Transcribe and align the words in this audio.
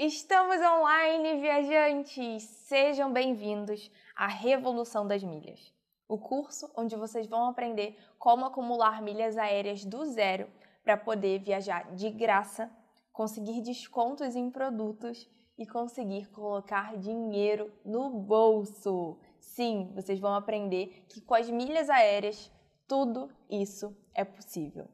Estamos 0.00 0.58
online, 0.60 1.40
viajantes! 1.40 2.44
Sejam 2.44 3.12
bem-vindos 3.12 3.90
à 4.14 4.28
Revolução 4.28 5.04
das 5.04 5.24
Milhas, 5.24 5.74
o 6.06 6.16
curso 6.16 6.70
onde 6.76 6.94
vocês 6.94 7.26
vão 7.26 7.48
aprender 7.48 7.98
como 8.16 8.44
acumular 8.44 9.02
milhas 9.02 9.36
aéreas 9.36 9.84
do 9.84 10.04
zero 10.04 10.48
para 10.84 10.96
poder 10.96 11.40
viajar 11.40 11.96
de 11.96 12.10
graça, 12.10 12.70
conseguir 13.12 13.60
descontos 13.60 14.36
em 14.36 14.48
produtos 14.48 15.28
e 15.58 15.66
conseguir 15.66 16.30
colocar 16.30 16.96
dinheiro 16.96 17.72
no 17.84 18.08
bolso. 18.08 19.18
Sim, 19.40 19.90
vocês 19.96 20.20
vão 20.20 20.32
aprender 20.32 21.06
que 21.08 21.20
com 21.20 21.34
as 21.34 21.50
milhas 21.50 21.90
aéreas 21.90 22.52
tudo 22.86 23.32
isso 23.50 23.96
é 24.14 24.24
possível. 24.24 24.86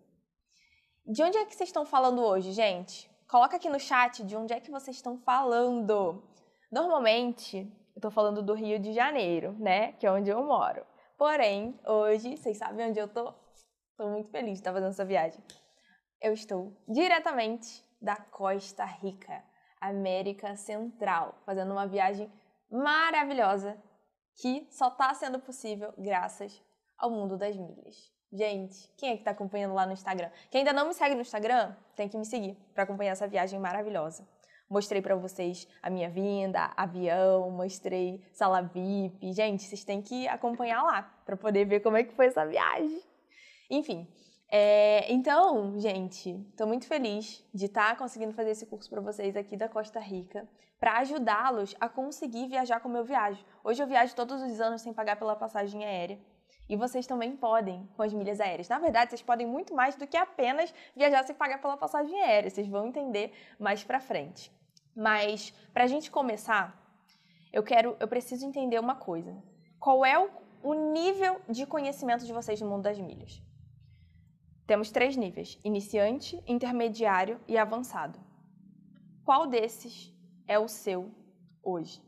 De 1.06 1.22
onde 1.22 1.36
é 1.36 1.44
que 1.44 1.54
vocês 1.54 1.68
estão 1.68 1.84
falando 1.84 2.22
hoje, 2.22 2.52
gente? 2.52 3.12
Coloca 3.28 3.56
aqui 3.56 3.68
no 3.68 3.80
chat 3.80 4.22
de 4.22 4.36
onde 4.36 4.52
é 4.52 4.60
que 4.60 4.70
vocês 4.70 4.96
estão 4.96 5.18
falando. 5.18 6.22
Normalmente, 6.70 7.70
eu 7.96 8.00
tô 8.00 8.10
falando 8.10 8.42
do 8.42 8.54
Rio 8.54 8.78
de 8.78 8.92
Janeiro, 8.92 9.52
né? 9.58 9.92
Que 9.92 10.06
é 10.06 10.12
onde 10.12 10.30
eu 10.30 10.44
moro. 10.44 10.84
Porém, 11.16 11.78
hoje, 11.86 12.36
vocês 12.36 12.58
sabem 12.58 12.88
onde 12.88 12.98
eu 12.98 13.08
tô? 13.08 13.32
Tô 13.96 14.08
muito 14.08 14.30
feliz 14.30 14.54
de 14.54 14.58
estar 14.58 14.72
fazendo 14.72 14.90
essa 14.90 15.04
viagem. 15.04 15.42
Eu 16.20 16.32
estou 16.32 16.76
diretamente 16.88 17.84
da 18.00 18.16
Costa 18.16 18.84
Rica, 18.84 19.42
América 19.80 20.54
Central, 20.56 21.34
fazendo 21.46 21.72
uma 21.72 21.86
viagem 21.86 22.30
maravilhosa 22.70 23.80
que 24.36 24.66
só 24.70 24.88
está 24.88 25.14
sendo 25.14 25.38
possível 25.38 25.94
graças 25.96 26.62
ao 26.98 27.10
mundo 27.10 27.38
das 27.38 27.56
milhas. 27.56 28.13
Gente, 28.34 28.90
quem 28.96 29.10
é 29.10 29.12
que 29.12 29.20
está 29.20 29.30
acompanhando 29.30 29.74
lá 29.74 29.86
no 29.86 29.92
Instagram? 29.92 30.28
Quem 30.50 30.58
ainda 30.58 30.72
não 30.72 30.88
me 30.88 30.92
segue 30.92 31.14
no 31.14 31.20
Instagram, 31.20 31.72
tem 31.94 32.08
que 32.08 32.18
me 32.18 32.24
seguir 32.26 32.56
para 32.74 32.82
acompanhar 32.82 33.12
essa 33.12 33.28
viagem 33.28 33.60
maravilhosa. 33.60 34.26
Mostrei 34.68 35.00
para 35.00 35.14
vocês 35.14 35.68
a 35.80 35.88
minha 35.88 36.10
vinda, 36.10 36.72
avião, 36.76 37.48
mostrei 37.52 38.20
sala 38.32 38.60
VIP. 38.60 39.32
Gente, 39.32 39.62
vocês 39.62 39.84
têm 39.84 40.02
que 40.02 40.26
acompanhar 40.26 40.82
lá 40.82 41.02
para 41.24 41.36
poder 41.36 41.64
ver 41.64 41.78
como 41.78 41.96
é 41.96 42.02
que 42.02 42.12
foi 42.12 42.26
essa 42.26 42.44
viagem. 42.44 43.00
Enfim, 43.70 44.08
é, 44.50 45.12
então, 45.12 45.78
gente, 45.78 46.30
estou 46.50 46.66
muito 46.66 46.88
feliz 46.88 47.44
de 47.54 47.66
estar 47.66 47.90
tá 47.90 47.96
conseguindo 47.96 48.32
fazer 48.32 48.50
esse 48.50 48.66
curso 48.66 48.90
para 48.90 49.00
vocês 49.00 49.36
aqui 49.36 49.56
da 49.56 49.68
Costa 49.68 50.00
Rica, 50.00 50.48
para 50.80 50.98
ajudá-los 50.98 51.76
a 51.78 51.88
conseguir 51.88 52.48
viajar 52.48 52.80
como 52.80 52.96
eu 52.96 53.04
viajo. 53.04 53.44
Hoje 53.62 53.80
eu 53.80 53.86
viajo 53.86 54.12
todos 54.16 54.42
os 54.42 54.60
anos 54.60 54.82
sem 54.82 54.92
pagar 54.92 55.14
pela 55.14 55.36
passagem 55.36 55.84
aérea. 55.84 56.18
E 56.68 56.76
vocês 56.76 57.06
também 57.06 57.36
podem 57.36 57.86
com 57.94 58.02
as 58.02 58.12
milhas 58.12 58.40
aéreas. 58.40 58.68
Na 58.68 58.78
verdade, 58.78 59.10
vocês 59.10 59.22
podem 59.22 59.46
muito 59.46 59.74
mais 59.74 59.96
do 59.96 60.06
que 60.06 60.16
apenas 60.16 60.72
viajar 60.96 61.22
sem 61.24 61.34
pagar 61.34 61.60
pela 61.60 61.76
passagem 61.76 62.18
aérea. 62.22 62.48
Vocês 62.48 62.66
vão 62.66 62.86
entender 62.86 63.32
mais 63.58 63.84
para 63.84 64.00
frente. 64.00 64.50
Mas 64.96 65.50
para 65.72 65.84
a 65.84 65.86
gente 65.86 66.10
começar, 66.10 66.80
eu 67.52 67.62
quero, 67.62 67.96
eu 68.00 68.08
preciso 68.08 68.46
entender 68.46 68.78
uma 68.78 68.94
coisa. 68.94 69.36
Qual 69.78 70.04
é 70.04 70.18
o, 70.18 70.30
o 70.62 70.74
nível 70.92 71.40
de 71.48 71.66
conhecimento 71.66 72.24
de 72.24 72.32
vocês 72.32 72.60
no 72.60 72.68
mundo 72.68 72.84
das 72.84 72.98
milhas? 72.98 73.42
Temos 74.66 74.90
três 74.90 75.16
níveis: 75.16 75.58
iniciante, 75.62 76.42
intermediário 76.46 77.38
e 77.46 77.58
avançado. 77.58 78.18
Qual 79.24 79.46
desses 79.46 80.12
é 80.46 80.58
o 80.58 80.68
seu 80.68 81.10
hoje? 81.62 82.02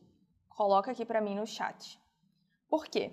Coloca 0.48 0.90
aqui 0.90 1.04
para 1.04 1.20
mim 1.20 1.34
no 1.34 1.46
chat. 1.46 2.00
Por 2.68 2.86
quê? 2.86 3.12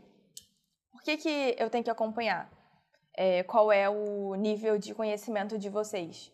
Que, 1.03 1.17
que 1.17 1.55
eu 1.59 1.69
tenho 1.69 1.83
que 1.83 1.89
acompanhar? 1.89 2.49
É, 3.15 3.43
qual 3.43 3.71
é 3.71 3.89
o 3.89 4.33
nível 4.35 4.77
de 4.77 4.95
conhecimento 4.95 5.59
de 5.59 5.69
vocês? 5.69 6.31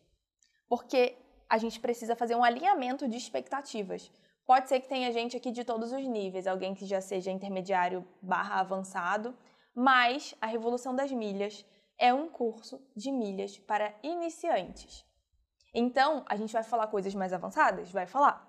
Porque 0.68 1.18
a 1.50 1.58
gente 1.58 1.80
precisa 1.80 2.16
fazer 2.16 2.36
um 2.36 2.44
alinhamento 2.44 3.08
de 3.08 3.18
expectativas. 3.18 4.12
Pode 4.46 4.70
ser 4.70 4.80
que 4.80 4.88
tenha 4.88 5.12
gente 5.12 5.36
aqui 5.36 5.52
de 5.52 5.64
todos 5.64 5.92
os 5.92 6.08
níveis, 6.08 6.46
alguém 6.46 6.76
que 6.76 6.86
já 6.86 7.02
seja 7.02 7.32
intermediário 7.32 8.08
barra 8.22 8.60
avançado, 8.60 9.36
mas 9.76 10.36
a 10.40 10.46
Revolução 10.46 10.96
das 10.96 11.12
Milhas 11.12 11.66
é 11.98 12.14
um 12.14 12.30
curso 12.30 12.80
de 12.96 13.12
milhas 13.12 13.58
para 13.58 13.94
iniciantes. 14.04 15.06
Então, 15.74 16.24
a 16.28 16.36
gente 16.36 16.54
vai 16.54 16.64
falar 16.64 16.88
coisas 16.88 17.14
mais 17.14 17.34
avançadas? 17.34 17.92
Vai 17.92 18.06
falar. 18.06 18.48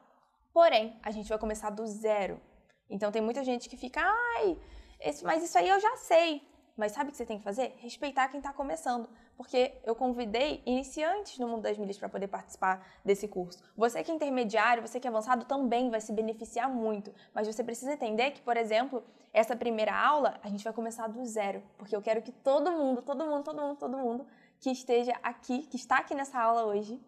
Porém, 0.53 0.99
a 1.03 1.11
gente 1.11 1.29
vai 1.29 1.39
começar 1.39 1.71
do 1.71 1.87
zero. 1.87 2.41
Então, 2.89 3.11
tem 3.11 3.21
muita 3.21 3.45
gente 3.45 3.69
que 3.69 3.77
fica, 3.77 4.01
ai, 4.03 4.59
esse, 5.01 5.25
mas 5.25 5.43
isso 5.43 5.57
aí 5.59 5.69
eu 5.69 5.81
já 5.81 5.97
sei. 5.97 6.43
Mas 6.77 6.93
sabe 6.93 7.09
o 7.09 7.11
que 7.11 7.19
você 7.19 7.27
tem 7.27 7.37
que 7.39 7.45
fazer? 7.45 7.75
Respeitar 7.79 8.29
quem 8.29 8.39
está 8.39 8.53
começando. 8.53 9.09
Porque 9.37 9.79
eu 9.85 9.95
convidei 9.95 10.63
iniciantes 10.65 11.39
no 11.39 11.47
mundo 11.47 11.63
das 11.63 11.77
milhas 11.77 11.99
para 11.99 12.09
poder 12.09 12.29
participar 12.29 12.87
desse 13.05 13.29
curso. 13.29 13.63
Você 13.77 14.03
que 14.03 14.11
é 14.11 14.15
intermediário, 14.15 14.87
você 14.87 14.99
que 14.99 15.07
é 15.07 15.11
avançado, 15.11 15.45
também 15.45 15.91
vai 15.91 16.01
se 16.01 16.13
beneficiar 16.13 16.71
muito. 16.71 17.13
Mas 17.35 17.47
você 17.47 17.63
precisa 17.63 17.93
entender 17.93 18.31
que, 18.31 18.41
por 18.41 18.57
exemplo, 18.57 19.05
essa 19.33 19.55
primeira 19.55 19.95
aula 19.95 20.41
a 20.43 20.49
gente 20.49 20.65
vai 20.65 20.73
começar 20.73 21.07
do 21.07 21.23
zero. 21.27 21.63
Porque 21.77 21.95
eu 21.95 22.01
quero 22.01 22.23
que 22.23 22.33
todo 22.33 22.73
mundo, 22.73 23.03
todo 23.03 23.27
mundo, 23.27 23.45
todo 23.45 23.61
mundo, 23.61 23.79
todo 23.79 23.99
mundo 23.99 24.27
que 24.59 24.71
esteja 24.71 25.13
aqui, 25.23 25.67
que 25.67 25.77
está 25.77 25.99
aqui 25.99 26.15
nessa 26.15 26.41
aula 26.41 26.65
hoje, 26.65 26.99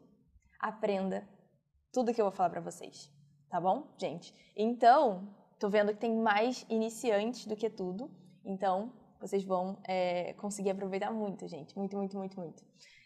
aprenda 0.61 1.27
tudo 1.93 2.13
que 2.13 2.21
eu 2.21 2.27
vou 2.27 2.33
falar 2.33 2.51
para 2.51 2.61
vocês. 2.61 3.11
Tá 3.49 3.61
bom, 3.61 3.95
gente? 3.99 4.35
Então, 4.57 5.29
Tô 5.62 5.69
vendo 5.69 5.93
que 5.93 6.00
tem 6.00 6.12
mais 6.12 6.67
iniciantes 6.69 7.47
do 7.47 7.55
que 7.55 7.71
tudo, 7.71 8.11
então 8.45 8.93
vocês 9.21 9.45
vão 9.45 9.81
é, 9.87 10.33
conseguir 10.33 10.71
aproveitar 10.71 11.12
muito, 11.12 11.47
gente. 11.47 11.78
Muito, 11.78 11.97
muito, 11.97 12.17
muito, 12.17 12.41
muito. 12.41 12.65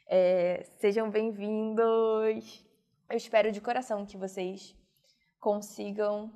É, 0.09 0.62
sejam 0.78 1.11
bem-vindos! 1.11 2.65
Eu 3.11 3.17
espero 3.19 3.53
de 3.53 3.61
coração 3.61 4.06
que 4.06 4.17
vocês 4.17 4.75
consigam 5.39 6.33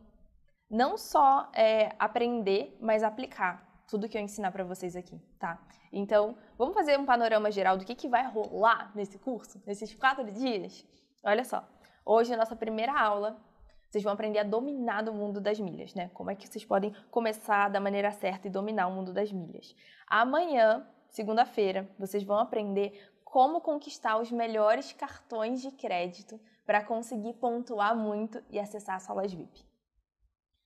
não 0.70 0.98
só 0.98 1.50
é, 1.54 1.94
aprender, 1.98 2.76
mas 2.82 3.02
aplicar 3.02 3.82
tudo 3.88 4.06
que 4.06 4.19
eu 4.19 4.20
ensinar 4.20 4.52
para 4.52 4.62
vocês 4.62 4.94
aqui, 4.94 5.19
tá? 5.38 5.58
Então, 5.91 6.37
vamos 6.58 6.75
fazer 6.75 6.98
um 6.98 7.06
panorama 7.06 7.50
geral 7.50 7.78
do 7.78 7.84
que, 7.87 7.94
que 7.94 8.10
vai 8.10 8.31
rolar 8.31 8.94
nesse 8.94 9.19
curso, 9.19 9.58
nesses 9.66 9.94
quatro 9.94 10.31
dias? 10.31 10.87
Olha 11.25 11.47
só, 11.47 11.66
hoje 12.04 12.32
é 12.32 12.34
a 12.34 12.38
nossa 12.38 12.54
primeira 12.54 12.92
aula 12.92 13.42
vocês 13.90 14.04
vão 14.04 14.12
aprender 14.12 14.38
a 14.38 14.44
dominar 14.44 15.08
o 15.08 15.12
mundo 15.12 15.40
das 15.40 15.58
milhas, 15.58 15.94
né? 15.94 16.10
Como 16.14 16.30
é 16.30 16.36
que 16.36 16.46
vocês 16.46 16.64
podem 16.64 16.94
começar 17.10 17.68
da 17.68 17.80
maneira 17.80 18.12
certa 18.12 18.46
e 18.46 18.50
dominar 18.50 18.86
o 18.86 18.92
mundo 18.92 19.12
das 19.12 19.32
milhas. 19.32 19.74
Amanhã, 20.06 20.86
segunda-feira, 21.08 21.90
vocês 21.98 22.22
vão 22.22 22.38
aprender 22.38 23.10
como 23.24 23.60
conquistar 23.60 24.18
os 24.18 24.30
melhores 24.30 24.92
cartões 24.92 25.60
de 25.60 25.72
crédito 25.72 26.40
para 26.64 26.84
conseguir 26.84 27.34
pontuar 27.34 27.96
muito 27.96 28.40
e 28.48 28.60
acessar 28.60 28.94
as 28.94 29.02
salas 29.02 29.32
VIP. 29.32 29.64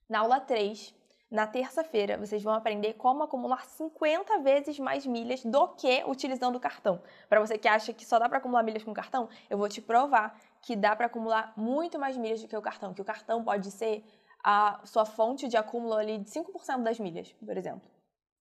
Na 0.06 0.20
aula 0.20 0.38
3, 0.38 0.94
na 1.30 1.46
terça-feira, 1.46 2.18
vocês 2.18 2.42
vão 2.42 2.52
aprender 2.52 2.92
como 2.92 3.22
acumular 3.22 3.64
50 3.64 4.38
vezes 4.40 4.78
mais 4.78 5.06
milhas 5.06 5.42
do 5.44 5.68
que 5.68 6.04
utilizando 6.06 6.56
o 6.56 6.60
cartão. 6.60 7.02
Para 7.28 7.40
você 7.40 7.56
que 7.56 7.66
acha 7.66 7.92
que 7.92 8.04
só 8.04 8.18
dá 8.18 8.28
para 8.28 8.38
acumular 8.38 8.62
milhas 8.62 8.84
com 8.84 8.92
cartão, 8.92 9.28
eu 9.48 9.56
vou 9.56 9.68
te 9.68 9.80
provar 9.80 10.38
que 10.64 10.74
dá 10.74 10.96
para 10.96 11.06
acumular 11.06 11.52
muito 11.56 11.98
mais 11.98 12.16
milhas 12.16 12.40
do 12.40 12.48
que 12.48 12.56
o 12.56 12.62
cartão, 12.62 12.94
que 12.94 13.02
o 13.02 13.04
cartão 13.04 13.44
pode 13.44 13.70
ser 13.70 14.04
a 14.42 14.80
sua 14.84 15.04
fonte 15.04 15.46
de 15.46 15.56
acúmulo 15.56 15.94
ali 15.94 16.18
de 16.18 16.30
5% 16.30 16.82
das 16.82 16.98
milhas, 16.98 17.32
por 17.32 17.56
exemplo. 17.56 17.88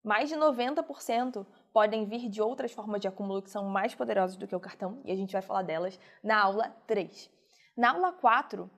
Mais 0.03 0.29
de 0.29 0.35
90% 0.35 1.45
podem 1.71 2.05
vir 2.05 2.29
de 2.29 2.41
outras 2.41 2.71
formas 2.71 2.99
de 2.99 3.07
acúmulo 3.07 3.41
que 3.41 3.49
são 3.49 3.65
mais 3.65 3.93
poderosas 3.93 4.37
do 4.37 4.47
que 4.47 4.55
o 4.55 4.59
cartão, 4.59 5.01
e 5.05 5.11
a 5.11 5.15
gente 5.15 5.33
vai 5.33 5.41
falar 5.41 5.63
delas 5.63 5.99
na 6.23 6.41
aula 6.41 6.69
3. 6.87 7.29
Na 7.75 7.91
aula 7.91 8.11
4, 8.13 8.69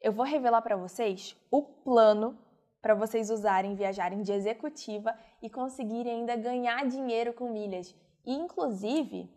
eu 0.00 0.12
vou 0.12 0.24
revelar 0.24 0.62
para 0.62 0.76
vocês 0.76 1.36
o 1.50 1.62
plano 1.62 2.38
para 2.80 2.94
vocês 2.94 3.28
usarem 3.28 3.74
viajarem 3.74 4.22
de 4.22 4.32
executiva 4.32 5.14
e 5.42 5.50
conseguirem 5.50 6.20
ainda 6.20 6.36
ganhar 6.36 6.86
dinheiro 6.86 7.32
com 7.32 7.50
milhas. 7.50 7.94
E, 8.24 8.32
inclusive, 8.32 9.28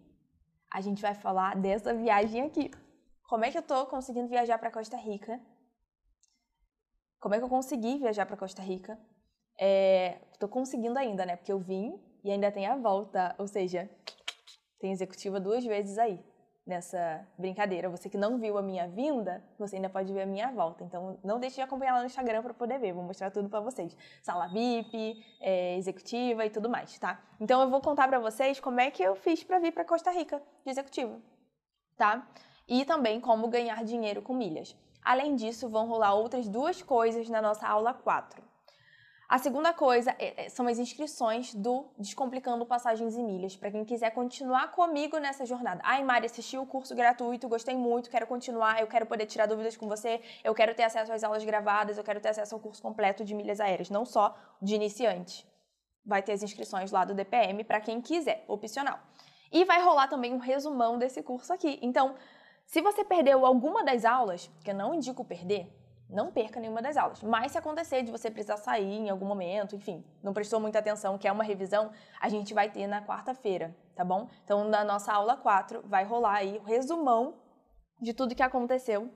a 0.71 0.79
gente 0.79 1.01
vai 1.01 1.13
falar 1.15 1.55
dessa 1.55 1.93
viagem 1.93 2.43
aqui. 2.43 2.71
Como 3.31 3.45
é 3.45 3.49
que 3.49 3.57
eu 3.57 3.61
estou 3.61 3.85
conseguindo 3.85 4.27
viajar 4.27 4.59
para 4.59 4.69
Costa 4.69 4.97
Rica? 4.97 5.39
Como 7.17 7.33
é 7.33 7.37
que 7.37 7.45
eu 7.45 7.47
consegui 7.47 7.97
viajar 7.97 8.25
para 8.25 8.35
Costa 8.35 8.61
Rica? 8.61 8.99
Estou 10.33 10.49
é, 10.49 10.51
conseguindo 10.51 10.99
ainda, 10.99 11.25
né? 11.25 11.37
Porque 11.37 11.53
eu 11.53 11.57
vim 11.57 11.97
e 12.25 12.29
ainda 12.29 12.51
tem 12.51 12.67
a 12.67 12.75
volta, 12.75 13.33
ou 13.37 13.47
seja, 13.47 13.89
tem 14.81 14.91
executiva 14.91 15.39
duas 15.39 15.63
vezes 15.63 15.97
aí 15.97 16.21
nessa 16.67 17.25
brincadeira. 17.37 17.87
Você 17.87 18.09
que 18.09 18.17
não 18.17 18.37
viu 18.37 18.57
a 18.57 18.61
minha 18.61 18.85
vinda, 18.89 19.41
você 19.57 19.77
ainda 19.77 19.89
pode 19.89 20.11
ver 20.11 20.23
a 20.23 20.25
minha 20.25 20.51
volta. 20.51 20.83
Então, 20.83 21.17
não 21.23 21.39
deixe 21.39 21.55
de 21.55 21.61
acompanhar 21.61 21.93
lá 21.93 21.99
no 22.01 22.07
Instagram 22.07 22.43
para 22.43 22.53
poder 22.53 22.79
ver. 22.79 22.91
Vou 22.91 23.01
mostrar 23.01 23.31
tudo 23.31 23.47
para 23.47 23.61
vocês. 23.61 23.95
Sala 24.21 24.49
VIP, 24.49 25.23
é, 25.39 25.77
executiva 25.77 26.45
e 26.45 26.49
tudo 26.49 26.69
mais, 26.69 26.99
tá? 26.99 27.23
Então, 27.39 27.61
eu 27.61 27.69
vou 27.69 27.79
contar 27.79 28.09
para 28.09 28.19
vocês 28.19 28.59
como 28.59 28.81
é 28.81 28.91
que 28.91 29.01
eu 29.01 29.15
fiz 29.15 29.41
para 29.41 29.57
vir 29.57 29.71
para 29.71 29.85
Costa 29.85 30.11
Rica 30.11 30.43
de 30.65 30.71
executiva, 30.71 31.17
tá? 31.95 32.27
E 32.67 32.85
também 32.85 33.19
como 33.19 33.47
ganhar 33.47 33.83
dinheiro 33.83 34.21
com 34.21 34.33
milhas. 34.33 34.75
Além 35.03 35.35
disso, 35.35 35.67
vão 35.67 35.87
rolar 35.87 36.13
outras 36.13 36.47
duas 36.47 36.81
coisas 36.81 37.27
na 37.29 37.41
nossa 37.41 37.67
aula 37.67 37.93
4. 37.93 38.51
A 39.31 39.37
segunda 39.37 39.73
coisa 39.73 40.13
é, 40.19 40.43
é, 40.43 40.49
são 40.49 40.67
as 40.67 40.77
inscrições 40.77 41.55
do 41.55 41.85
Descomplicando 41.97 42.65
Passagens 42.65 43.15
e 43.15 43.23
Milhas, 43.23 43.55
para 43.55 43.71
quem 43.71 43.85
quiser 43.85 44.11
continuar 44.11 44.71
comigo 44.71 45.17
nessa 45.19 45.45
jornada. 45.45 45.79
Ai, 45.85 46.03
Mari, 46.03 46.25
assisti 46.25 46.57
o 46.57 46.65
curso 46.65 46.93
gratuito, 46.93 47.47
gostei 47.47 47.73
muito, 47.73 48.09
quero 48.09 48.27
continuar, 48.27 48.81
eu 48.81 48.87
quero 48.87 49.05
poder 49.05 49.25
tirar 49.25 49.45
dúvidas 49.45 49.77
com 49.77 49.87
você, 49.87 50.19
eu 50.43 50.53
quero 50.53 50.75
ter 50.75 50.83
acesso 50.83 51.13
às 51.13 51.23
aulas 51.23 51.45
gravadas, 51.45 51.97
eu 51.97 52.03
quero 52.03 52.19
ter 52.19 52.27
acesso 52.27 52.53
ao 52.53 52.59
curso 52.59 52.81
completo 52.81 53.23
de 53.23 53.33
milhas 53.33 53.61
aéreas, 53.61 53.89
não 53.89 54.03
só 54.03 54.35
de 54.61 54.75
iniciante. 54.75 55.47
Vai 56.05 56.21
ter 56.21 56.33
as 56.33 56.43
inscrições 56.43 56.91
lá 56.91 57.05
do 57.05 57.13
DPM 57.13 57.63
para 57.63 57.79
quem 57.79 58.01
quiser, 58.01 58.43
opcional. 58.49 58.99
E 59.49 59.63
vai 59.63 59.81
rolar 59.81 60.09
também 60.09 60.33
um 60.33 60.39
resumão 60.39 60.97
desse 60.97 61.23
curso 61.23 61.53
aqui. 61.53 61.79
Então, 61.81 62.15
se 62.71 62.81
você 62.81 63.03
perdeu 63.03 63.45
alguma 63.45 63.83
das 63.83 64.05
aulas, 64.05 64.49
que 64.63 64.71
eu 64.71 64.73
não 64.73 64.93
indico 64.93 65.25
perder, 65.25 65.69
não 66.09 66.31
perca 66.31 66.57
nenhuma 66.57 66.81
das 66.81 66.95
aulas. 66.95 67.21
Mas 67.21 67.51
se 67.51 67.57
acontecer 67.57 68.01
de 68.01 68.09
você 68.09 68.31
precisar 68.31 68.55
sair 68.55 68.97
em 68.97 69.09
algum 69.09 69.25
momento, 69.25 69.75
enfim, 69.75 70.01
não 70.23 70.31
prestou 70.31 70.57
muita 70.57 70.79
atenção, 70.79 71.17
que 71.17 71.27
é 71.27 71.31
uma 71.33 71.43
revisão, 71.43 71.91
a 72.17 72.29
gente 72.29 72.53
vai 72.53 72.69
ter 72.69 72.87
na 72.87 73.01
quarta-feira, 73.01 73.75
tá 73.93 74.05
bom? 74.05 74.29
Então, 74.45 74.63
na 74.69 74.85
nossa 74.85 75.11
aula 75.11 75.35
4, 75.35 75.81
vai 75.83 76.05
rolar 76.05 76.35
aí 76.35 76.59
o 76.59 76.63
resumão 76.63 77.33
de 77.99 78.13
tudo 78.13 78.33
que 78.33 78.41
aconteceu 78.41 79.11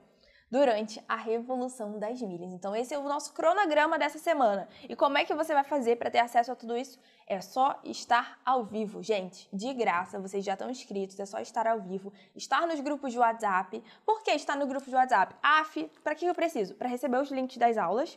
durante 0.50 1.02
a 1.08 1.16
Revolução 1.16 1.98
das 1.98 2.20
Milhas. 2.22 2.52
Então, 2.52 2.74
esse 2.74 2.94
é 2.94 2.98
o 2.98 3.02
nosso 3.02 3.32
cronograma 3.32 3.98
dessa 3.98 4.18
semana. 4.18 4.68
E 4.88 4.94
como 4.94 5.18
é 5.18 5.24
que 5.24 5.34
você 5.34 5.52
vai 5.52 5.64
fazer 5.64 5.96
para 5.96 6.10
ter 6.10 6.20
acesso 6.20 6.52
a 6.52 6.56
tudo 6.56 6.76
isso? 6.76 6.98
É 7.26 7.40
só 7.40 7.80
estar 7.84 8.38
ao 8.44 8.64
vivo, 8.64 9.02
gente, 9.02 9.48
de 9.52 9.74
graça. 9.74 10.20
Vocês 10.20 10.44
já 10.44 10.52
estão 10.52 10.70
inscritos, 10.70 11.18
é 11.18 11.26
só 11.26 11.40
estar 11.40 11.66
ao 11.66 11.80
vivo, 11.80 12.12
estar 12.34 12.66
nos 12.66 12.78
grupos 12.80 13.12
de 13.12 13.18
WhatsApp. 13.18 13.82
Por 14.04 14.22
que 14.22 14.30
estar 14.32 14.56
no 14.56 14.66
grupo 14.66 14.88
de 14.88 14.94
WhatsApp? 14.94 15.34
AF, 15.42 15.90
para 16.04 16.14
que 16.14 16.26
eu 16.26 16.34
preciso? 16.34 16.74
Para 16.74 16.88
receber 16.88 17.18
os 17.18 17.30
links 17.30 17.56
das 17.56 17.76
aulas, 17.76 18.16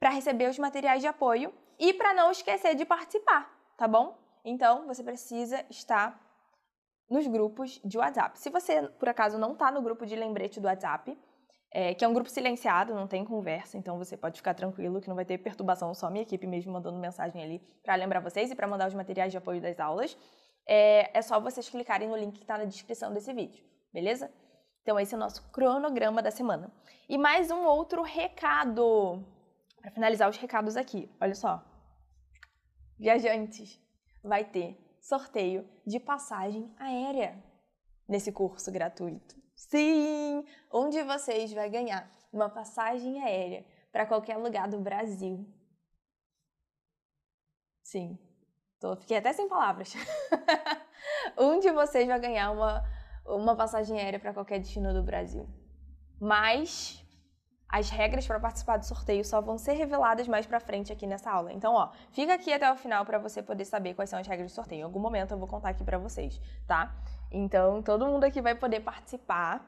para 0.00 0.10
receber 0.10 0.50
os 0.50 0.58
materiais 0.58 1.00
de 1.00 1.06
apoio 1.06 1.54
e 1.78 1.92
para 1.94 2.12
não 2.12 2.30
esquecer 2.30 2.74
de 2.74 2.84
participar, 2.84 3.48
tá 3.76 3.86
bom? 3.86 4.18
Então, 4.44 4.86
você 4.88 5.02
precisa 5.04 5.64
estar 5.70 6.20
nos 7.08 7.26
grupos 7.26 7.80
de 7.84 7.98
WhatsApp. 7.98 8.36
Se 8.38 8.50
você, 8.50 8.82
por 8.98 9.08
acaso, 9.08 9.38
não 9.38 9.52
está 9.52 9.70
no 9.70 9.82
grupo 9.82 10.04
de 10.04 10.16
lembrete 10.16 10.58
do 10.58 10.66
WhatsApp, 10.66 11.16
é, 11.74 11.94
que 11.94 12.04
é 12.04 12.08
um 12.08 12.12
grupo 12.12 12.28
silenciado, 12.28 12.94
não 12.94 13.06
tem 13.06 13.24
conversa, 13.24 13.78
então 13.78 13.96
você 13.96 14.14
pode 14.14 14.36
ficar 14.36 14.52
tranquilo 14.52 15.00
que 15.00 15.08
não 15.08 15.16
vai 15.16 15.24
ter 15.24 15.38
perturbação, 15.38 15.94
só 15.94 16.10
minha 16.10 16.22
equipe 16.22 16.46
mesmo 16.46 16.70
mandando 16.70 16.98
mensagem 16.98 17.42
ali 17.42 17.58
para 17.82 17.94
lembrar 17.94 18.20
vocês 18.20 18.50
e 18.50 18.54
para 18.54 18.66
mandar 18.66 18.88
os 18.88 18.94
materiais 18.94 19.32
de 19.32 19.38
apoio 19.38 19.60
das 19.60 19.80
aulas. 19.80 20.16
É, 20.66 21.18
é 21.18 21.22
só 21.22 21.40
vocês 21.40 21.70
clicarem 21.70 22.08
no 22.08 22.16
link 22.16 22.34
que 22.34 22.42
está 22.42 22.58
na 22.58 22.66
descrição 22.66 23.12
desse 23.12 23.32
vídeo, 23.32 23.64
beleza? 23.90 24.30
Então 24.82 25.00
esse 25.00 25.14
é 25.14 25.16
o 25.16 25.20
nosso 25.20 25.50
cronograma 25.50 26.20
da 26.20 26.30
semana. 26.30 26.70
E 27.08 27.16
mais 27.16 27.50
um 27.50 27.64
outro 27.64 28.02
recado, 28.02 29.24
para 29.80 29.90
finalizar 29.92 30.28
os 30.28 30.36
recados 30.36 30.76
aqui, 30.76 31.10
olha 31.18 31.34
só. 31.34 31.64
Viajantes, 32.98 33.80
vai 34.22 34.44
ter 34.44 34.78
sorteio 35.00 35.66
de 35.86 35.98
passagem 35.98 36.70
aérea 36.78 37.42
nesse 38.06 38.30
curso 38.30 38.70
gratuito. 38.70 39.41
Sim! 39.54 40.44
Um 40.72 40.88
de 40.88 41.02
vocês 41.02 41.52
vai 41.52 41.68
ganhar 41.70 42.10
uma 42.32 42.48
passagem 42.48 43.22
aérea 43.22 43.64
para 43.90 44.06
qualquer 44.06 44.36
lugar 44.36 44.68
do 44.68 44.80
Brasil. 44.80 45.46
Sim, 47.82 48.18
tô, 48.80 48.96
fiquei 48.96 49.18
até 49.18 49.32
sem 49.32 49.48
palavras. 49.48 49.92
um 51.36 51.58
de 51.60 51.70
vocês 51.70 52.06
vai 52.06 52.18
ganhar 52.18 52.50
uma, 52.50 52.82
uma 53.26 53.54
passagem 53.56 54.00
aérea 54.00 54.18
para 54.18 54.32
qualquer 54.32 54.58
destino 54.60 54.94
do 54.94 55.02
Brasil. 55.02 55.46
Mas 56.18 57.01
as 57.72 57.88
regras 57.88 58.26
para 58.26 58.38
participar 58.38 58.76
do 58.76 58.84
sorteio 58.84 59.24
só 59.24 59.40
vão 59.40 59.56
ser 59.56 59.72
reveladas 59.72 60.28
mais 60.28 60.44
para 60.44 60.60
frente 60.60 60.92
aqui 60.92 61.06
nessa 61.06 61.30
aula. 61.30 61.50
Então, 61.54 61.72
ó, 61.72 61.90
fica 62.10 62.34
aqui 62.34 62.52
até 62.52 62.70
o 62.70 62.76
final 62.76 63.06
para 63.06 63.18
você 63.18 63.42
poder 63.42 63.64
saber 63.64 63.94
quais 63.94 64.10
são 64.10 64.18
as 64.18 64.26
regras 64.26 64.52
do 64.52 64.54
sorteio. 64.54 64.80
Em 64.80 64.82
algum 64.82 65.00
momento 65.00 65.30
eu 65.30 65.38
vou 65.38 65.48
contar 65.48 65.70
aqui 65.70 65.82
para 65.82 65.96
vocês, 65.96 66.38
tá? 66.66 66.94
Então, 67.30 67.82
todo 67.82 68.06
mundo 68.06 68.24
aqui 68.24 68.42
vai 68.42 68.54
poder 68.54 68.80
participar 68.80 69.66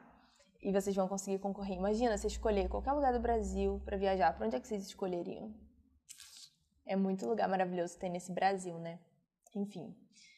e 0.61 0.71
vocês 0.71 0.95
vão 0.95 1.07
conseguir 1.07 1.39
concorrer. 1.39 1.77
Imagina 1.77 2.15
você 2.15 2.27
escolher 2.27 2.69
qualquer 2.69 2.91
lugar 2.91 3.11
do 3.11 3.19
Brasil 3.19 3.81
para 3.83 3.97
viajar. 3.97 4.33
Para 4.33 4.45
onde 4.45 4.55
é 4.55 4.59
que 4.59 4.67
vocês 4.67 4.85
escolheriam? 4.85 5.51
É 6.85 6.95
muito 6.95 7.25
lugar 7.25 7.49
maravilhoso 7.49 7.97
tem 7.97 8.11
nesse 8.11 8.31
Brasil, 8.31 8.77
né? 8.77 8.99
Enfim. 9.55 9.95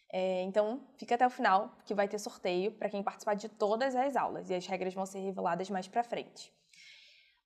É, 0.10 0.42
então, 0.44 0.88
fica 0.96 1.16
até 1.16 1.28
o 1.28 1.30
final, 1.30 1.76
que 1.84 1.94
vai 1.94 2.08
ter 2.08 2.18
sorteio 2.18 2.72
para 2.72 2.90
quem 2.90 3.04
participar 3.04 3.34
de 3.34 3.50
todas 3.50 3.94
as 3.94 4.16
aulas. 4.16 4.50
E 4.50 4.56
as 4.56 4.66
regras 4.66 4.94
vão 4.94 5.06
ser 5.06 5.20
reveladas 5.20 5.70
mais 5.70 5.86
para 5.86 6.02
frente. 6.02 6.56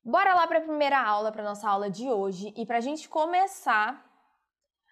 Bora 0.04 0.34
lá 0.34 0.48
para 0.48 0.58
a 0.58 0.62
primeira 0.62 1.00
aula, 1.00 1.32
para 1.32 1.44
nossa 1.44 1.70
aula 1.70 1.90
de 1.90 2.10
hoje. 2.10 2.52
E 2.58 2.66
para 2.66 2.78
a 2.78 2.82
gente 2.82 3.08
começar, 3.08 4.04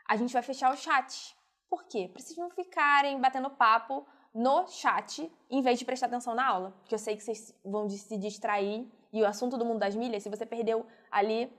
a 0.07 0.15
gente 0.15 0.31
vai 0.31 0.43
fechar 0.43 0.71
o 0.71 0.77
chat. 0.77 1.35
Por 1.67 1.85
quê? 1.85 2.07
Para 2.11 2.21
vocês 2.21 2.37
não 2.37 2.49
ficarem 2.51 3.19
batendo 3.19 3.49
papo 3.49 4.05
no 4.33 4.67
chat 4.67 5.31
em 5.49 5.61
vez 5.63 5.79
de 5.79 5.85
prestar 5.85 6.05
atenção 6.05 6.35
na 6.35 6.45
aula. 6.45 6.71
Porque 6.81 6.93
eu 6.93 6.99
sei 6.99 7.17
que 7.17 7.23
vocês 7.23 7.55
vão 7.65 7.89
se 7.89 8.17
distrair. 8.17 8.87
E 9.11 9.23
o 9.23 9.25
assunto 9.25 9.57
do 9.57 9.65
mundo 9.65 9.79
das 9.79 9.95
milhas, 9.95 10.21
se 10.21 10.29
você 10.29 10.45
perdeu 10.45 10.85
ali 11.09 11.51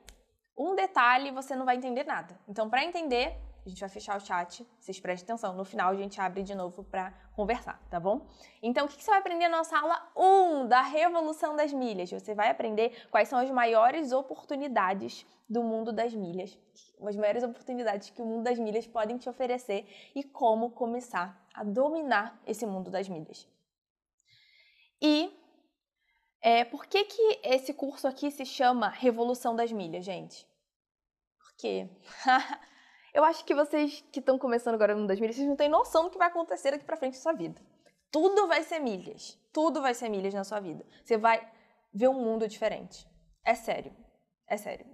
um 0.57 0.77
detalhe, 0.77 1.33
você 1.33 1.57
não 1.57 1.67
vai 1.67 1.77
entender 1.77 2.05
nada. 2.05 2.39
Então, 2.47 2.71
para 2.71 2.85
entender, 2.85 3.37
a 3.65 3.69
gente 3.69 3.81
vai 3.81 3.89
fechar 3.89 4.17
o 4.17 4.21
chat, 4.21 4.67
vocês 4.79 4.99
prestem 4.99 5.33
atenção. 5.33 5.55
No 5.55 5.65
final, 5.65 5.91
a 5.91 5.97
gente 5.97 6.21
abre 6.21 6.43
de 6.43 6.55
novo 6.55 6.83
para 6.83 7.13
conversar, 7.35 7.81
tá 7.91 8.01
bom? 8.01 8.27
Então, 8.63 8.87
o 8.87 8.89
que 8.89 9.03
você 9.03 9.11
vai 9.11 9.19
aprender 9.19 9.49
na 9.49 9.59
nossa 9.59 9.79
aula 9.79 10.13
1 10.17 10.69
da 10.69 10.83
Revolução 10.83 11.55
das 11.55 11.73
Milhas? 11.73 12.11
Você 12.11 12.35
vai 12.35 12.51
aprender 12.51 13.07
quais 13.11 13.29
são 13.29 13.39
as 13.39 13.51
maiores 13.51 14.13
oportunidades 14.13 15.27
do 15.49 15.63
mundo 15.63 15.93
das 15.93 16.15
milhas, 16.15 16.57
as 17.03 17.17
maiores 17.17 17.43
oportunidades 17.43 18.11
que 18.11 18.23
o 18.23 18.25
mundo 18.25 18.45
das 18.45 18.59
milhas 18.59 18.87
podem 18.87 19.19
te 19.19 19.29
oferecer 19.29 19.85
e 20.15 20.23
como 20.23 20.71
começar 20.71 21.45
a 21.53 21.65
dominar 21.65 22.41
esse 22.47 22.65
mundo 22.65 22.91
das 22.91 23.09
milhas. 23.09 23.49
E 25.03 25.37
é, 26.41 26.65
por 26.65 26.87
que, 26.87 27.05
que 27.05 27.41
esse 27.43 27.75
curso 27.75 28.07
aqui 28.07 28.31
se 28.31 28.47
chama 28.47 28.89
Revolução 28.89 29.55
das 29.57 29.73
Milhas, 29.73 30.05
gente? 30.05 30.47
Porque 31.39 31.89
eu 33.13 33.25
acho 33.25 33.45
que 33.45 33.55
vocês 33.55 34.05
que 34.13 34.21
estão 34.21 34.39
começando 34.39 34.75
agora 34.75 34.95
no 34.95 35.01
mundo 35.01 35.09
das 35.09 35.21
milhas, 35.21 35.37
vocês 35.37 35.49
não 35.49 35.57
têm 35.57 35.69
noção 35.69 36.05
do 36.05 36.11
que 36.11 36.19
vai 36.19 36.29
acontecer 36.29 36.71
daqui 36.71 36.85
para 36.85 36.97
frente 36.97 37.15
na 37.15 37.21
sua 37.21 37.33
vida. 37.33 37.61
Tudo 38.11 38.47
vai 38.47 38.63
ser 38.63 38.79
milhas. 38.79 39.39
Tudo 39.53 39.81
vai 39.81 39.95
ser 39.95 40.09
milhas 40.09 40.35
na 40.35 40.45
sua 40.45 40.61
vida. 40.61 40.85
Você 41.05 41.17
vai 41.17 41.47
ver 41.93 42.09
um 42.09 42.15
mundo 42.15 42.47
diferente. 42.49 43.07
É 43.45 43.55
sério. 43.55 43.93
É 44.47 44.57
sério. 44.57 44.87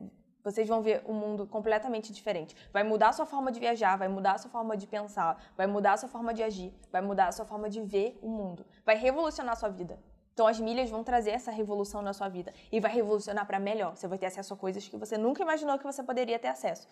Vocês 0.45 0.69
vão 0.69 0.81
ver 0.81 1.03
um 1.07 1.13
mundo 1.13 1.47
completamente 1.47 2.13
diferente. 2.13 2.55
Vai 2.73 2.85
mudar 2.85 3.09
a 3.09 3.13
sua 3.13 3.27
forma 3.27 3.51
de 3.51 3.59
viajar, 3.59 3.97
vai 3.97 4.07
mudar 4.07 4.35
a 4.35 4.39
sua 4.39 4.51
forma 4.51 4.77
de 4.77 4.87
pensar, 4.87 5.43
vai 5.57 5.67
mudar 5.67 5.95
a 5.95 5.97
sua 5.97 6.09
forma 6.09 6.33
de 6.33 6.43
agir, 6.43 6.73
vai 6.93 7.03
mudar 7.03 7.27
a 7.27 7.33
sua 7.33 7.45
forma 7.45 7.69
de 7.69 7.81
ver 7.83 8.17
o 8.23 8.29
mundo. 8.29 8.65
Vai 8.85 8.97
revolucionar 8.97 9.55
a 9.55 9.57
sua 9.57 9.71
vida. 9.71 9.99
Então 10.33 10.47
as 10.47 10.61
milhas 10.61 10.91
vão 10.91 11.03
trazer 11.03 11.31
essa 11.31 11.51
revolução 11.51 12.03
na 12.03 12.13
sua 12.13 12.29
vida 12.29 12.53
e 12.71 12.79
vai 12.79 12.93
revolucionar 12.93 13.47
para 13.47 13.59
melhor. 13.59 13.97
Você 13.97 14.07
vai 14.07 14.19
ter 14.19 14.27
acesso 14.27 14.55
a 14.55 14.57
coisas 14.57 14.87
que 14.87 14.97
você 14.97 15.19
nunca 15.19 15.43
imaginou 15.43 15.79
que 15.79 15.85
você 15.85 16.03
poderia 16.03 16.39
ter 16.39 16.49
acesso. 16.49 16.87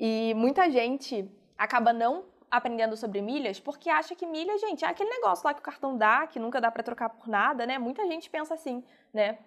E 0.00 0.34
muita 0.34 0.70
gente 0.70 1.30
acaba 1.58 1.92
não 1.92 2.24
aprendendo 2.50 2.96
sobre 2.96 3.20
milhas 3.20 3.60
porque 3.60 3.90
acha 3.90 4.16
que 4.16 4.26
milhas, 4.26 4.60
gente, 4.60 4.84
é 4.84 4.88
aquele 4.88 5.10
negócio 5.10 5.46
lá 5.46 5.52
que 5.54 5.60
o 5.60 5.62
cartão 5.62 5.96
dá, 5.96 6.26
que 6.26 6.40
nunca 6.40 6.60
dá 6.60 6.70
para 6.70 6.82
trocar 6.82 7.10
por 7.10 7.28
nada, 7.28 7.66
né? 7.66 7.78
Muita 7.78 8.06
gente 8.06 8.30
pensa 8.30 8.54
assim, 8.54 8.82
né? 9.12 9.38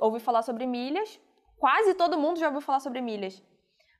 Ouve 0.00 0.18
falar 0.18 0.42
sobre 0.42 0.66
milhas, 0.66 1.18
Quase 1.58 1.94
todo 1.94 2.18
mundo 2.18 2.38
já 2.38 2.46
ouviu 2.46 2.60
falar 2.60 2.80
sobre 2.80 3.00
milhas. 3.00 3.42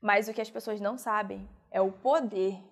Mas 0.00 0.28
o 0.28 0.34
que 0.34 0.40
as 0.40 0.50
pessoas 0.50 0.80
não 0.80 0.98
sabem 0.98 1.48
é 1.70 1.80
o 1.80 1.90
poder 1.90 2.62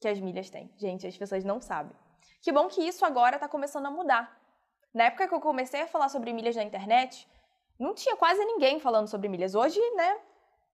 que 0.00 0.08
as 0.08 0.18
milhas 0.18 0.48
têm. 0.48 0.72
Gente, 0.76 1.06
as 1.06 1.16
pessoas 1.16 1.44
não 1.44 1.60
sabem. 1.60 1.94
Que 2.42 2.50
bom 2.50 2.68
que 2.68 2.82
isso 2.82 3.04
agora 3.04 3.36
está 3.36 3.48
começando 3.48 3.86
a 3.86 3.90
mudar. 3.90 4.36
Na 4.94 5.04
época 5.04 5.28
que 5.28 5.34
eu 5.34 5.40
comecei 5.40 5.82
a 5.82 5.86
falar 5.86 6.08
sobre 6.08 6.32
milhas 6.32 6.56
na 6.56 6.62
internet, 6.62 7.28
não 7.78 7.94
tinha 7.94 8.16
quase 8.16 8.42
ninguém 8.44 8.80
falando 8.80 9.08
sobre 9.08 9.28
milhas. 9.28 9.54
Hoje, 9.54 9.78
né, 9.94 10.18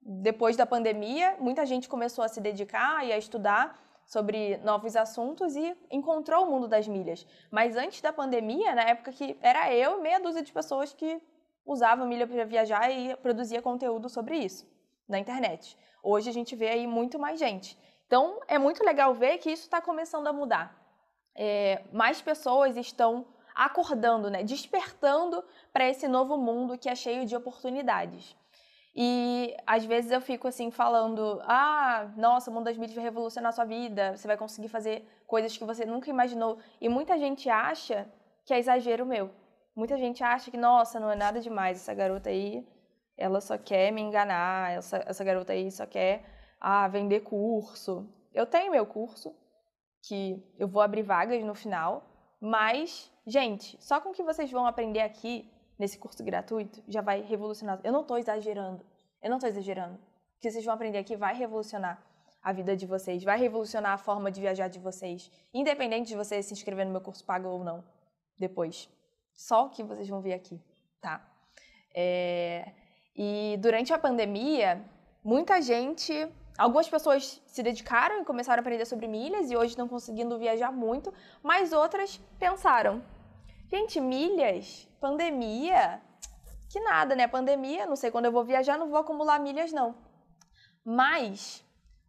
depois 0.05 0.57
da 0.57 0.67
pandemia, 0.67 1.37
muita 1.41 1.65
gente 1.65 1.89
começou 1.89 2.23
a 2.23 2.29
se 2.29 2.41
dedicar 2.41 3.07
e 3.07 3.13
a 3.13 3.17
estudar 3.17 3.83
sobre 4.05 4.59
novos 4.59 4.97
assuntos 4.97 5.57
e 5.57 5.75
encontrou 5.91 6.45
o 6.45 6.51
mundo 6.51 6.69
das 6.69 6.87
milhas. 6.87 7.27
Mas 7.51 7.75
antes 7.75 8.03
da 8.03 8.13
pandemia, 8.13 8.75
na 8.75 8.83
época 8.83 9.13
que 9.13 9.39
era 9.41 9.73
eu 9.73 9.99
e 9.99 10.03
meia 10.03 10.21
dúzia 10.21 10.43
de 10.43 10.53
pessoas 10.53 10.93
que 10.93 11.23
usava 11.65 12.05
milha 12.05 12.27
para 12.27 12.45
viajar 12.45 12.91
e 12.91 13.17
produzia 13.17 13.63
conteúdo 13.63 14.11
sobre 14.11 14.37
isso 14.37 14.67
na 15.09 15.19
internet. 15.19 15.77
Hoje 16.03 16.29
a 16.29 16.33
gente 16.33 16.55
vê 16.55 16.69
aí 16.69 16.87
muito 16.87 17.19
mais 17.19 17.41
gente. 17.41 17.79
Então 18.07 18.41
é 18.47 18.59
muito 18.59 18.85
legal 18.85 19.15
ver 19.15 19.39
que 19.39 19.51
isso 19.51 19.63
está 19.63 19.81
começando 19.81 20.27
a 20.27 20.33
mudar. 20.35 20.79
É, 21.35 21.83
mais 21.91 22.21
pessoas 22.21 22.77
estão 22.77 23.27
acordando, 23.55 24.31
né, 24.31 24.43
despertando 24.43 25.43
para 25.73 25.89
esse 25.89 26.07
novo 26.09 26.37
mundo 26.37 26.77
que 26.77 26.91
é 26.91 26.95
cheio 26.95 27.25
de 27.25 27.35
oportunidades. 27.35 28.37
E 28.95 29.57
às 29.67 29.85
vezes 29.85 30.11
eu 30.11 30.21
fico 30.21 30.47
assim 30.47 30.71
falando: 30.71 31.41
ah, 31.45 32.13
nossa, 32.17 32.51
o 32.51 32.55
mundo 32.55 32.67
das 32.67 32.77
mídias 32.77 32.95
vai 32.95 33.05
revolucionar 33.05 33.49
a 33.51 33.53
sua 33.53 33.65
vida, 33.65 34.17
você 34.17 34.27
vai 34.27 34.37
conseguir 34.37 34.69
fazer 34.69 35.05
coisas 35.27 35.57
que 35.57 35.65
você 35.65 35.85
nunca 35.85 36.11
imaginou. 36.11 36.59
E 36.81 36.89
muita 36.89 37.19
gente 37.19 37.51
acha 37.51 38.09
que 38.45 38.55
é 38.55 38.59
exagero 38.59 39.05
meu. 39.05 39.31
Muita 39.77 39.99
gente 39.99 40.23
acha 40.23 40.51
que, 40.51 40.57
nossa, 40.57 41.01
não 41.01 41.11
é 41.11 41.17
nada 41.17 41.41
demais 41.41 41.79
essa 41.79 41.93
garota 41.93 42.31
aí. 42.31 42.65
ela 43.17 43.41
só 43.41 43.59
quer 43.59 43.91
me 43.93 44.01
enganar, 44.01 44.73
essa, 44.73 45.03
essa 45.07 45.25
garota 45.25 45.53
aí 45.53 45.71
só 45.71 45.87
quer 45.87 46.25
ah, 46.61 46.87
vender 46.89 47.21
curso. 47.21 48.09
Eu 48.33 48.47
tenho 48.47 48.73
meu 48.73 48.87
curso, 48.87 49.35
que 50.07 50.43
eu 50.59 50.69
vou 50.69 50.83
abrir 50.83 51.03
vagas 51.03 51.43
no 51.45 51.55
final, 51.55 52.03
mas, 52.41 53.11
gente, 53.27 53.77
só 53.81 54.01
com 54.01 54.11
o 54.11 54.13
que 54.13 54.23
vocês 54.23 54.51
vão 54.51 54.67
aprender 54.67 55.01
aqui, 55.01 55.51
nesse 55.79 55.99
curso 55.99 56.23
gratuito, 56.25 56.83
já 56.89 57.01
vai 57.01 57.23
revolucionar. 57.23 57.81
Eu 57.83 57.93
não 57.93 58.03
estou 58.03 58.19
exagerando, 58.19 58.85
eu 59.23 59.31
não 59.31 59.37
estou 59.37 59.49
exagerando. 59.49 59.95
O 59.95 60.41
que 60.41 60.51
vocês 60.51 60.65
vão 60.65 60.75
aprender 60.75 60.99
aqui 60.99 61.17
vai 61.17 61.35
revolucionar 61.35 62.03
a 62.43 62.53
vida 62.53 62.77
de 62.77 62.87
vocês, 62.87 63.25
vai 63.25 63.39
revolucionar 63.39 63.93
a 63.93 63.99
forma 63.99 64.31
de 64.31 64.41
viajar 64.41 64.69
de 64.69 64.79
vocês, 64.79 65.31
independente 65.53 66.09
de 66.09 66.15
vocês 66.15 66.45
se 66.45 66.53
inscrever 66.53 66.85
no 66.85 66.93
meu 66.93 67.01
curso 67.01 67.25
pago 67.25 67.49
ou 67.49 67.65
não, 67.65 67.83
depois. 68.39 68.89
Só 69.33 69.67
o 69.67 69.71
que 69.71 69.83
vocês 69.83 70.09
vão 70.09 70.21
ver 70.21 70.35
aqui, 70.35 70.61
tá? 71.01 71.27
É... 71.97 72.73
E 73.17 73.57
durante 73.61 73.93
a 73.95 73.99
pandemia, 73.99 74.85
muita 75.25 75.63
gente, 75.63 76.13
algumas 76.59 76.89
pessoas 76.89 77.41
se 77.47 77.63
dedicaram 77.63 78.21
e 78.21 78.25
começaram 78.25 78.61
a 78.61 78.61
aprender 78.61 78.85
sobre 78.85 79.07
milhas 79.07 79.51
e 79.51 79.57
hoje 79.57 79.71
estão 79.71 79.89
conseguindo 79.89 80.39
viajar 80.39 80.71
muito, 80.71 81.15
mas 81.43 81.73
outras 81.73 82.21
pensaram: 82.39 83.03
gente, 83.71 84.01
milhas, 84.01 84.89
pandemia, 85.01 86.01
que 86.71 86.81
nada, 86.81 87.15
né? 87.15 87.27
Pandemia, 87.27 87.87
não 87.87 87.97
sei 87.97 88.11
quando 88.11 88.27
eu 88.27 88.33
vou 88.33 88.45
viajar, 88.45 88.79
não 88.79 88.89
vou 88.89 88.99
acumular 88.99 89.39
milhas, 89.39 89.73
não. 89.73 89.95
Mas 90.85 91.65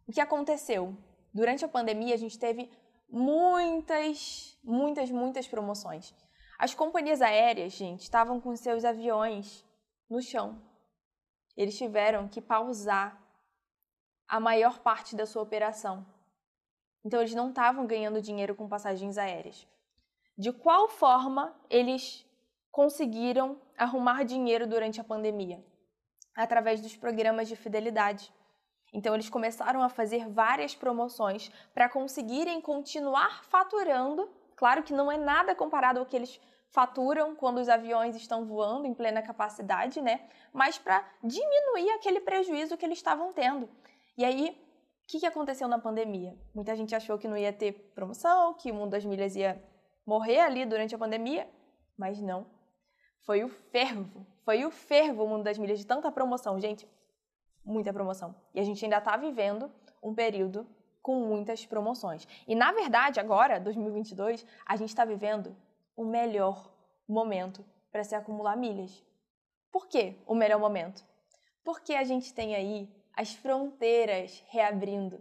o 0.06 0.12
que 0.12 0.20
aconteceu? 0.20 0.96
Durante 1.32 1.64
a 1.64 1.68
pandemia, 1.68 2.14
a 2.14 2.18
gente 2.18 2.38
teve 2.38 2.70
muitas, 3.08 4.58
muitas, 4.64 5.10
muitas 5.10 5.46
promoções. 5.46 6.14
As 6.58 6.74
companhias 6.74 7.20
aéreas, 7.20 7.72
gente, 7.72 8.02
estavam 8.02 8.40
com 8.40 8.56
seus 8.56 8.84
aviões 8.84 9.64
no 10.08 10.22
chão 10.22 10.62
eles 11.56 11.76
tiveram 11.76 12.28
que 12.28 12.40
pausar 12.40 13.18
a 14.28 14.38
maior 14.38 14.80
parte 14.80 15.16
da 15.16 15.24
sua 15.24 15.42
operação. 15.42 16.06
Então, 17.04 17.20
eles 17.20 17.34
não 17.34 17.48
estavam 17.48 17.86
ganhando 17.86 18.20
dinheiro 18.20 18.54
com 18.54 18.68
passagens 18.68 19.16
aéreas. 19.16 19.66
De 20.38 20.52
qual 20.52 20.86
forma 20.88 21.54
eles 21.70 22.26
conseguiram 22.70 23.58
arrumar 23.76 24.22
dinheiro 24.22 24.66
durante 24.66 25.00
a 25.00 25.04
pandemia? 25.04 25.64
Através 26.34 26.80
dos 26.80 26.94
programas 26.94 27.48
de 27.48 27.56
fidelidade. 27.56 28.30
Então, 28.92 29.14
eles 29.14 29.30
começaram 29.30 29.82
a 29.82 29.88
fazer 29.88 30.28
várias 30.28 30.74
promoções 30.74 31.50
para 31.72 31.88
conseguirem 31.88 32.60
continuar 32.60 33.44
faturando. 33.44 34.28
Claro 34.54 34.82
que 34.82 34.92
não 34.92 35.10
é 35.10 35.16
nada 35.16 35.54
comparado 35.54 36.00
ao 36.00 36.06
que 36.06 36.14
eles 36.14 36.40
faturam 36.70 37.34
quando 37.34 37.58
os 37.58 37.68
aviões 37.70 38.14
estão 38.14 38.44
voando 38.44 38.86
em 38.86 38.92
plena 38.92 39.22
capacidade, 39.22 40.02
né? 40.02 40.28
Mas 40.52 40.76
para 40.76 41.02
diminuir 41.24 41.90
aquele 41.92 42.20
prejuízo 42.20 42.76
que 42.76 42.84
eles 42.84 42.98
estavam 42.98 43.32
tendo. 43.32 43.68
E 44.18 44.24
aí, 44.24 44.50
o 44.50 45.06
que, 45.06 45.24
aconteceu 45.26 45.68
na 45.68 45.78
pandemia? 45.78 46.36
Muita 46.54 46.76
gente 46.76 46.94
achou 46.94 47.18
que 47.18 47.28
não 47.28 47.36
ia 47.36 47.52
ter 47.52 47.72
promoção, 47.94 48.52
que 48.54 48.70
o 48.70 48.74
mundo 48.74 48.90
das 48.90 49.04
milhas 49.04 49.34
ia 49.36 49.62
morrer 50.06 50.40
ali 50.40 50.64
durante 50.64 50.94
a 50.94 50.98
pandemia, 50.98 51.48
mas 51.98 52.20
não. 52.20 52.46
Foi 53.22 53.42
o 53.42 53.48
fervo, 53.48 54.24
foi 54.44 54.64
o 54.64 54.70
fervo 54.70 55.24
o 55.24 55.28
mundo 55.28 55.42
das 55.42 55.58
milhas 55.58 55.80
de 55.80 55.86
tanta 55.86 56.12
promoção, 56.12 56.60
gente. 56.60 56.88
Muita 57.64 57.92
promoção. 57.92 58.34
E 58.54 58.60
a 58.60 58.62
gente 58.62 58.84
ainda 58.84 58.98
está 58.98 59.16
vivendo 59.16 59.70
um 60.00 60.14
período 60.14 60.64
com 61.02 61.16
muitas 61.26 61.66
promoções. 61.66 62.26
E 62.46 62.54
na 62.54 62.70
verdade, 62.70 63.18
agora, 63.18 63.58
2022, 63.58 64.46
a 64.64 64.76
gente 64.76 64.90
está 64.90 65.04
vivendo 65.04 65.56
o 65.96 66.04
melhor 66.04 66.72
momento 67.08 67.64
para 67.90 68.04
se 68.04 68.14
acumular 68.14 68.56
milhas. 68.56 69.04
Por 69.72 69.88
que 69.88 70.16
o 70.26 70.34
melhor 70.34 70.60
momento? 70.60 71.04
Porque 71.64 71.94
a 71.94 72.04
gente 72.04 72.32
tem 72.32 72.54
aí 72.54 72.88
as 73.12 73.32
fronteiras 73.32 74.44
reabrindo. 74.48 75.20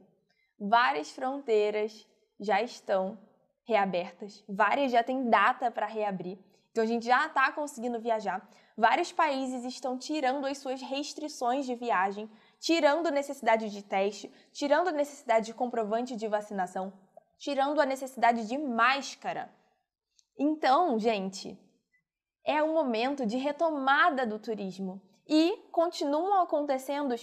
Várias 0.59 1.11
fronteiras 1.11 2.07
já 2.39 2.61
estão 2.61 3.17
reabertas, 3.65 4.43
várias 4.48 4.91
já 4.91 5.03
têm 5.03 5.29
data 5.29 5.69
para 5.69 5.86
reabrir. 5.86 6.38
Então 6.72 6.84
a 6.84 6.88
gente 6.88 7.05
já 7.05 7.25
está 7.25 7.51
conseguindo 7.51 8.00
viajar. 8.00 8.48
Vários 8.77 9.12
países 9.12 9.63
estão 9.63 9.98
tirando 9.98 10.45
as 10.45 10.57
suas 10.57 10.81
restrições 10.81 11.65
de 11.65 11.74
viagem, 11.74 12.29
tirando 12.60 13.10
necessidade 13.10 13.69
de 13.69 13.81
teste, 13.81 14.31
tirando 14.51 14.91
necessidade 14.91 15.45
de 15.45 15.53
comprovante 15.53 16.15
de 16.15 16.27
vacinação, 16.27 16.91
tirando 17.38 17.79
a 17.79 17.86
necessidade 17.86 18.48
de 18.48 18.57
máscara. 18.57 19.50
Então, 20.38 21.00
gente, 21.00 21.57
é 22.45 22.62
um 22.62 22.74
momento 22.74 23.25
de 23.25 23.38
retomada 23.38 24.25
do 24.25 24.38
turismo 24.38 25.01
e 25.27 25.57
continuam 25.72 26.43
acontecendo 26.43 27.15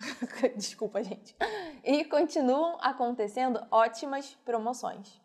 Desculpa, 0.56 1.02
gente. 1.02 1.36
E 1.84 2.04
continuam 2.04 2.78
acontecendo 2.80 3.64
ótimas 3.70 4.34
promoções. 4.44 5.20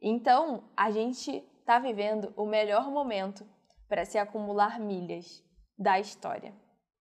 Então, 0.00 0.68
a 0.76 0.90
gente 0.90 1.44
está 1.60 1.78
vivendo 1.78 2.32
o 2.36 2.46
melhor 2.46 2.90
momento 2.90 3.46
para 3.88 4.04
se 4.04 4.18
acumular 4.18 4.78
milhas 4.78 5.42
da 5.76 5.98
história. 5.98 6.54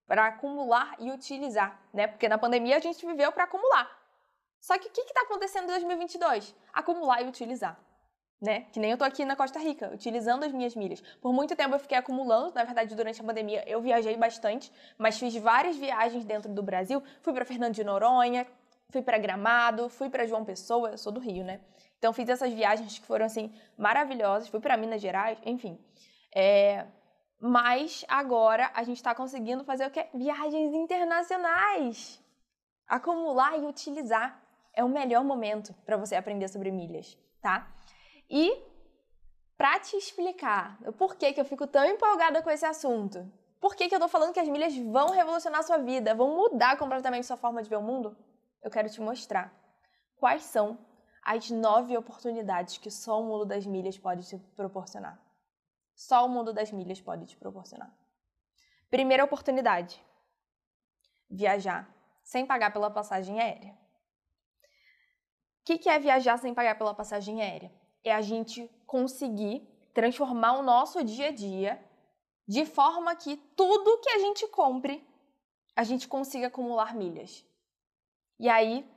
Para 0.07 0.27
acumular 0.27 0.95
e 0.99 1.11
utilizar, 1.11 1.81
né? 1.93 2.07
Porque 2.07 2.29
na 2.29 2.37
pandemia 2.37 2.77
a 2.77 2.79
gente 2.79 3.05
viveu 3.05 3.31
para 3.31 3.43
acumular. 3.43 3.89
Só 4.59 4.77
que 4.77 4.87
o 4.87 4.91
que 4.91 5.01
está 5.01 5.21
acontecendo 5.21 5.65
em 5.65 5.67
2022? 5.67 6.55
Acumular 6.73 7.21
e 7.21 7.27
utilizar. 7.27 7.77
Né? 8.39 8.61
Que 8.71 8.79
nem 8.79 8.91
eu 8.91 8.97
tô 8.97 9.03
aqui 9.03 9.25
na 9.25 9.35
Costa 9.35 9.57
Rica, 9.57 9.89
utilizando 9.91 10.43
as 10.43 10.51
minhas 10.51 10.75
milhas. 10.75 11.01
Por 11.19 11.33
muito 11.33 11.55
tempo 11.55 11.73
eu 11.73 11.79
fiquei 11.79 11.97
acumulando, 11.97 12.53
na 12.53 12.63
verdade, 12.63 12.93
durante 12.93 13.19
a 13.19 13.23
pandemia 13.23 13.63
eu 13.67 13.81
viajei 13.81 14.15
bastante, 14.15 14.71
mas 14.95 15.17
fiz 15.17 15.35
várias 15.35 15.75
viagens 15.75 16.23
dentro 16.23 16.53
do 16.53 16.61
Brasil. 16.61 17.01
Fui 17.23 17.33
para 17.33 17.43
Fernando 17.43 17.73
de 17.73 17.83
Noronha, 17.83 18.45
fui 18.89 19.01
para 19.01 19.17
Gramado, 19.17 19.89
fui 19.89 20.09
para 20.09 20.27
João 20.27 20.45
Pessoa, 20.45 20.91
eu 20.91 20.97
sou 20.97 21.11
do 21.11 21.19
Rio, 21.19 21.43
né? 21.43 21.61
Então 21.97 22.13
fiz 22.13 22.29
essas 22.29 22.53
viagens 22.53 22.99
que 22.99 23.05
foram 23.05 23.25
assim 23.25 23.51
maravilhosas, 23.75 24.47
fui 24.49 24.59
para 24.59 24.77
Minas 24.77 25.01
Gerais, 25.01 25.39
enfim. 25.43 25.79
É... 26.33 26.85
Mas 27.39 28.05
agora 28.07 28.71
a 28.73 28.83
gente 28.83 28.97
está 28.97 29.13
conseguindo 29.13 29.63
fazer 29.63 29.87
o 29.87 29.91
quê? 29.91 30.07
Viagens 30.13 30.73
internacionais. 30.73 32.23
Acumular 32.87 33.57
e 33.57 33.65
utilizar 33.65 34.41
é 34.73 34.83
o 34.83 34.89
melhor 34.89 35.23
momento 35.23 35.73
para 35.85 35.97
você 35.97 36.15
aprender 36.15 36.47
sobre 36.47 36.71
milhas, 36.71 37.17
tá? 37.41 37.67
E 38.29 38.63
para 39.57 39.79
te 39.79 39.95
explicar 39.95 40.77
o 40.85 40.93
porquê 40.93 41.33
que 41.33 41.41
eu 41.41 41.45
fico 41.45 41.65
tão 41.65 41.83
empolgada 41.85 42.41
com 42.41 42.49
esse 42.49 42.65
assunto, 42.65 43.31
por 43.59 43.75
que, 43.75 43.93
eu 43.93 43.99
tô 43.99 44.07
falando 44.07 44.33
que 44.33 44.39
as 44.39 44.47
milhas 44.47 44.77
vão 44.77 45.09
revolucionar 45.09 45.61
a 45.61 45.63
sua 45.63 45.77
vida, 45.79 46.13
vão 46.13 46.35
mudar 46.35 46.77
completamente 46.77 47.25
sua 47.25 47.37
forma 47.37 47.63
de 47.63 47.69
ver 47.69 47.77
o 47.77 47.81
mundo, 47.81 48.15
eu 48.61 48.69
quero 48.69 48.89
te 48.89 49.01
mostrar 49.01 49.51
quais 50.17 50.43
são 50.43 50.77
as 51.23 51.49
nove 51.49 51.97
oportunidades 51.97 52.77
que 52.77 52.91
só 52.91 53.19
o 53.19 53.25
mundo 53.25 53.45
das 53.45 53.65
milhas 53.65 53.97
pode 53.97 54.27
te 54.27 54.37
proporcionar. 54.55 55.19
Só 55.95 56.25
o 56.25 56.29
mundo 56.29 56.53
das 56.53 56.71
milhas 56.71 57.01
pode 57.01 57.25
te 57.25 57.35
proporcionar. 57.35 57.91
Primeira 58.89 59.23
oportunidade: 59.23 60.01
viajar 61.29 61.89
sem 62.23 62.45
pagar 62.45 62.71
pela 62.71 62.91
passagem 62.91 63.41
aérea. 63.41 63.71
O 65.61 65.65
que, 65.65 65.77
que 65.77 65.89
é 65.89 65.99
viajar 65.99 66.37
sem 66.37 66.53
pagar 66.53 66.77
pela 66.77 66.93
passagem 66.93 67.41
aérea? 67.41 67.71
É 68.07 68.13
a 68.13 68.21
gente 68.21 68.69
conseguir 68.85 69.67
transformar 69.93 70.53
o 70.59 70.63
nosso 70.63 71.03
dia 71.03 71.29
a 71.29 71.31
dia 71.31 71.83
de 72.47 72.65
forma 72.65 73.15
que 73.15 73.35
tudo 73.55 73.99
que 73.99 74.09
a 74.09 74.19
gente 74.19 74.47
compre, 74.47 75.05
a 75.75 75.83
gente 75.83 76.07
consiga 76.07 76.47
acumular 76.47 76.95
milhas. 76.95 77.45
E 78.39 78.47
aí, 78.47 78.87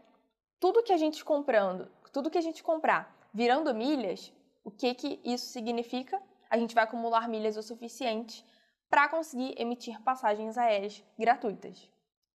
tudo 0.61 0.83
que 0.83 0.93
a 0.93 0.97
gente 0.97 1.25
comprando, 1.25 1.91
tudo 2.13 2.31
que 2.31 2.39
a 2.39 2.43
gente 2.43 2.63
comprar 2.63 3.17
virando 3.33 3.75
milhas, 3.75 4.33
o 4.63 4.71
que 4.71 4.95
que 4.95 5.21
isso 5.25 5.47
significa? 5.47 6.21
A 6.49 6.59
gente 6.59 6.75
vai 6.75 6.85
acumular 6.85 7.29
milhas 7.29 7.57
o 7.57 7.63
suficiente 7.63 8.45
para 8.89 9.09
conseguir 9.09 9.55
emitir 9.57 10.01
passagens 10.03 10.59
aéreas 10.59 11.03
gratuitas. 11.19 11.89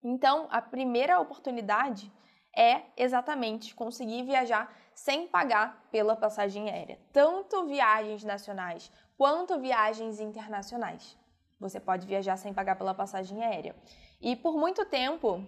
Então, 0.04 0.48
a 0.50 0.62
primeira 0.62 1.20
oportunidade 1.20 2.12
é 2.56 2.84
exatamente 2.96 3.76
conseguir 3.76 4.24
viajar 4.24 4.74
sem 4.96 5.28
pagar 5.28 5.88
pela 5.92 6.16
passagem 6.16 6.70
aérea, 6.70 6.98
tanto 7.12 7.66
viagens 7.66 8.24
nacionais 8.24 8.92
quanto 9.18 9.60
viagens 9.60 10.20
internacionais. 10.20 11.18
Você 11.60 11.80
pode 11.80 12.08
viajar 12.08 12.38
sem 12.38 12.54
pagar 12.54 12.76
pela 12.76 12.94
passagem 12.94 13.44
aérea. 13.44 13.76
E 14.22 14.36
por 14.36 14.58
muito 14.58 14.86
tempo 14.86 15.46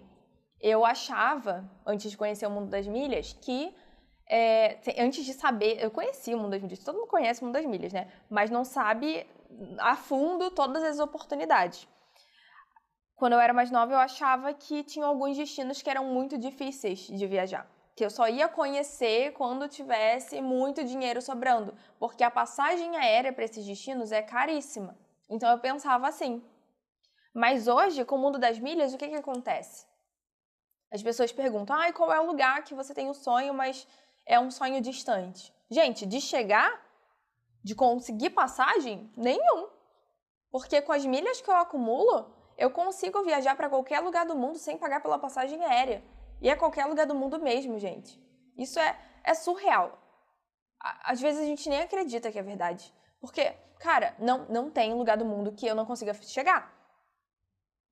eu 0.60 0.84
achava, 0.84 1.68
antes 1.86 2.10
de 2.10 2.16
conhecer 2.16 2.46
o 2.46 2.50
mundo 2.50 2.68
das 2.68 2.86
milhas, 2.86 3.32
que 3.32 3.74
é, 4.30 4.78
antes 4.98 5.24
de 5.24 5.32
saber, 5.32 5.82
eu 5.82 5.90
conheci 5.90 6.34
o 6.34 6.38
mundo 6.38 6.50
das 6.50 6.62
milhas, 6.62 6.80
todo 6.80 6.96
mundo 6.96 7.08
conhece 7.08 7.40
o 7.40 7.46
mundo 7.46 7.54
das 7.54 7.64
milhas, 7.64 7.92
né? 7.92 8.12
Mas 8.28 8.50
não 8.50 8.64
sabe 8.64 9.26
a 9.78 9.96
fundo 9.96 10.50
todas 10.50 10.82
as 10.82 10.98
oportunidades. 10.98 11.88
Quando 13.16 13.32
eu 13.32 13.40
era 13.40 13.52
mais 13.52 13.70
nova, 13.70 13.92
eu 13.92 13.98
achava 13.98 14.52
que 14.52 14.84
tinha 14.84 15.06
alguns 15.06 15.36
destinos 15.36 15.80
que 15.80 15.90
eram 15.90 16.04
muito 16.04 16.36
difíceis 16.36 17.00
de 17.00 17.26
viajar. 17.26 17.66
Que 17.98 18.04
eu 18.04 18.10
só 18.10 18.28
ia 18.28 18.46
conhecer 18.46 19.32
quando 19.32 19.68
tivesse 19.68 20.40
muito 20.40 20.84
dinheiro 20.84 21.20
sobrando. 21.20 21.74
Porque 21.98 22.22
a 22.22 22.30
passagem 22.30 22.96
aérea 22.96 23.32
para 23.32 23.42
esses 23.42 23.66
destinos 23.66 24.12
é 24.12 24.22
caríssima. 24.22 24.96
Então 25.28 25.50
eu 25.50 25.58
pensava 25.58 26.06
assim. 26.06 26.40
Mas 27.34 27.66
hoje, 27.66 28.04
com 28.04 28.14
o 28.14 28.18
mundo 28.20 28.38
das 28.38 28.60
milhas, 28.60 28.94
o 28.94 28.98
que, 28.98 29.08
que 29.08 29.16
acontece? 29.16 29.84
As 30.92 31.02
pessoas 31.02 31.32
perguntam: 31.32 31.74
ah, 31.74 31.92
qual 31.92 32.12
é 32.12 32.20
o 32.20 32.26
lugar 32.26 32.62
que 32.62 32.72
você 32.72 32.94
tem 32.94 33.10
o 33.10 33.14
sonho, 33.14 33.52
mas 33.52 33.84
é 34.24 34.38
um 34.38 34.48
sonho 34.48 34.80
distante? 34.80 35.52
Gente, 35.68 36.06
de 36.06 36.20
chegar, 36.20 36.80
de 37.64 37.74
conseguir 37.74 38.30
passagem, 38.30 39.12
nenhum. 39.16 39.70
Porque 40.52 40.80
com 40.80 40.92
as 40.92 41.04
milhas 41.04 41.40
que 41.40 41.50
eu 41.50 41.56
acumulo, 41.56 42.32
eu 42.56 42.70
consigo 42.70 43.24
viajar 43.24 43.56
para 43.56 43.68
qualquer 43.68 43.98
lugar 43.98 44.24
do 44.24 44.36
mundo 44.36 44.56
sem 44.56 44.78
pagar 44.78 45.00
pela 45.00 45.18
passagem 45.18 45.64
aérea. 45.64 46.00
E 46.40 46.48
é 46.48 46.56
qualquer 46.56 46.86
lugar 46.86 47.06
do 47.06 47.14
mundo 47.14 47.40
mesmo, 47.40 47.78
gente. 47.78 48.20
Isso 48.56 48.78
é, 48.78 48.98
é 49.24 49.34
surreal. 49.34 49.98
Às 50.80 51.20
vezes 51.20 51.42
a 51.42 51.44
gente 51.44 51.68
nem 51.68 51.80
acredita 51.82 52.30
que 52.30 52.38
é 52.38 52.42
verdade. 52.42 52.92
Porque, 53.20 53.52
cara, 53.80 54.14
não, 54.18 54.46
não 54.48 54.70
tem 54.70 54.94
lugar 54.94 55.16
do 55.16 55.24
mundo 55.24 55.52
que 55.52 55.66
eu 55.66 55.74
não 55.74 55.84
consiga 55.84 56.14
chegar. 56.14 56.72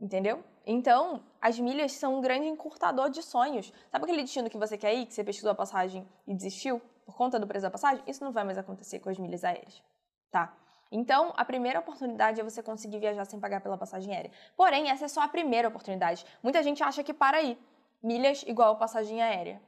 Entendeu? 0.01 0.45
Então, 0.65 1.25
as 1.41 1.59
milhas 1.59 1.93
são 1.93 2.19
um 2.19 2.21
grande 2.21 2.47
encurtador 2.47 3.09
de 3.09 3.23
sonhos. 3.23 3.73
Sabe 3.91 4.05
aquele 4.05 4.23
destino 4.23 4.51
que 4.51 4.59
você 4.59 4.77
quer 4.77 4.95
ir, 4.95 5.07
que 5.07 5.15
você 5.15 5.25
pesquisou 5.25 5.51
a 5.51 5.55
passagem 5.55 6.07
e 6.27 6.35
desistiu 6.35 6.81
por 7.05 7.17
conta 7.17 7.39
do 7.39 7.47
preço 7.47 7.63
da 7.63 7.71
passagem? 7.71 8.03
Isso 8.07 8.23
não 8.23 8.33
vai 8.33 8.45
mais 8.45 8.59
acontecer 8.59 8.99
com 8.99 9.09
as 9.09 9.19
milhas 9.19 9.43
aéreas, 9.43 9.83
tá? 10.31 10.55
Então, 10.91 11.33
a 11.37 11.45
primeira 11.45 11.81
oportunidade 11.81 12.41
é 12.41 12.45
você 12.45 12.63
conseguir 12.63 12.99
viajar 12.99 13.25
sem 13.25 13.41
pagar 13.41 13.61
pela 13.61 13.79
passagem 13.79 14.15
aérea. 14.15 14.31
Porém, 14.57 14.91
essa 14.91 15.07
é 15.07 15.09
só 15.09 15.23
a 15.23 15.29
primeira 15.29 15.69
oportunidade. 15.69 16.25
Muita 16.43 16.63
gente 16.63 16.83
acha 16.83 17.03
que 17.03 17.15
para 17.15 17.39
aí, 17.39 17.59
milhas 18.03 18.43
igual 18.47 18.79
passagem 18.79 19.23
aérea. 19.23 19.61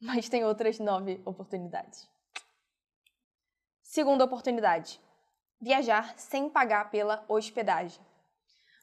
Mas 0.00 0.28
tem 0.28 0.44
outras 0.44 0.78
nove 0.78 1.22
oportunidades. 1.24 2.08
Segunda 3.82 4.24
oportunidade: 4.24 5.00
viajar 5.60 6.18
sem 6.18 6.48
pagar 6.48 6.90
pela 6.90 7.24
hospedagem. 7.28 8.04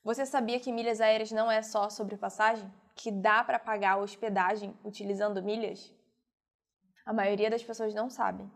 Você 0.04 0.26
sabia 0.26 0.60
que 0.60 0.72
milhas 0.72 1.02
aéreas 1.02 1.32
não 1.32 1.52
é 1.52 1.62
só 1.62 1.90
sobre 1.90 2.16
passagem? 2.16 2.72
Que 2.96 3.12
dá 3.12 3.44
para 3.44 3.60
pagar 3.60 3.98
hospedagem 3.98 4.78
utilizando 4.84 5.44
milhas? 5.44 5.94
A 7.06 7.14
maioria 7.14 7.50
das 7.50 7.64
pessoas 7.64 7.94
não 7.94 8.10
sabem. 8.10 8.50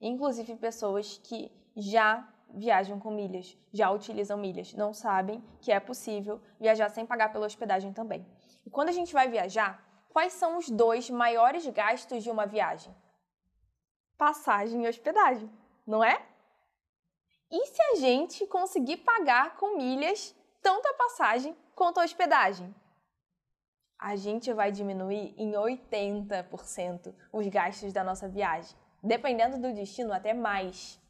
Inclusive 0.00 0.56
pessoas 0.56 1.18
que 1.18 1.50
já 1.76 2.26
viajam 2.54 2.98
com 2.98 3.10
milhas, 3.10 3.56
já 3.72 3.90
utilizam 3.90 4.38
milhas, 4.38 4.72
não 4.74 4.94
sabem 4.94 5.42
que 5.60 5.72
é 5.72 5.80
possível 5.80 6.40
viajar 6.58 6.88
sem 6.88 7.04
pagar 7.04 7.32
pela 7.32 7.46
hospedagem 7.46 7.92
também. 7.92 8.24
E 8.66 8.70
quando 8.70 8.88
a 8.88 8.92
gente 8.92 9.12
vai 9.12 9.28
viajar, 9.28 9.80
quais 10.10 10.32
são 10.32 10.58
os 10.58 10.68
dois 10.68 11.08
maiores 11.08 11.64
gastos 11.68 12.24
de 12.24 12.30
uma 12.30 12.46
viagem? 12.46 12.92
Passagem 14.18 14.84
e 14.84 14.88
hospedagem, 14.88 15.48
não 15.86 16.02
é? 16.02 16.20
E 17.48 17.66
se 17.66 17.80
a 17.80 17.94
gente 17.94 18.44
conseguir 18.48 18.98
pagar 18.98 19.56
com 19.56 19.76
milhas 19.76 20.34
tanto 20.60 20.84
a 20.88 20.94
passagem 20.94 21.56
quanto 21.76 22.00
a 22.00 22.04
hospedagem? 22.04 22.74
A 23.98 24.16
gente 24.16 24.52
vai 24.52 24.72
diminuir 24.72 25.32
em 25.38 25.52
80% 25.52 27.14
os 27.32 27.46
gastos 27.46 27.92
da 27.92 28.02
nossa 28.02 28.28
viagem, 28.28 28.76
dependendo 29.00 29.58
do 29.58 29.72
destino, 29.72 30.12
até 30.12 30.34
mais. 30.34 31.00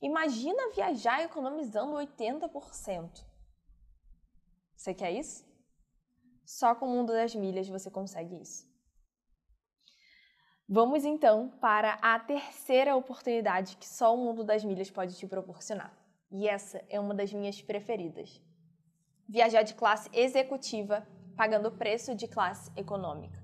Imagina 0.00 0.70
viajar 0.70 1.22
economizando 1.22 1.96
80%. 1.96 3.24
Você 4.76 4.94
quer 4.94 5.10
isso? 5.10 5.53
Só 6.44 6.74
com 6.74 6.86
o 6.86 6.90
mundo 6.90 7.12
das 7.12 7.34
milhas 7.34 7.68
você 7.68 7.90
consegue 7.90 8.40
isso. 8.40 8.66
Vamos 10.68 11.04
então 11.04 11.50
para 11.60 11.94
a 12.00 12.18
terceira 12.18 12.96
oportunidade 12.96 13.76
que 13.76 13.86
só 13.86 14.14
o 14.14 14.16
mundo 14.16 14.42
das 14.42 14.64
milhas 14.64 14.90
pode 14.90 15.14
te 15.16 15.26
proporcionar. 15.26 15.92
E 16.30 16.48
essa 16.48 16.82
é 16.88 16.98
uma 16.98 17.14
das 17.14 17.32
minhas 17.32 17.60
preferidas. 17.60 18.40
Viajar 19.28 19.62
de 19.62 19.74
classe 19.74 20.08
executiva 20.12 21.06
pagando 21.36 21.68
o 21.68 21.72
preço 21.72 22.14
de 22.14 22.26
classe 22.26 22.70
econômica. 22.76 23.42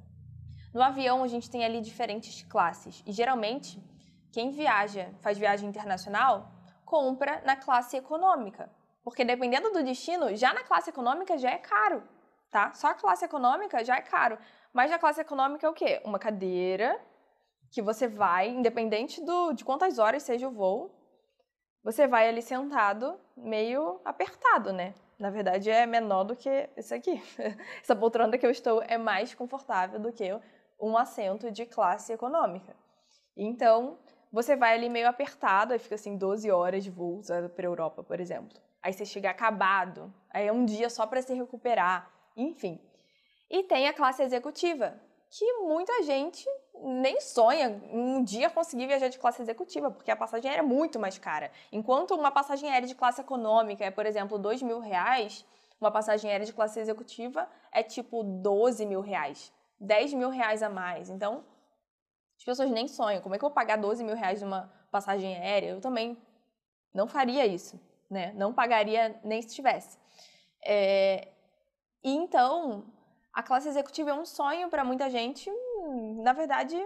No 0.73 0.83
avião 0.83 1.23
a 1.23 1.26
gente 1.26 1.50
tem 1.50 1.64
ali 1.64 1.80
diferentes 1.80 2.42
classes 2.45 3.02
e 3.07 3.12
geralmente 3.12 3.83
quem 4.33 4.50
viaja, 4.50 5.12
faz 5.21 5.37
viagem 5.37 5.69
internacional, 5.69 6.52
compra 6.85 7.42
na 7.45 7.57
classe 7.57 7.97
econômica. 7.97 8.71
Porque 9.02 9.25
dependendo 9.25 9.73
do 9.73 9.83
destino, 9.83 10.35
já 10.37 10.54
na 10.54 10.62
classe 10.62 10.90
econômica 10.90 11.37
já 11.37 11.50
é 11.50 11.59
caro, 11.59 12.02
tá? 12.50 12.73
Só 12.75 12.89
a 12.89 12.95
classe 12.95 13.25
econômica 13.25 13.84
já 13.84 13.97
é 13.97 14.02
caro. 14.02 14.39
Mas 14.73 14.91
na 14.91 14.99
classe 14.99 15.21
econômica 15.21 15.67
é 15.67 15.71
o 15.71 15.75
quê? 15.75 16.00
Uma 16.04 16.19
cadeira 16.19 17.00
que 17.71 17.80
você 17.80 18.08
vai, 18.08 18.49
independente 18.49 19.25
do, 19.25 19.52
de 19.52 19.65
quantas 19.65 19.99
horas 19.99 20.23
seja 20.23 20.49
o 20.49 20.50
voo, 20.50 20.91
você 21.82 22.06
vai 22.06 22.28
ali 22.28 22.43
sentado, 22.43 23.19
meio 23.36 24.00
apertado, 24.04 24.73
né? 24.73 24.95
Na 25.19 25.30
verdade, 25.30 25.71
é 25.71 25.86
menor 25.86 26.25
do 26.25 26.36
que 26.36 26.69
esse 26.76 26.95
aqui. 26.95 27.23
Essa 27.82 27.95
poltrona 27.95 28.36
que 28.36 28.47
eu 28.47 28.50
estou 28.50 28.82
é 28.82 28.99
mais 28.99 29.34
confortável 29.34 29.99
do 29.99 30.13
que 30.13 30.30
um 30.80 30.97
assento 30.97 31.50
de 31.50 31.67
classe 31.67 32.13
econômica. 32.13 32.75
Então, 33.36 33.99
você 34.32 34.56
vai 34.56 34.75
ali 34.75 34.89
meio 34.89 35.08
apertado, 35.08 35.73
aí 35.73 35.78
fica 35.78 35.95
assim 35.95 36.17
12 36.17 36.50
horas 36.50 36.84
de 36.84 36.91
voo 36.91 37.21
para 37.54 37.67
a 37.67 37.69
Europa, 37.69 38.02
por 38.02 38.21
exemplo. 38.21 38.58
Aí 38.82 38.93
você 38.93 39.04
chega 39.04 39.30
acabado, 39.30 40.13
aí 40.30 40.47
é 40.47 40.52
um 40.52 40.65
dia 40.65 40.89
só 40.89 41.06
para 41.06 41.21
se 41.21 41.34
recuperar, 41.34 42.10
enfim. 42.43 42.81
E 43.50 43.63
tem 43.65 43.89
a 43.89 43.93
classe 43.93 44.23
executiva, 44.23 45.00
que 45.31 45.53
muita 45.61 46.03
gente 46.03 46.49
nem 46.83 47.21
sonha 47.21 47.81
um 47.93 48.23
dia 48.23 48.49
conseguir 48.49 48.87
viajar 48.87 49.09
de 49.09 49.19
classe 49.19 49.43
executiva, 49.43 49.91
porque 49.91 50.11
a 50.11 50.17
passagem 50.17 50.50
é 50.50 50.63
muito 50.63 50.99
mais 50.99 51.19
cara. 51.19 51.50
Enquanto 51.71 52.15
uma 52.15 52.31
passagem 52.31 52.71
aérea 52.71 52.89
de 52.89 52.95
classe 52.95 53.21
econômica 53.21 53.85
é, 53.85 53.91
por 53.91 54.07
exemplo, 54.07 54.39
dois 54.39 54.63
mil 54.63 54.81
reais, 54.81 55.45
uma 55.81 55.91
passagem 55.91 56.31
aérea 56.31 56.47
de 56.47 56.53
classe 56.53 56.79
executiva 56.79 57.49
é 57.73 57.83
tipo 57.83 58.23
12 58.23 58.85
mil 58.85 59.00
reais, 59.00 59.53
10 59.81 60.15
mil 60.15 60.29
reais 60.29 60.63
a 60.63 60.69
mais. 60.69 61.09
Então, 61.09 61.45
as 62.37 62.45
pessoas 62.45 62.71
nem 62.71 62.87
sonham. 62.87 63.23
Como 63.23 63.35
é 63.35 63.39
que 63.39 63.45
eu 63.45 63.49
vou 63.49 63.55
pagar 63.55 63.76
12 63.76 64.05
mil 64.05 64.15
reais 64.15 64.43
numa 64.43 64.73
passagem 64.91 65.37
aérea? 65.37 65.71
Eu 65.71 65.81
também 65.81 66.17
não 66.93 67.07
faria 67.07 67.47
isso, 67.47 67.81
né? 68.11 68.33
Não 68.35 68.53
pagaria 68.53 69.19
nem 69.25 69.41
se 69.41 69.55
tivesse. 69.55 69.99
É... 70.65 71.29
E 72.02 72.10
então, 72.10 72.84
a 73.32 73.43
classe 73.43 73.69
executiva 73.69 74.10
é 74.10 74.15
um 74.15 74.25
sonho 74.25 74.69
para 74.69 74.84
muita 74.84 75.10
gente. 75.10 75.50
Na 76.23 76.32
verdade, 76.32 76.76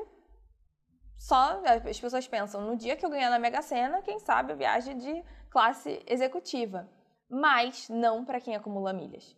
só 1.19 1.63
as 1.87 2.01
pessoas 2.01 2.27
pensam, 2.27 2.61
no 2.61 2.77
dia 2.77 2.97
que 2.97 3.05
eu 3.05 3.11
ganhar 3.11 3.31
na 3.31 3.39
Mega 3.39 3.63
Sena, 3.63 4.03
quem 4.03 4.19
sabe 4.19 4.53
eu 4.53 4.57
viaje 4.57 4.95
de 4.95 5.25
classe 5.51 6.03
executiva. 6.07 6.89
Mas 7.31 7.89
não 7.89 8.25
para 8.25 8.41
quem 8.41 8.55
acumula 8.55 8.93
milhas. 8.93 9.37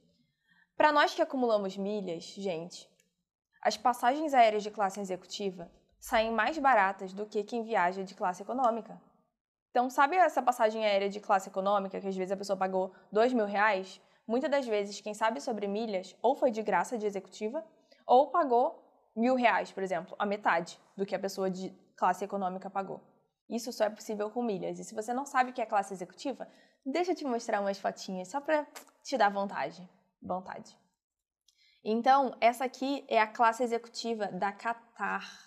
Para 0.76 0.92
nós 0.92 1.14
que 1.14 1.22
acumulamos 1.22 1.76
milhas, 1.76 2.24
gente, 2.24 2.88
as 3.62 3.76
passagens 3.76 4.34
aéreas 4.34 4.62
de 4.62 4.70
classe 4.70 5.00
executiva 5.00 5.70
saem 5.98 6.30
mais 6.30 6.58
baratas 6.58 7.12
do 7.12 7.26
que 7.26 7.42
quem 7.42 7.62
viaja 7.62 8.04
de 8.04 8.14
classe 8.14 8.42
econômica. 8.42 9.00
Então, 9.70 9.88
sabe 9.90 10.16
essa 10.16 10.42
passagem 10.42 10.84
aérea 10.84 11.08
de 11.08 11.20
classe 11.20 11.48
econômica 11.48 12.00
que 12.00 12.08
às 12.08 12.16
vezes 12.16 12.32
a 12.32 12.36
pessoa 12.36 12.56
pagou 12.56 12.94
dois 13.12 13.32
mil 13.32 13.46
reais? 13.46 14.00
Muitas 14.26 14.50
das 14.50 14.66
vezes, 14.66 15.00
quem 15.00 15.14
sabe 15.14 15.40
sobre 15.40 15.66
milhas 15.66 16.16
ou 16.20 16.34
foi 16.34 16.50
de 16.50 16.62
graça 16.62 16.98
de 16.98 17.06
executiva 17.06 17.64
ou 18.06 18.30
pagou 18.30 18.82
mil 19.14 19.34
reais, 19.34 19.70
por 19.72 19.82
exemplo, 19.82 20.14
a 20.18 20.26
metade 20.26 20.78
do 20.96 21.06
que 21.06 21.14
a 21.14 21.18
pessoa 21.18 21.50
de 21.50 21.70
classe 21.96 22.24
econômica 22.24 22.68
pagou. 22.68 23.00
Isso 23.48 23.72
só 23.72 23.84
é 23.84 23.90
possível 23.90 24.30
com 24.30 24.42
milhas. 24.42 24.78
E 24.78 24.84
se 24.84 24.94
você 24.94 25.12
não 25.14 25.24
sabe 25.24 25.50
o 25.50 25.54
que 25.54 25.62
é 25.62 25.66
classe 25.66 25.94
executiva, 25.94 26.48
deixa 26.84 27.12
eu 27.12 27.16
te 27.16 27.24
mostrar 27.24 27.60
umas 27.60 27.78
fotinhas 27.78 28.28
só 28.28 28.40
para 28.40 28.66
te 29.02 29.16
dar 29.16 29.30
vontade. 29.30 29.88
Vontade. 30.20 30.76
Então, 31.84 32.36
essa 32.40 32.64
aqui 32.64 33.04
é 33.08 33.20
a 33.20 33.26
classe 33.26 33.62
executiva 33.62 34.26
da 34.26 34.52
Qatar 34.52 35.46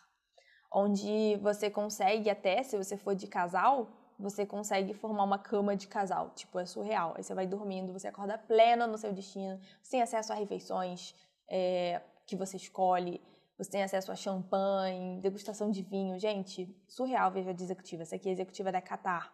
onde 0.71 1.35
você 1.37 1.69
consegue 1.69 2.29
até, 2.29 2.63
se 2.63 2.77
você 2.77 2.95
for 2.95 3.15
de 3.15 3.27
casal, 3.27 3.89
você 4.19 4.45
consegue 4.45 4.93
formar 4.93 5.23
uma 5.23 5.39
cama 5.39 5.75
de 5.75 5.87
casal. 5.87 6.31
Tipo, 6.31 6.59
é 6.59 6.65
surreal. 6.65 7.13
Aí 7.15 7.23
você 7.23 7.33
vai 7.33 7.47
dormindo, 7.47 7.93
você 7.93 8.09
acorda 8.09 8.37
pleno 8.37 8.85
no 8.85 8.97
seu 8.97 9.13
destino, 9.13 9.59
você 9.81 9.91
tem 9.91 10.01
acesso 10.01 10.33
a 10.33 10.35
refeições 10.35 11.15
é, 11.49 12.01
que 12.27 12.35
você 12.35 12.57
escolhe, 12.57 13.21
você 13.57 13.71
tem 13.71 13.83
acesso 13.83 14.11
a 14.11 14.15
champanhe, 14.15 15.19
degustação 15.21 15.71
de 15.71 15.81
vinho. 15.81 16.19
Gente, 16.19 16.67
surreal 16.87 17.31
veja 17.31 17.51
a 17.51 17.53
executiva. 17.53 18.03
Essa 18.03 18.15
aqui 18.15 18.27
é 18.27 18.31
a 18.31 18.33
executiva 18.33 18.71
da 18.71 18.81
Qatar. 18.81 19.33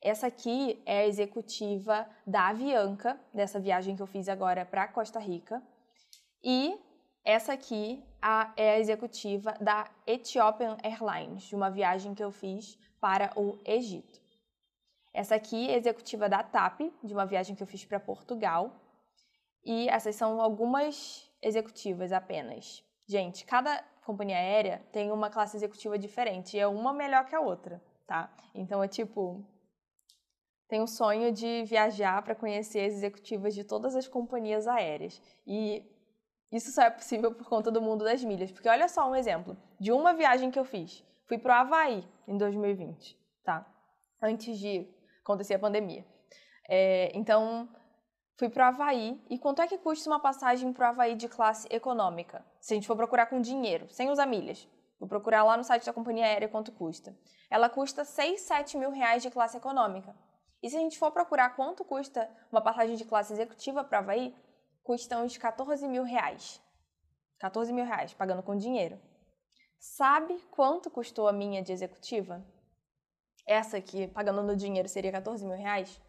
Essa 0.00 0.26
aqui 0.26 0.82
é 0.84 1.00
a 1.00 1.06
executiva 1.06 2.08
da 2.26 2.48
Avianca, 2.48 3.20
dessa 3.32 3.60
viagem 3.60 3.94
que 3.94 4.02
eu 4.02 4.06
fiz 4.06 4.28
agora 4.28 4.64
para 4.64 4.88
Costa 4.88 5.20
Rica. 5.20 5.62
E 6.42 6.76
essa 7.24 7.52
aqui 7.52 8.02
é 8.56 8.72
a 8.72 8.78
executiva 8.78 9.52
da 9.60 9.88
Ethiopian 10.06 10.76
Airlines, 10.82 11.44
de 11.44 11.54
uma 11.54 11.70
viagem 11.70 12.14
que 12.14 12.22
eu 12.22 12.30
fiz 12.30 12.78
para 13.00 13.32
o 13.36 13.58
Egito. 13.64 14.20
Essa 15.12 15.34
aqui 15.34 15.68
é 15.68 15.74
a 15.74 15.76
executiva 15.76 16.28
da 16.28 16.42
TAP, 16.42 16.80
de 17.02 17.12
uma 17.12 17.26
viagem 17.26 17.54
que 17.54 17.62
eu 17.62 17.66
fiz 17.66 17.84
para 17.84 18.00
Portugal. 18.00 18.74
E 19.64 19.88
essas 19.88 20.16
são 20.16 20.40
algumas 20.40 21.30
executivas 21.40 22.12
apenas. 22.12 22.82
Gente, 23.06 23.44
cada 23.44 23.84
companhia 24.04 24.36
aérea 24.36 24.82
tem 24.90 25.12
uma 25.12 25.30
classe 25.30 25.56
executiva 25.56 25.98
diferente, 25.98 26.56
e 26.56 26.60
é 26.60 26.66
uma 26.66 26.92
melhor 26.92 27.24
que 27.26 27.34
a 27.34 27.40
outra, 27.40 27.80
tá? 28.06 28.34
Então 28.54 28.82
é 28.82 28.88
tipo 28.88 29.44
tem 30.68 30.80
o 30.80 30.86
sonho 30.86 31.30
de 31.30 31.64
viajar 31.64 32.22
para 32.22 32.34
conhecer 32.34 32.86
as 32.86 32.94
executivas 32.94 33.54
de 33.54 33.62
todas 33.62 33.94
as 33.94 34.08
companhias 34.08 34.66
aéreas. 34.66 35.20
E 35.46 35.84
isso 36.52 36.70
só 36.70 36.82
é 36.82 36.90
possível 36.90 37.34
por 37.34 37.48
conta 37.48 37.70
do 37.70 37.80
mundo 37.80 38.04
das 38.04 38.22
milhas. 38.22 38.52
Porque 38.52 38.68
olha 38.68 38.86
só 38.88 39.10
um 39.10 39.16
exemplo 39.16 39.56
de 39.80 39.90
uma 39.90 40.12
viagem 40.12 40.50
que 40.50 40.58
eu 40.58 40.64
fiz. 40.64 41.02
Fui 41.26 41.38
para 41.38 41.56
o 41.56 41.60
Havaí 41.60 42.06
em 42.28 42.36
2020, 42.36 43.18
tá? 43.42 43.66
Antes 44.22 44.58
de 44.58 44.86
acontecer 45.22 45.54
a 45.54 45.58
pandemia. 45.58 46.04
É, 46.68 47.10
então, 47.14 47.68
fui 48.38 48.50
para 48.50 48.66
o 48.66 48.68
Havaí. 48.68 49.18
E 49.30 49.38
quanto 49.38 49.62
é 49.62 49.66
que 49.66 49.78
custa 49.78 50.10
uma 50.10 50.20
passagem 50.20 50.72
para 50.72 50.88
o 50.88 50.90
Havaí 50.90 51.14
de 51.14 51.26
classe 51.26 51.66
econômica? 51.70 52.44
Se 52.60 52.74
a 52.74 52.76
gente 52.76 52.86
for 52.86 52.96
procurar 52.96 53.26
com 53.26 53.40
dinheiro, 53.40 53.88
sem 53.88 54.10
usar 54.10 54.26
milhas. 54.26 54.68
Vou 55.00 55.08
procurar 55.08 55.42
lá 55.42 55.56
no 55.56 55.64
site 55.64 55.86
da 55.86 55.92
companhia 55.92 56.26
aérea 56.26 56.48
quanto 56.48 56.70
custa. 56.70 57.16
Ela 57.50 57.68
custa 57.68 58.04
6, 58.04 58.40
7 58.42 58.76
mil 58.76 58.90
reais 58.90 59.22
de 59.22 59.30
classe 59.30 59.56
econômica. 59.56 60.14
E 60.62 60.70
se 60.70 60.76
a 60.76 60.80
gente 60.80 60.98
for 60.98 61.10
procurar 61.10 61.56
quanto 61.56 61.84
custa 61.84 62.30
uma 62.52 62.60
passagem 62.60 62.94
de 62.94 63.04
classe 63.04 63.32
executiva 63.32 63.82
para 63.82 63.98
Havaí, 63.98 64.32
custa 64.82 65.18
uns 65.18 65.36
14 65.36 65.86
mil 65.88 66.02
reais. 66.02 66.60
14 67.38 67.72
mil 67.72 67.84
reais, 67.84 68.14
pagando 68.14 68.42
com 68.42 68.56
dinheiro. 68.56 69.00
Sabe 69.78 70.38
quanto 70.50 70.90
custou 70.90 71.26
a 71.26 71.32
minha 71.32 71.62
de 71.62 71.72
executiva? 71.72 72.44
Essa 73.46 73.78
aqui, 73.78 74.06
pagando 74.06 74.42
no 74.42 74.56
dinheiro, 74.56 74.88
seria 74.88 75.10
14 75.10 75.44
mil 75.44 75.56
reais? 75.56 76.00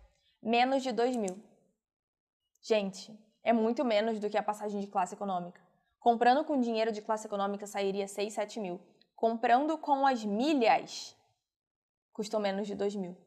Menos 0.41 0.83
de 0.83 0.91
2 0.91 1.15
mil. 1.15 1.41
Gente, 2.62 3.12
é 3.43 3.51
muito 3.51 3.83
menos 3.83 4.19
do 4.19 4.29
que 4.29 4.38
a 4.38 4.43
passagem 4.43 4.79
de 4.79 4.88
classe 4.88 5.15
econômica. 5.15 5.62
Comprando 5.99 6.45
com 6.45 6.59
dinheiro 6.59 6.91
de 6.91 7.01
classe 7.01 7.25
econômica 7.25 7.65
sairia 7.65 8.07
6, 8.07 8.33
7 8.33 8.59
mil. 8.59 8.79
Comprando 9.15 9.77
com 9.77 10.05
as 10.05 10.23
milhas, 10.23 11.17
custou 12.12 12.39
menos 12.39 12.67
de 12.67 12.75
2 12.75 12.95
mil. 12.95 13.17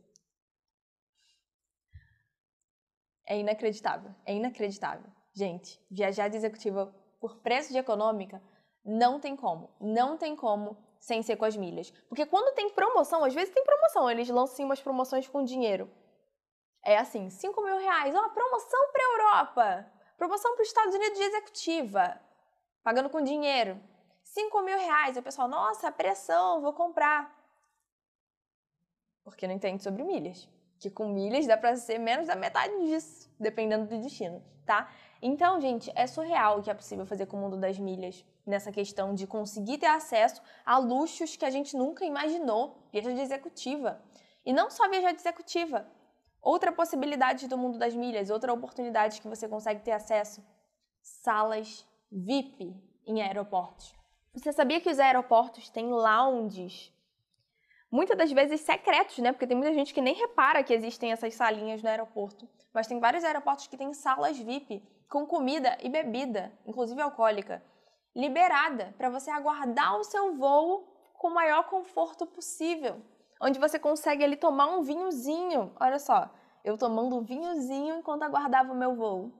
É 3.26 3.36
inacreditável, 3.36 4.14
é 4.24 4.32
inacreditável. 4.34 5.15
Gente, 5.36 5.78
viajar 5.90 6.28
de 6.28 6.36
executiva 6.38 6.90
por 7.20 7.36
preço 7.36 7.70
de 7.70 7.76
econômica 7.76 8.42
não 8.82 9.20
tem 9.20 9.36
como. 9.36 9.68
Não 9.78 10.16
tem 10.16 10.34
como 10.34 10.78
sem 10.98 11.22
ser 11.22 11.36
com 11.36 11.44
as 11.44 11.54
milhas. 11.54 11.90
Porque 12.08 12.24
quando 12.24 12.54
tem 12.54 12.70
promoção, 12.70 13.22
às 13.22 13.34
vezes 13.34 13.52
tem 13.52 13.62
promoção, 13.62 14.10
eles 14.10 14.30
lançam 14.30 14.64
umas 14.64 14.80
promoções 14.80 15.28
com 15.28 15.44
dinheiro. 15.44 15.90
É 16.82 16.96
assim, 16.96 17.28
5 17.28 17.62
mil 17.62 17.76
reais, 17.76 18.14
ó, 18.14 18.30
promoção 18.30 18.90
para 18.90 19.02
Europa, 19.02 19.92
promoção 20.16 20.54
para 20.54 20.62
os 20.62 20.68
Estados 20.68 20.94
Unidos 20.94 21.18
de 21.18 21.24
executiva, 21.24 22.18
pagando 22.82 23.10
com 23.10 23.20
dinheiro. 23.20 23.78
5 24.22 24.62
mil 24.62 24.78
reais, 24.78 25.18
o 25.18 25.22
pessoal, 25.22 25.48
nossa, 25.48 25.92
pressão, 25.92 26.62
vou 26.62 26.72
comprar. 26.72 27.36
Porque 29.22 29.46
não 29.46 29.54
entende 29.54 29.82
sobre 29.82 30.02
milhas. 30.02 30.48
Que 30.78 30.90
com 30.90 31.08
milhas 31.08 31.46
dá 31.46 31.58
para 31.58 31.76
ser 31.76 31.98
menos 31.98 32.26
da 32.26 32.36
metade 32.36 32.74
disso, 32.86 33.30
dependendo 33.38 33.86
do 33.86 34.00
destino, 34.00 34.42
tá? 34.64 34.90
Então, 35.20 35.60
gente, 35.60 35.90
é 35.94 36.06
surreal 36.06 36.58
o 36.58 36.62
que 36.62 36.70
é 36.70 36.74
possível 36.74 37.06
fazer 37.06 37.26
com 37.26 37.36
o 37.36 37.40
mundo 37.40 37.56
das 37.56 37.78
milhas 37.78 38.24
nessa 38.44 38.70
questão 38.70 39.14
de 39.14 39.26
conseguir 39.26 39.78
ter 39.78 39.86
acesso 39.86 40.42
a 40.64 40.78
luxos 40.78 41.36
que 41.36 41.44
a 41.44 41.50
gente 41.50 41.76
nunca 41.76 42.04
imaginou, 42.04 42.76
viajar 42.92 43.12
de 43.12 43.20
executiva. 43.20 44.00
E 44.44 44.52
não 44.52 44.70
só 44.70 44.88
viajar 44.88 45.12
de 45.12 45.20
executiva. 45.20 45.86
Outra 46.40 46.70
possibilidade 46.70 47.48
do 47.48 47.58
mundo 47.58 47.78
das 47.78 47.94
milhas, 47.94 48.30
outra 48.30 48.52
oportunidade 48.52 49.20
que 49.20 49.26
você 49.26 49.48
consegue 49.48 49.80
ter 49.80 49.92
acesso, 49.92 50.44
salas 51.02 51.84
VIP 52.10 52.76
em 53.04 53.22
aeroportos. 53.22 53.94
Você 54.32 54.52
sabia 54.52 54.80
que 54.80 54.90
os 54.90 55.00
aeroportos 55.00 55.68
têm 55.70 55.86
lounges? 55.86 56.92
Muitas 57.90 58.18
das 58.18 58.30
vezes 58.30 58.60
secretos, 58.60 59.18
né? 59.18 59.32
Porque 59.32 59.46
tem 59.46 59.56
muita 59.56 59.72
gente 59.72 59.94
que 59.94 60.00
nem 60.00 60.14
repara 60.14 60.62
que 60.62 60.74
existem 60.74 61.10
essas 61.10 61.34
salinhas 61.34 61.82
no 61.82 61.88
aeroporto. 61.88 62.48
Mas 62.72 62.86
tem 62.86 63.00
vários 63.00 63.24
aeroportos 63.24 63.66
que 63.66 63.76
têm 63.76 63.94
salas 63.94 64.38
VIP 64.38 64.82
com 65.08 65.26
comida 65.26 65.76
e 65.80 65.88
bebida, 65.88 66.52
inclusive 66.66 67.00
alcoólica, 67.00 67.62
liberada 68.14 68.94
para 68.96 69.10
você 69.10 69.30
aguardar 69.30 69.96
o 69.98 70.04
seu 70.04 70.34
voo 70.36 70.96
com 71.14 71.28
o 71.28 71.34
maior 71.34 71.68
conforto 71.68 72.26
possível. 72.26 73.02
Onde 73.40 73.58
você 73.58 73.78
consegue 73.78 74.24
ali 74.24 74.36
tomar 74.36 74.66
um 74.66 74.82
vinhozinho. 74.82 75.74
Olha 75.78 75.98
só, 75.98 76.30
eu 76.64 76.78
tomando 76.78 77.16
um 77.16 77.22
vinhozinho 77.22 77.98
enquanto 77.98 78.22
aguardava 78.22 78.72
o 78.72 78.76
meu 78.76 78.94
voo. 78.94 79.32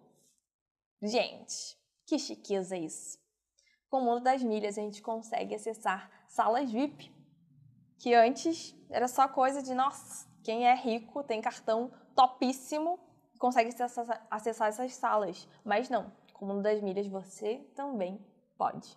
Gente, 1.03 1.77
que 2.07 2.19
chiqueza 2.19 2.77
isso. 2.77 3.19
Com 3.89 3.99
o 3.99 4.05
mundo 4.05 4.21
das 4.21 4.43
milhas 4.43 4.77
a 4.77 4.83
gente 4.83 5.01
consegue 5.01 5.55
acessar 5.55 6.11
salas 6.29 6.71
VIP, 6.71 7.15
que 7.99 8.15
antes 8.15 8.75
era 8.91 9.09
só 9.09 9.27
coisa 9.27 9.63
de, 9.63 9.75
nossa, 9.75 10.29
quem 10.45 10.69
é 10.69 10.75
rico, 10.75 11.25
tem 11.25 11.41
cartão 11.41 11.91
topíssimo, 12.15 12.99
consegue 13.39 13.71
acessar 14.31 14.69
essas 14.69 14.95
salas. 14.95 15.49
Mas 15.65 15.89
não, 15.89 16.13
com 16.33 16.45
o 16.45 16.49
mundo 16.49 16.63
das 16.63 16.81
milhas 16.81 17.07
você 17.07 17.59
também 17.75 18.25
pode. 18.57 18.97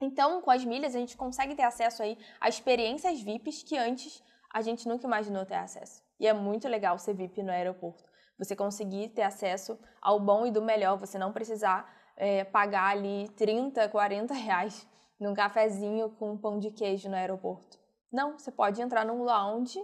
Então, 0.00 0.42
com 0.42 0.50
as 0.50 0.64
milhas, 0.64 0.96
a 0.96 0.98
gente 0.98 1.16
consegue 1.16 1.54
ter 1.54 1.62
acesso 1.62 2.02
aí 2.02 2.18
a 2.40 2.48
experiências 2.48 3.20
VIPs 3.20 3.62
que 3.62 3.78
antes 3.78 4.22
a 4.52 4.60
gente 4.60 4.88
nunca 4.88 5.06
imaginou 5.06 5.46
ter 5.46 5.54
acesso. 5.54 6.02
E 6.18 6.26
é 6.26 6.32
muito 6.32 6.68
legal 6.68 6.98
ser 6.98 7.14
VIP 7.14 7.42
no 7.42 7.52
aeroporto. 7.52 8.04
Você 8.38 8.56
conseguir 8.56 9.10
ter 9.10 9.22
acesso 9.22 9.78
ao 10.00 10.18
bom 10.18 10.44
e 10.44 10.50
do 10.50 10.60
melhor, 10.60 10.98
você 10.98 11.18
não 11.18 11.32
precisar 11.32 11.88
é, 12.16 12.44
pagar 12.44 12.90
ali 12.90 13.28
30, 13.30 13.88
40 13.88 14.34
reais 14.34 14.86
num 15.18 15.34
cafezinho 15.34 16.10
com 16.10 16.32
um 16.32 16.38
pão 16.38 16.58
de 16.58 16.72
queijo 16.72 17.08
no 17.08 17.14
aeroporto. 17.14 17.78
Não, 18.12 18.38
você 18.38 18.50
pode 18.50 18.82
entrar 18.82 19.04
num 19.04 19.22
lounge 19.22 19.80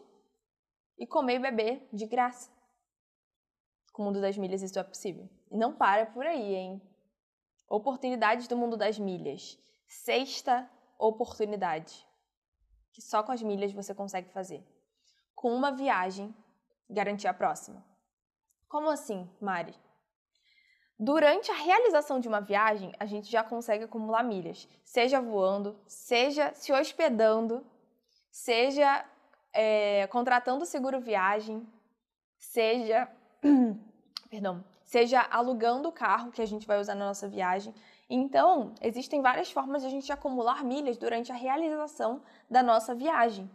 e 0.99 1.07
comer 1.07 1.37
e 1.37 1.39
beber 1.39 1.89
de 1.93 2.07
graça 2.07 2.51
com 3.99 4.03
o 4.03 4.05
mundo 4.05 4.21
das 4.21 4.39
milhas 4.39 4.63
isso 4.63 4.79
é 4.79 4.85
possível. 4.85 5.29
E 5.51 5.57
não 5.57 5.75
para 5.75 6.07
por 6.07 6.25
aí, 6.25 6.55
hein? 6.55 6.81
Oportunidades 7.69 8.47
do 8.47 8.57
mundo 8.57 8.77
das 8.77 8.97
milhas. 8.97 9.59
Sexta 9.89 10.71
oportunidade, 10.97 12.07
que 12.93 13.03
só 13.03 13.25
com 13.25 13.33
as 13.33 13.43
milhas 13.43 13.73
você 13.73 13.93
consegue 13.93 14.29
fazer. 14.31 14.65
Com 15.35 15.53
uma 15.53 15.73
viagem, 15.73 16.33
garantir 16.89 17.27
a 17.27 17.35
próxima. 17.35 17.85
Como 18.69 18.89
assim, 18.89 19.29
Mari? 19.41 19.75
Durante 20.97 21.51
a 21.51 21.55
realização 21.55 22.21
de 22.21 22.29
uma 22.29 22.41
viagem, 22.41 22.93
a 23.01 23.05
gente 23.05 23.29
já 23.29 23.43
consegue 23.43 23.85
acumular 23.85 24.23
milhas, 24.23 24.69
seja 24.85 25.21
voando, 25.21 25.77
seja 25.87 26.53
se 26.55 26.73
hospedando, 26.73 27.67
seja 28.31 29.05
é, 29.53 30.07
contratando 30.07 30.65
seguro 30.65 31.01
viagem, 31.01 31.67
seja 32.37 33.11
perdão, 34.29 34.65
seja 34.85 35.21
alugando 35.31 35.89
o 35.89 35.93
carro 35.93 36.31
que 36.31 36.43
a 36.43 36.47
gente 36.47 36.67
vai 36.67 36.79
usar 36.79 36.95
na 36.95 37.07
nossa 37.07 37.29
viagem. 37.29 37.75
Então, 38.09 38.75
existem 38.81 39.21
várias 39.21 39.51
formas 39.51 39.83
de 39.83 39.89
a 39.89 39.91
gente 39.91 40.11
acumular 40.13 40.65
milhas 40.65 40.97
durante 40.97 41.31
a 41.31 41.35
realização 41.35 42.23
da 42.51 42.63
nossa 42.63 42.95
viagem. 42.95 43.51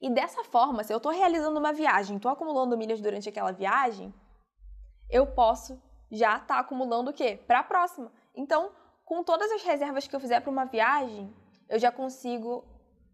E 0.00 0.08
dessa 0.08 0.44
forma, 0.44 0.82
se 0.84 0.92
eu 0.92 0.96
estou 0.96 1.12
realizando 1.12 1.58
uma 1.58 1.72
viagem, 1.72 2.16
estou 2.16 2.30
acumulando 2.30 2.76
milhas 2.76 3.00
durante 3.00 3.28
aquela 3.28 3.52
viagem, 3.52 4.14
eu 5.10 5.26
posso 5.26 5.80
já 6.10 6.36
estar 6.36 6.46
tá 6.46 6.58
acumulando 6.60 7.10
o 7.10 7.14
quê? 7.14 7.38
Para 7.46 7.60
a 7.60 7.64
próxima. 7.64 8.10
Então, 8.34 8.72
com 9.04 9.22
todas 9.22 9.50
as 9.52 9.62
reservas 9.62 10.06
que 10.06 10.14
eu 10.14 10.20
fizer 10.20 10.40
para 10.40 10.50
uma 10.50 10.64
viagem, 10.64 11.34
eu 11.68 11.78
já 11.78 11.92
consigo 11.92 12.64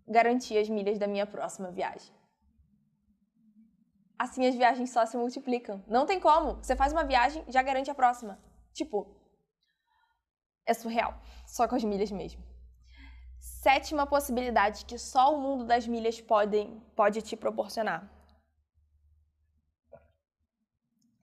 garantir 0.06 0.58
as 0.58 0.68
milhas 0.68 0.98
da 0.98 1.06
minha 1.06 1.26
próxima 1.26 1.70
viagem 1.70 2.15
assim 4.18 4.46
as 4.46 4.54
viagens 4.54 4.90
só 4.90 5.04
se 5.06 5.16
multiplicam. 5.16 5.82
Não 5.86 6.06
tem 6.06 6.18
como. 6.20 6.56
Você 6.56 6.74
faz 6.74 6.92
uma 6.92 7.04
viagem, 7.04 7.44
já 7.48 7.62
garante 7.62 7.90
a 7.90 7.94
próxima. 7.94 8.38
Tipo, 8.72 9.06
é 10.64 10.74
surreal. 10.74 11.14
Só 11.46 11.66
com 11.68 11.76
as 11.76 11.84
milhas 11.84 12.10
mesmo. 12.10 12.42
Sétima 13.38 14.06
possibilidade 14.06 14.84
que 14.84 14.98
só 14.98 15.34
o 15.34 15.40
mundo 15.40 15.64
das 15.64 15.86
milhas 15.86 16.20
podem, 16.20 16.80
pode 16.94 17.22
te 17.22 17.36
proporcionar. 17.36 18.10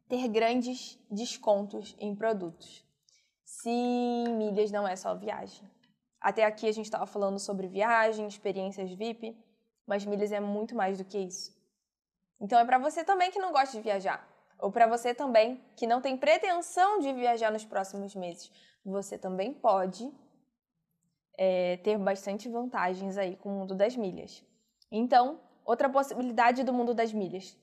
Ter 0.07 0.27
grandes 0.27 0.99
descontos 1.09 1.95
em 1.99 2.15
produtos. 2.15 2.85
Sim, 3.43 4.25
milhas 4.37 4.71
não 4.71 4.87
é 4.87 4.95
só 4.95 5.15
viagem. 5.15 5.69
Até 6.19 6.45
aqui 6.45 6.67
a 6.67 6.71
gente 6.71 6.85
estava 6.85 7.05
falando 7.05 7.39
sobre 7.39 7.67
viagem, 7.67 8.27
experiências 8.27 8.91
VIP, 8.91 9.37
mas 9.85 10.05
milhas 10.05 10.31
é 10.31 10.39
muito 10.39 10.75
mais 10.75 10.97
do 10.97 11.05
que 11.05 11.17
isso. 11.17 11.51
Então 12.39 12.59
é 12.59 12.65
para 12.65 12.77
você 12.77 13.03
também 13.03 13.31
que 13.31 13.39
não 13.39 13.51
gosta 13.51 13.77
de 13.77 13.83
viajar, 13.83 14.27
ou 14.59 14.71
para 14.71 14.87
você 14.87 15.13
também 15.13 15.63
que 15.75 15.87
não 15.87 16.01
tem 16.01 16.17
pretensão 16.17 16.99
de 16.99 17.11
viajar 17.13 17.51
nos 17.51 17.65
próximos 17.65 18.15
meses. 18.15 18.51
Você 18.85 19.17
também 19.17 19.53
pode 19.53 20.11
é, 21.37 21.77
ter 21.77 21.97
bastante 21.97 22.49
vantagens 22.49 23.17
aí 23.17 23.35
com 23.35 23.49
o 23.49 23.59
mundo 23.59 23.75
das 23.75 23.95
milhas. 23.95 24.43
Então, 24.91 25.39
outra 25.65 25.89
possibilidade 25.89 26.63
do 26.63 26.73
mundo 26.73 26.93
das 26.93 27.13
milhas: 27.13 27.57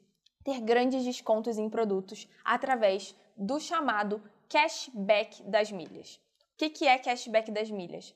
ter 0.45 0.61
grandes 0.61 1.05
descontos 1.05 1.59
em 1.59 1.69
produtos 1.69 2.29
através 2.45 3.15
do 3.37 3.61
chamado 3.61 4.23
cashback 4.49 5.43
das 5.45 5.71
milhas. 5.71 6.17
O 6.55 6.57
que, 6.59 6.71
que 6.71 6.87
é 6.87 6.99
cashback 6.99 7.51
das 7.51 7.71
milhas? 7.71 8.15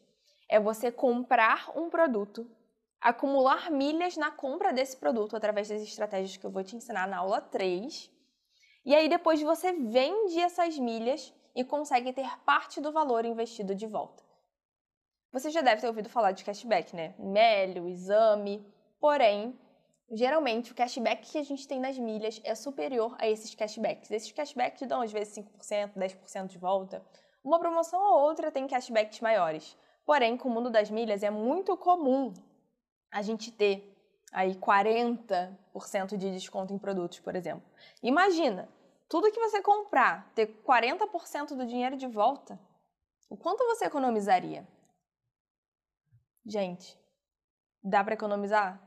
É 0.49 0.61
você 0.61 0.91
comprar 0.91 1.73
um 1.77 1.89
produto 1.89 2.47
acumular 3.05 3.71
milhas 3.71 4.17
na 4.17 4.31
compra 4.31 4.73
desse 4.73 4.97
produto 4.97 5.37
através 5.37 5.69
das 5.69 5.83
estratégias 5.83 6.39
que 6.39 6.47
eu 6.47 6.51
vou 6.51 6.65
te 6.65 6.75
ensinar 6.75 7.07
na 7.07 7.19
aula 7.19 7.39
3. 7.39 8.11
E 8.83 8.95
aí 8.95 9.11
depois 9.11 9.43
você 9.43 9.75
vende 9.75 10.41
essas 10.41 10.79
milhas 10.79 11.31
e 11.55 11.63
consegue 11.63 12.15
ter 12.15 12.27
parte 12.47 12.81
do 12.81 12.91
valor 12.91 13.27
investido 13.27 13.75
de 13.75 13.87
volta. 13.87 14.25
Você 15.33 15.51
já 15.51 15.61
deve 15.61 15.83
ter 15.83 15.87
ouvido 15.87 16.09
falar 16.09 16.33
de 16.33 16.45
cashback, 16.45 16.97
né? 16.97 17.15
Melho, 17.19 17.87
exame. 17.87 18.67
Porém, 18.99 19.59
geralmente 20.11 20.73
o 20.73 20.75
cashback 20.75 21.31
que 21.31 21.37
a 21.37 21.43
gente 21.43 21.69
tem 21.69 21.79
nas 21.79 21.99
milhas 21.99 22.41
é 22.43 22.55
superior 22.55 23.15
a 23.19 23.29
esses 23.29 23.55
cashbacks. 23.55 24.11
Esses 24.11 24.33
cashbacks 24.33 24.89
dão 24.89 25.03
às 25.03 25.13
vezes 25.13 25.37
5%, 25.37 25.93
10% 25.95 26.47
de 26.47 26.57
volta. 26.57 27.05
Uma 27.45 27.59
promoção 27.59 28.01
ou 28.01 28.23
outra 28.23 28.51
tem 28.51 28.67
cashbacks 28.67 29.21
maiores. 29.21 29.77
Porém, 30.07 30.39
com 30.39 30.49
o 30.49 30.53
mundo 30.53 30.71
das 30.71 30.91
milhas 30.91 31.23
é 31.23 31.29
muito 31.29 31.77
comum 31.77 32.33
a 33.15 33.23
gente 33.23 33.53
ter 33.53 33.97
aí 34.33 34.57
40% 34.57 36.17
de 36.17 36.33
desconto 36.33 36.75
em 36.75 36.79
produtos, 36.79 37.21
por 37.21 37.37
exemplo. 37.37 37.63
Imagina, 38.03 38.69
tudo 39.09 39.31
que 39.31 39.39
você 39.39 39.63
comprar, 39.63 40.33
ter 40.35 40.49
40% 40.67 41.55
do 41.55 41.65
dinheiro 41.65 41.97
de 41.97 42.09
volta, 42.09 42.59
o 43.31 43.37
quanto 43.37 43.65
você 43.67 43.85
economizaria? 43.85 44.67
Gente, 46.45 46.99
dá 47.81 48.03
para 48.03 48.15
economizar? 48.15 48.83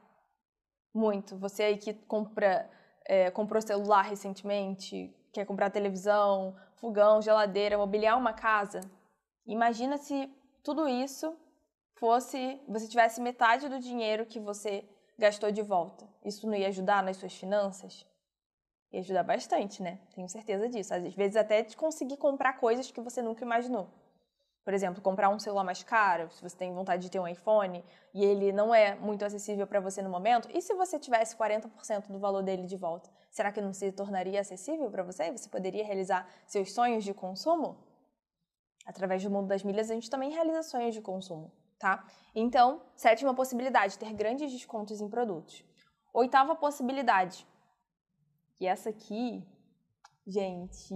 Muito. 0.94 1.38
Você 1.38 1.64
aí 1.64 1.78
que 1.78 1.94
compra, 1.94 2.70
é, 3.06 3.32
comprou 3.32 3.62
celular 3.62 4.02
recentemente, 4.02 5.16
quer 5.32 5.46
comprar 5.46 5.70
televisão, 5.70 6.54
fogão, 6.76 7.22
geladeira, 7.22 7.78
mobiliar 7.78 8.18
uma 8.18 8.34
casa. 8.34 8.82
Imagina 9.46 9.98
se 9.98 10.30
tudo 10.62 10.86
isso 10.86 11.34
fosse, 12.00 12.60
você 12.68 12.88
tivesse 12.88 13.20
metade 13.22 13.68
do 13.68 13.80
dinheiro 13.80 14.26
que 14.26 14.40
você 14.40 14.88
gastou 15.18 15.52
de 15.52 15.62
volta. 15.62 16.08
Isso 16.24 16.48
não 16.48 16.56
ia 16.56 16.68
ajudar 16.68 17.04
nas 17.04 17.18
suas 17.18 17.34
finanças? 17.34 18.06
Ia 18.92 19.00
ajudar 19.00 19.24
bastante, 19.24 19.82
né? 19.82 20.00
Tenho 20.14 20.30
certeza 20.30 20.70
disso. 20.70 20.94
Às 20.94 21.14
vezes 21.14 21.36
até 21.36 21.62
de 21.62 21.76
conseguir 21.76 22.18
comprar 22.18 22.54
coisas 22.54 22.92
que 22.92 23.02
você 23.02 23.22
nunca 23.22 23.44
imaginou. 23.44 23.90
Por 24.64 24.74
exemplo, 24.74 25.02
comprar 25.02 25.30
um 25.30 25.40
celular 25.40 25.64
mais 25.64 25.82
caro, 25.82 26.30
se 26.30 26.42
você 26.42 26.56
tem 26.56 26.74
vontade 26.74 27.02
de 27.02 27.10
ter 27.10 27.22
um 27.22 27.28
iPhone 27.28 27.84
e 28.14 28.26
ele 28.26 28.52
não 28.52 28.76
é 28.76 28.96
muito 28.96 29.24
acessível 29.24 29.66
para 29.66 29.80
você 29.80 30.02
no 30.02 30.10
momento, 30.10 30.50
e 30.54 30.62
se 30.62 30.74
você 30.74 31.00
tivesse 31.00 31.38
40% 31.38 32.08
do 32.10 32.20
valor 32.20 32.44
dele 32.44 32.68
de 32.68 32.76
volta? 32.76 33.10
Será 33.32 33.50
que 33.50 33.62
não 33.62 33.72
se 33.72 33.94
tornaria 33.94 34.42
acessível 34.42 34.92
para 34.92 35.04
você? 35.04 35.32
Você 35.32 35.48
poderia 35.48 35.86
realizar 35.86 36.30
seus 36.46 36.74
sonhos 36.74 37.06
de 37.06 37.14
consumo? 37.14 37.78
Através 38.86 39.24
do 39.24 39.32
mundo 39.32 39.48
das 39.48 39.64
milhas, 39.64 39.90
a 39.90 39.94
gente 39.94 40.10
também 40.10 40.32
realiza 40.32 40.62
sonhos 40.64 40.94
de 40.94 41.02
consumo, 41.02 41.50
tá? 41.80 42.06
Então, 42.36 42.82
sétima 42.96 43.34
possibilidade, 43.34 43.98
ter 43.98 44.14
grandes 44.14 44.52
descontos 44.52 45.02
em 45.02 45.10
produtos. 45.10 45.64
Oitava 46.14 46.56
possibilidade, 46.56 47.46
e 48.60 48.66
essa 48.66 48.90
aqui, 48.90 49.48
gente, 50.26 50.96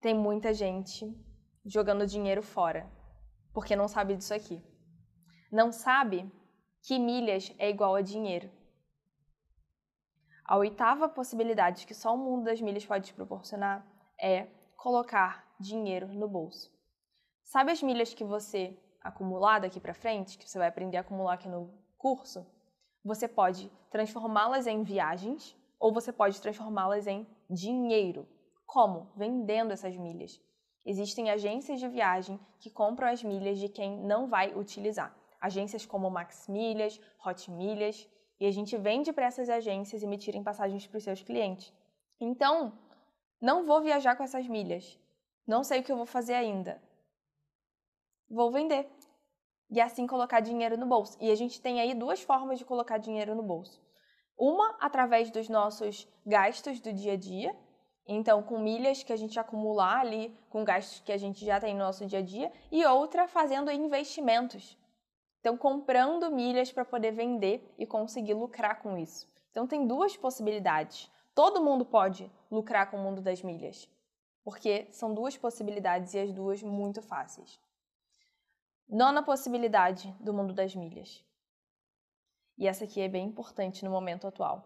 tem 0.00 0.14
muita 0.14 0.52
gente 0.52 1.06
jogando 1.64 2.06
dinheiro 2.06 2.42
fora, 2.42 2.90
porque 3.54 3.74
não 3.74 3.88
sabe 3.88 4.16
disso 4.16 4.34
aqui. 4.34 4.62
Não 5.50 5.72
sabe 5.72 6.30
que 6.82 6.98
milhas 6.98 7.54
é 7.58 7.70
igual 7.70 7.94
a 7.94 8.02
dinheiro. 8.02 8.50
A 10.44 10.58
oitava 10.58 11.08
possibilidade 11.08 11.86
que 11.86 11.94
só 11.94 12.14
o 12.14 12.18
mundo 12.18 12.44
das 12.44 12.60
milhas 12.60 12.84
pode 12.84 13.06
te 13.06 13.14
proporcionar 13.14 13.84
é 14.20 14.46
colocar 14.76 15.44
dinheiro 15.58 16.08
no 16.08 16.28
bolso. 16.28 16.70
Sabe 17.42 17.72
as 17.72 17.82
milhas 17.82 18.12
que 18.12 18.24
você 18.24 18.76
acumular 19.00 19.60
daqui 19.60 19.80
para 19.80 19.94
frente, 19.94 20.36
que 20.36 20.48
você 20.48 20.58
vai 20.58 20.68
aprender 20.68 20.96
a 20.96 21.00
acumular 21.00 21.34
aqui 21.34 21.48
no 21.48 21.72
curso? 21.96 22.46
Você 23.04 23.28
pode 23.28 23.70
transformá-las 23.90 24.66
em 24.66 24.82
viagens 24.82 25.56
ou 25.78 25.92
você 25.92 26.12
pode 26.12 26.40
transformá-las 26.40 27.06
em 27.06 27.26
dinheiro. 27.48 28.28
Como? 28.66 29.12
Vendendo 29.16 29.72
essas 29.72 29.96
milhas. 29.96 30.40
Existem 30.84 31.30
agências 31.30 31.80
de 31.80 31.88
viagem 31.88 32.38
que 32.60 32.70
compram 32.70 33.08
as 33.08 33.22
milhas 33.22 33.58
de 33.58 33.68
quem 33.68 33.98
não 33.98 34.28
vai 34.28 34.54
utilizar. 34.54 35.16
Agências 35.40 35.86
como 35.86 36.10
Max 36.10 36.48
Milhas, 36.48 37.00
Hot 37.24 37.50
Milhas, 37.50 38.08
e 38.38 38.46
a 38.46 38.50
gente 38.50 38.76
vende 38.76 39.12
para 39.12 39.26
essas 39.26 39.48
agências 39.48 40.02
emitirem 40.02 40.42
passagens 40.42 40.86
para 40.86 40.98
os 40.98 41.04
seus 41.04 41.22
clientes. 41.22 41.72
Então, 42.20 42.72
não 43.40 43.64
vou 43.64 43.80
viajar 43.80 44.16
com 44.16 44.22
essas 44.22 44.46
milhas. 44.46 44.98
Não 45.46 45.62
sei 45.62 45.80
o 45.80 45.82
que 45.82 45.92
eu 45.92 45.96
vou 45.96 46.06
fazer 46.06 46.34
ainda. 46.34 46.82
Vou 48.28 48.50
vender. 48.50 48.88
E 49.70 49.80
assim 49.80 50.06
colocar 50.06 50.40
dinheiro 50.40 50.76
no 50.76 50.86
bolso. 50.86 51.16
E 51.20 51.30
a 51.30 51.34
gente 51.34 51.60
tem 51.60 51.80
aí 51.80 51.94
duas 51.94 52.22
formas 52.22 52.58
de 52.58 52.64
colocar 52.64 52.98
dinheiro 52.98 53.34
no 53.34 53.42
bolso. 53.42 53.80
Uma 54.38 54.76
através 54.80 55.30
dos 55.30 55.48
nossos 55.48 56.06
gastos 56.24 56.80
do 56.80 56.92
dia 56.92 57.14
a 57.14 57.16
dia, 57.16 57.56
então, 58.08 58.40
com 58.40 58.58
milhas 58.58 59.02
que 59.02 59.12
a 59.12 59.16
gente 59.16 59.38
acumular 59.38 60.00
ali, 60.00 60.36
com 60.48 60.62
gastos 60.62 61.00
que 61.00 61.10
a 61.10 61.16
gente 61.16 61.44
já 61.44 61.58
tem 61.58 61.74
no 61.74 61.80
nosso 61.80 62.06
dia 62.06 62.20
a 62.20 62.22
dia, 62.22 62.52
e 62.70 62.84
outra 62.86 63.26
fazendo 63.26 63.70
investimentos. 63.70 64.78
Então, 65.40 65.56
comprando 65.56 66.30
milhas 66.30 66.70
para 66.70 66.84
poder 66.84 67.10
vender 67.10 67.74
e 67.76 67.84
conseguir 67.84 68.34
lucrar 68.34 68.80
com 68.80 68.96
isso. 68.96 69.26
Então, 69.50 69.66
tem 69.66 69.86
duas 69.86 70.16
possibilidades. 70.16 71.10
Todo 71.36 71.62
mundo 71.62 71.84
pode 71.84 72.32
lucrar 72.50 72.90
com 72.90 72.96
o 72.96 73.00
mundo 73.00 73.20
das 73.20 73.42
milhas, 73.42 73.86
porque 74.42 74.90
são 74.90 75.12
duas 75.12 75.36
possibilidades 75.36 76.14
e 76.14 76.18
as 76.18 76.32
duas 76.32 76.62
muito 76.62 77.02
fáceis. 77.02 77.60
Nona 78.88 79.22
possibilidade 79.22 80.10
do 80.18 80.32
mundo 80.32 80.54
das 80.54 80.74
milhas. 80.74 81.22
E 82.56 82.66
essa 82.66 82.84
aqui 82.84 83.02
é 83.02 83.08
bem 83.08 83.26
importante 83.26 83.84
no 83.84 83.90
momento 83.90 84.26
atual. 84.26 84.64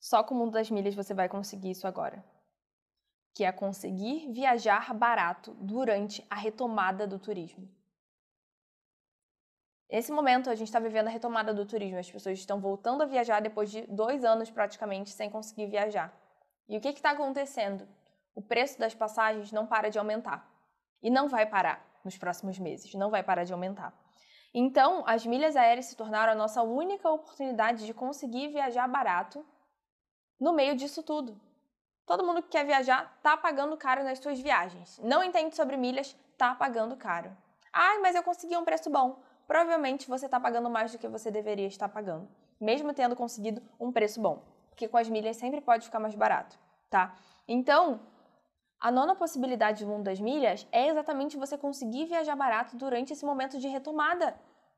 Só 0.00 0.24
com 0.24 0.34
o 0.34 0.38
mundo 0.38 0.52
das 0.52 0.70
milhas 0.70 0.94
você 0.94 1.12
vai 1.12 1.28
conseguir 1.28 1.72
isso 1.72 1.86
agora. 1.86 2.24
Que 3.34 3.44
é 3.44 3.52
conseguir 3.52 4.32
viajar 4.32 4.94
barato 4.94 5.52
durante 5.60 6.26
a 6.30 6.36
retomada 6.36 7.06
do 7.06 7.18
turismo. 7.18 7.68
Nesse 9.92 10.10
momento, 10.10 10.48
a 10.48 10.54
gente 10.54 10.68
está 10.68 10.78
vivendo 10.78 11.08
a 11.08 11.10
retomada 11.10 11.52
do 11.52 11.66
turismo. 11.66 11.98
As 11.98 12.10
pessoas 12.10 12.38
estão 12.38 12.58
voltando 12.58 13.02
a 13.02 13.06
viajar 13.06 13.42
depois 13.42 13.70
de 13.70 13.82
dois 13.82 14.24
anos 14.24 14.50
praticamente 14.50 15.10
sem 15.10 15.28
conseguir 15.28 15.66
viajar. 15.66 16.10
E 16.66 16.78
o 16.78 16.80
que 16.80 16.88
está 16.88 17.10
acontecendo? 17.10 17.86
O 18.34 18.40
preço 18.40 18.78
das 18.78 18.94
passagens 18.94 19.52
não 19.52 19.66
para 19.66 19.90
de 19.90 19.98
aumentar. 19.98 20.50
E 21.02 21.10
não 21.10 21.28
vai 21.28 21.44
parar 21.44 21.86
nos 22.02 22.16
próximos 22.16 22.58
meses, 22.58 22.94
não 22.94 23.10
vai 23.10 23.22
parar 23.22 23.44
de 23.44 23.52
aumentar. 23.52 23.92
Então, 24.54 25.04
as 25.06 25.26
milhas 25.26 25.56
aéreas 25.56 25.84
se 25.86 25.96
tornaram 25.96 26.32
a 26.32 26.36
nossa 26.36 26.62
única 26.62 27.10
oportunidade 27.10 27.84
de 27.84 27.92
conseguir 27.92 28.48
viajar 28.48 28.88
barato 28.88 29.44
no 30.40 30.54
meio 30.54 30.74
disso 30.74 31.02
tudo. 31.02 31.38
Todo 32.06 32.24
mundo 32.24 32.42
que 32.42 32.48
quer 32.48 32.64
viajar 32.64 33.12
está 33.18 33.36
pagando 33.36 33.76
caro 33.76 34.02
nas 34.04 34.18
suas 34.20 34.40
viagens. 34.40 34.98
Não 35.00 35.22
entende 35.22 35.54
sobre 35.54 35.76
milhas, 35.76 36.16
está 36.32 36.54
pagando 36.54 36.96
caro. 36.96 37.36
Ai, 37.70 37.98
mas 37.98 38.14
eu 38.14 38.22
consegui 38.22 38.56
um 38.56 38.64
preço 38.64 38.88
bom. 38.88 39.20
Provavelmente 39.46 40.08
você 40.08 40.26
está 40.26 40.38
pagando 40.38 40.70
mais 40.70 40.92
do 40.92 40.98
que 40.98 41.08
você 41.08 41.30
deveria 41.30 41.66
estar 41.66 41.88
pagando, 41.88 42.28
mesmo 42.60 42.92
tendo 42.94 43.16
conseguido 43.16 43.62
um 43.78 43.92
preço 43.92 44.20
bom, 44.20 44.42
porque 44.70 44.88
com 44.88 44.96
as 44.96 45.08
milhas 45.08 45.36
sempre 45.36 45.60
pode 45.60 45.84
ficar 45.84 46.00
mais 46.00 46.14
barato, 46.14 46.58
tá? 46.88 47.14
Então, 47.46 48.00
a 48.80 48.90
nona 48.90 49.14
possibilidade 49.14 49.84
do 49.84 49.90
mundo 49.90 50.04
das 50.04 50.20
milhas 50.20 50.66
é 50.72 50.88
exatamente 50.88 51.36
você 51.36 51.58
conseguir 51.58 52.06
viajar 52.06 52.36
barato 52.36 52.76
durante 52.76 53.12
esse 53.12 53.24
momento 53.24 53.58
de 53.58 53.68
retomada. 53.68 54.34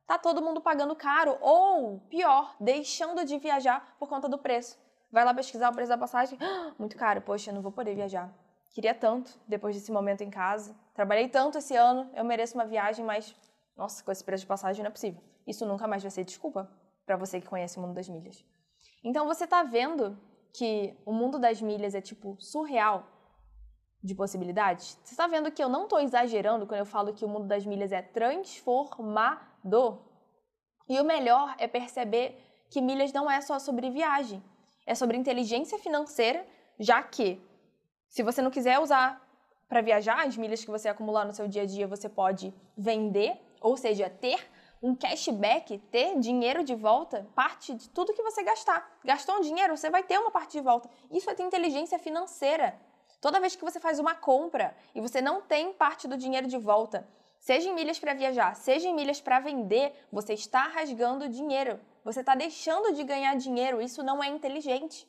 Tá 0.07 0.19
todo 0.19 0.43
mundo 0.43 0.61
pagando 0.61 0.95
caro 0.95 1.39
ou, 1.41 2.01
pior, 2.11 2.55
deixando 2.61 3.25
de 3.25 3.39
viajar 3.39 3.97
por 3.99 4.09
conta 4.09 4.29
do 4.29 4.37
preço 4.37 4.79
vai 5.15 5.25
lá 5.25 5.33
pesquisar 5.33 5.71
o 5.71 5.73
preço 5.73 5.91
da 5.91 5.97
passagem, 5.97 6.37
ah, 6.41 6.73
muito 6.77 6.97
caro, 6.97 7.23
poxa, 7.23 7.53
não 7.53 7.63
vou 7.63 7.71
poder 7.71 7.95
viajar. 7.95 8.29
Queria 8.73 8.93
tanto 8.93 9.31
depois 9.47 9.77
desse 9.77 9.93
momento 9.93 10.23
em 10.23 10.29
casa. 10.29 10.75
Trabalhei 10.93 11.29
tanto 11.29 11.59
esse 11.59 11.77
ano, 11.77 12.11
eu 12.15 12.25
mereço 12.25 12.55
uma 12.55 12.67
viagem, 12.67 13.05
mas 13.05 13.33
nossa, 13.77 14.03
com 14.03 14.13
esse 14.13 14.25
preço 14.25 14.43
de 14.43 14.47
passagem 14.47 14.83
não 14.83 14.89
é 14.89 14.93
possível. 14.93 15.23
Isso 15.47 15.67
nunca 15.67 15.87
mais 15.87 16.03
vai 16.03 16.11
ser 16.11 16.25
desculpa 16.25 16.71
para 17.05 17.17
você 17.17 17.41
que 17.41 17.49
conhece 17.49 17.79
o 17.79 17.81
mundo 17.81 17.95
das 17.95 18.09
milhas. 18.09 18.45
Então 19.03 19.27
você 19.27 19.45
está 19.45 19.63
vendo 19.63 20.19
que 20.53 20.97
o 21.05 21.13
mundo 21.13 21.39
das 21.39 21.61
milhas 21.61 21.95
é 21.95 22.01
tipo 22.01 22.37
surreal 22.41 23.07
de 24.03 24.15
possibilidades? 24.15 24.99
Você 25.03 25.15
está 25.15 25.27
vendo 25.27 25.51
que 25.51 25.63
eu 25.63 25.69
não 25.69 25.85
estou 25.85 26.01
exagerando 26.01 26.67
quando 26.67 26.81
eu 26.81 26.87
falo 26.87 27.13
que 27.13 27.25
o 27.25 27.29
mundo 27.29 27.47
das 27.47 27.67
milhas 27.67 27.93
é 27.93 28.03
transformador? 28.03 29.99
E 30.89 31.01
o 31.01 31.05
melhor 31.05 31.55
é 31.59 31.67
perceber 31.67 32.39
que 32.71 32.81
milhas 32.81 33.13
não 33.13 33.31
é 33.31 33.41
só 33.41 33.59
sobre 33.59 33.91
viagem 33.91 34.43
é 34.87 34.95
sobre 34.95 35.17
inteligência 35.17 35.79
financeira, 35.79 36.47
já 36.79 37.03
que 37.03 37.41
se 38.09 38.23
você 38.23 38.43
não 38.43 38.51
quiser 38.51 38.79
usar 38.79 39.21
para 39.69 39.81
viajar 39.81 40.27
as 40.27 40.37
milhas 40.37 40.65
que 40.65 40.71
você 40.71 40.89
acumular 40.89 41.25
no 41.25 41.33
seu 41.33 41.49
dia 41.49 41.63
a 41.63 41.67
dia, 41.67 41.87
você 41.87 42.09
pode 42.09 42.55
vender, 42.77 43.41
ou 43.65 43.79
seja, 43.79 44.11
ter 44.11 44.47
um 44.83 44.95
cashback, 44.95 45.79
ter 45.91 46.21
dinheiro 46.21 46.63
de 46.63 46.75
volta, 46.75 47.27
parte 47.35 47.75
de 47.75 47.89
tudo 47.89 48.13
que 48.13 48.23
você 48.23 48.43
gastar. 48.43 48.99
Gastou 49.03 49.37
um 49.37 49.41
dinheiro, 49.41 49.75
você 49.75 49.89
vai 49.89 50.03
ter 50.03 50.19
uma 50.19 50.31
parte 50.31 50.53
de 50.53 50.61
volta. 50.61 50.91
Isso 51.11 51.31
é 51.31 51.35
ter 51.35 51.45
inteligência 51.45 51.99
financeira. 51.99 52.79
Toda 53.23 53.41
vez 53.41 53.57
que 53.57 53.65
você 53.65 53.81
faz 53.81 53.99
uma 53.99 54.15
compra 54.15 54.77
e 54.95 55.01
você 55.01 55.23
não 55.23 55.41
tem 55.41 55.73
parte 55.73 56.07
do 56.07 56.19
dinheiro 56.19 56.47
de 56.47 56.59
volta, 56.59 57.09
seja 57.41 57.71
em 57.71 57.75
milhas 57.75 57.99
para 57.99 58.13
viajar, 58.13 58.55
seja 58.55 58.87
em 58.87 58.95
milhas 58.95 59.19
para 59.19 59.41
vender, 59.41 59.95
você 60.13 60.35
está 60.35 60.65
rasgando 60.65 61.27
dinheiro. 61.27 61.81
Você 62.05 62.21
está 62.21 62.35
deixando 62.35 62.93
de 62.93 63.03
ganhar 63.03 63.35
dinheiro. 63.37 63.81
Isso 63.81 64.03
não 64.03 64.23
é 64.23 64.29
inteligente. 64.29 65.09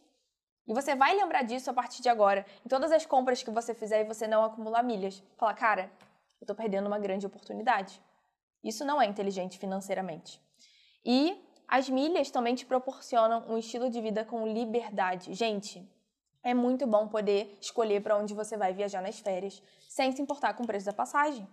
E 0.65 0.73
você 0.73 0.95
vai 0.95 1.13
lembrar 1.13 1.41
disso 1.41 1.69
a 1.69 1.73
partir 1.73 2.01
de 2.01 2.07
agora. 2.07 2.45
Em 2.65 2.69
todas 2.69 2.93
as 2.93 3.05
compras 3.05 3.43
que 3.43 3.51
você 3.51 3.73
fizer 3.73 3.99
e 3.99 4.05
você 4.05 4.25
não 4.25 4.45
acumular 4.45 4.81
milhas. 4.81 5.21
Fala, 5.35 5.53
cara, 5.53 5.91
eu 6.39 6.45
estou 6.45 6.55
perdendo 6.55 6.87
uma 6.87 6.97
grande 6.97 7.25
oportunidade. 7.25 8.01
Isso 8.65 8.83
não 8.83 8.99
é 8.99 9.05
inteligente 9.05 9.59
financeiramente. 9.59 10.41
E 11.05 11.39
as 11.67 11.87
milhas 11.87 12.31
também 12.31 12.55
te 12.55 12.65
proporcionam 12.65 13.45
um 13.47 13.59
estilo 13.59 13.91
de 13.91 14.01
vida 14.01 14.25
com 14.25 14.47
liberdade. 14.47 15.35
Gente, 15.35 15.87
é 16.43 16.51
muito 16.51 16.87
bom 16.87 17.07
poder 17.07 17.55
escolher 17.61 18.01
para 18.01 18.17
onde 18.17 18.33
você 18.33 18.57
vai 18.57 18.73
viajar 18.73 19.03
nas 19.03 19.19
férias, 19.19 19.61
sem 19.87 20.11
se 20.11 20.19
importar 20.19 20.55
com 20.55 20.63
o 20.63 20.67
preço 20.67 20.87
da 20.87 20.93
passagem. 20.93 21.47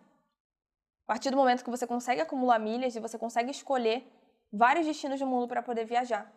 A 1.05 1.12
partir 1.12 1.31
do 1.31 1.37
momento 1.37 1.62
que 1.62 1.70
você 1.70 1.87
consegue 1.87 2.22
acumular 2.22 2.59
milhas 2.59 2.96
e 2.96 3.01
você 3.01 3.18
consegue 3.18 3.51
escolher 3.51 4.11
vários 4.51 4.87
destinos 4.87 5.20
do 5.20 5.27
mundo 5.27 5.46
para 5.46 5.62
poder 5.62 5.85
viajar. 5.85 6.33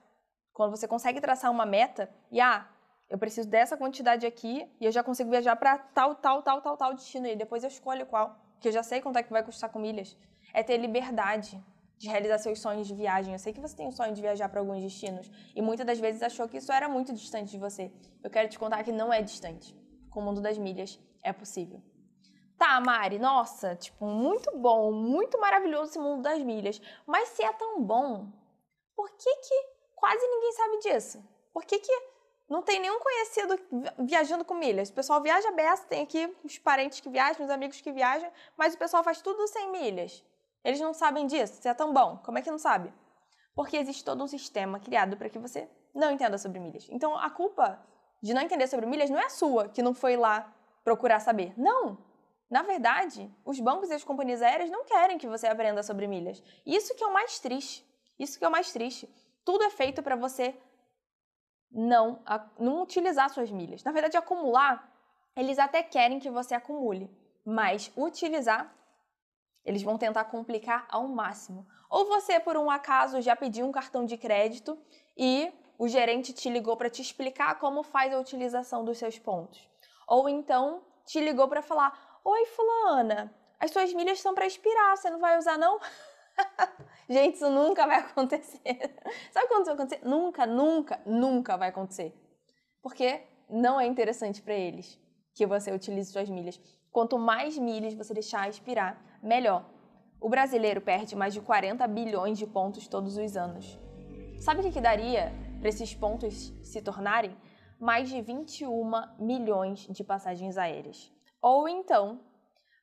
Quando 0.52 0.72
você 0.72 0.88
consegue 0.90 1.22
traçar 1.22 1.50
uma 1.52 1.66
meta 1.66 2.10
e, 2.30 2.42
ah, 2.42 2.68
eu 3.10 3.18
preciso 3.18 3.48
dessa 3.48 3.78
quantidade 3.78 4.26
aqui 4.26 4.70
e 4.82 4.86
eu 4.86 4.92
já 4.92 5.02
consigo 5.02 5.30
viajar 5.30 5.56
para 5.56 5.78
tal, 5.78 6.16
tal, 6.16 6.42
tal, 6.42 6.62
tal, 6.62 6.76
tal 6.76 6.94
destino 6.94 7.28
e 7.28 7.36
depois 7.36 7.64
eu 7.64 7.70
escolho 7.70 8.06
qual, 8.06 8.36
porque 8.54 8.68
eu 8.68 8.74
já 8.74 8.84
sei 8.84 9.00
quanto 9.00 9.18
é 9.18 9.24
que 9.24 9.32
vai 9.32 9.44
custar 9.44 9.70
com 9.70 9.80
milhas. 9.80 10.18
É 10.60 10.64
ter 10.64 10.78
liberdade 10.78 11.52
de 11.98 12.08
realizar 12.08 12.38
seus 12.38 12.60
sonhos 12.60 12.88
de 12.88 12.96
viagem. 12.96 13.34
Eu 13.34 13.40
sei 13.40 13.52
que 13.52 13.60
você 13.60 13.76
tem 13.76 13.88
o 13.88 13.92
sonho 13.92 14.14
de 14.14 14.22
viajar 14.22 14.48
para 14.48 14.62
alguns 14.62 14.82
destinos 14.82 15.30
e 15.54 15.62
muitas 15.62 15.86
das 15.86 16.00
vezes 16.00 16.24
achou 16.24 16.48
que 16.48 16.58
isso 16.58 16.72
era 16.72 16.88
muito 16.88 17.14
distante 17.14 17.52
de 17.52 17.58
você. 17.58 17.92
Eu 18.24 18.30
quero 18.30 18.48
te 18.48 18.58
contar 18.58 18.82
que 18.86 18.92
não 18.92 19.12
é 19.12 19.22
distante. 19.22 19.76
Com 20.10 20.22
o 20.22 20.24
mundo 20.24 20.40
das 20.40 20.58
milhas 20.58 20.98
é 21.22 21.34
possível. 21.34 21.82
Tá, 22.58 22.80
Mari, 22.80 23.20
nossa, 23.20 23.76
tipo, 23.76 24.06
muito 24.06 24.58
bom, 24.58 24.94
muito 24.94 25.38
maravilhoso 25.40 25.92
esse 25.92 26.00
mundo 26.00 26.22
das 26.22 26.42
milhas. 26.42 26.82
Mas 27.06 27.30
se 27.30 27.44
é 27.44 27.52
tão 27.52 27.84
bom, 27.84 28.32
por 28.96 29.10
que 29.12 29.36
que 29.36 29.56
quase 29.94 30.26
ninguém 30.26 30.52
sabe 30.54 30.80
disso? 30.80 31.24
Por 31.54 31.66
que 31.66 31.80
que 31.80 31.92
não 32.48 32.62
tem 32.62 32.80
nenhum 32.80 33.00
conhecido 33.00 33.60
viajando 34.00 34.46
com 34.46 34.54
milhas? 34.54 34.90
O 34.90 34.94
pessoal 34.94 35.22
viaja 35.22 35.52
beça, 35.52 35.86
tem 35.86 36.04
aqui 36.04 36.34
os 36.46 36.58
parentes 36.58 37.02
que 37.02 37.10
viajam, 37.10 37.44
os 37.44 37.52
amigos 37.52 37.82
que 37.82 37.92
viajam, 37.92 38.32
mas 38.56 38.74
o 38.74 38.78
pessoal 38.78 39.04
faz 39.04 39.22
tudo 39.22 39.46
sem 39.50 39.70
milhas. 39.70 40.24
Eles 40.66 40.82
não 40.82 40.94
sabem 40.94 41.28
disso, 41.28 41.62
se 41.62 41.70
é 41.70 41.74
tão 41.74 41.94
bom. 41.94 42.18
Como 42.26 42.40
é 42.40 42.42
que 42.42 42.50
não 42.50 42.58
sabe? 42.58 42.92
Porque 43.56 43.78
existe 43.78 44.04
todo 44.04 44.24
um 44.24 44.28
sistema 44.28 44.80
criado 44.80 45.16
para 45.16 45.30
que 45.30 45.40
você 45.40 45.70
não 45.94 46.12
entenda 46.12 46.38
sobre 46.38 46.60
milhas. 46.60 46.88
Então, 46.90 47.16
a 47.18 47.30
culpa 47.30 47.80
de 48.22 48.34
não 48.34 48.42
entender 48.42 48.68
sobre 48.68 48.88
milhas 48.88 49.10
não 49.10 49.20
é 49.20 49.30
sua, 49.30 49.70
que 49.70 49.84
não 49.84 49.94
foi 49.94 50.18
lá 50.18 50.52
procurar 50.84 51.20
saber. 51.20 51.54
Não! 51.56 51.98
Na 52.50 52.64
verdade, 52.64 53.32
os 53.46 53.60
bancos 53.60 53.90
e 53.90 53.94
as 53.94 54.04
companhias 54.04 54.42
aéreas 54.42 54.72
não 54.72 54.84
querem 54.86 55.20
que 55.20 55.28
você 55.28 55.48
aprenda 55.48 55.84
sobre 55.84 56.08
milhas. 56.08 56.44
Isso 56.66 56.96
que 56.96 57.04
é 57.04 57.08
o 57.08 57.14
mais 57.14 57.40
triste. 57.40 57.86
Isso 58.18 58.40
que 58.40 58.46
é 58.46 58.48
o 58.48 58.52
mais 58.52 58.72
triste. 58.72 59.08
Tudo 59.44 59.64
é 59.64 59.70
feito 59.70 60.02
para 60.02 60.16
você 60.16 60.56
não, 61.72 62.20
não 62.58 62.82
utilizar 62.82 63.30
suas 63.30 63.52
milhas. 63.52 63.84
Na 63.84 63.92
verdade, 63.92 64.18
acumular, 64.18 64.92
eles 65.36 65.60
até 65.60 65.84
querem 65.84 66.20
que 66.20 66.30
você 66.30 66.56
acumule, 66.56 67.10
mas 67.46 67.92
utilizar, 67.96 68.74
eles 69.66 69.82
vão 69.82 69.98
tentar 69.98 70.26
complicar 70.26 70.86
ao 70.90 71.08
máximo. 71.08 71.66
Ou 71.90 72.06
você, 72.06 72.40
por 72.40 72.56
um 72.56 72.70
acaso, 72.70 73.22
já 73.22 73.36
pediu 73.36 73.66
um 73.66 73.72
cartão 73.72 74.06
de 74.06 74.18
crédito 74.18 74.78
e 75.18 75.52
o 75.78 75.88
gerente 75.88 76.34
te 76.34 76.50
ligou 76.50 76.78
para 76.78 76.90
te 76.90 77.02
explicar 77.02 77.60
como 77.60 77.84
faz 77.84 78.14
a 78.14 78.20
utilização 78.20 78.86
dos 78.86 78.98
seus 78.98 79.18
pontos. 79.18 79.70
Ou 80.08 80.30
então 80.30 80.84
te 81.06 81.20
ligou 81.20 81.48
para 81.48 81.62
falar: 81.62 82.20
Oi, 82.24 82.46
Fulana, 82.46 83.34
as 83.60 83.72
suas 83.72 83.94
milhas 83.94 84.18
estão 84.18 84.34
para 84.34 84.46
expirar, 84.46 84.96
você 84.96 85.10
não 85.10 85.20
vai 85.20 85.38
usar, 85.38 85.58
não? 85.58 85.80
Gente, 87.10 87.36
isso 87.36 87.50
nunca 87.50 87.86
vai 87.86 88.00
acontecer. 88.00 88.60
Sabe 89.32 89.48
quando 89.48 89.62
isso 89.62 89.76
vai 89.76 89.86
acontecer? 89.86 90.06
Nunca, 90.06 90.46
nunca, 90.46 91.02
nunca 91.06 91.58
vai 91.58 91.70
acontecer. 91.70 92.14
Porque 92.82 93.24
não 93.50 93.80
é 93.80 93.86
interessante 93.86 94.42
para 94.42 94.54
eles 94.54 95.00
que 95.34 95.46
você 95.46 95.72
utilize 95.72 96.12
suas 96.12 96.30
milhas. 96.30 96.60
Quanto 96.96 97.20
mais 97.20 97.58
milhas 97.58 97.94
você 97.94 98.14
deixar 98.14 98.48
expirar, 98.48 99.04
melhor. 99.22 99.66
O 100.18 100.30
brasileiro 100.30 100.80
perde 100.80 101.14
mais 101.14 101.34
de 101.34 101.42
40 101.42 101.86
bilhões 101.90 102.38
de 102.38 102.48
pontos 102.48 102.88
todos 102.88 103.18
os 103.18 103.36
anos. 103.36 103.78
Sabe 104.40 104.62
o 104.62 104.64
que, 104.64 104.72
que 104.72 104.80
daria 104.80 105.34
para 105.60 105.68
esses 105.68 105.94
pontos 105.94 106.54
se 106.64 106.82
tornarem? 106.82 107.36
Mais 107.78 108.08
de 108.08 108.22
21 108.22 108.90
milhões 109.20 109.80
de 109.90 110.06
passagens 110.06 110.58
aéreas. 110.58 111.12
Ou 111.42 111.68
então, 111.68 112.22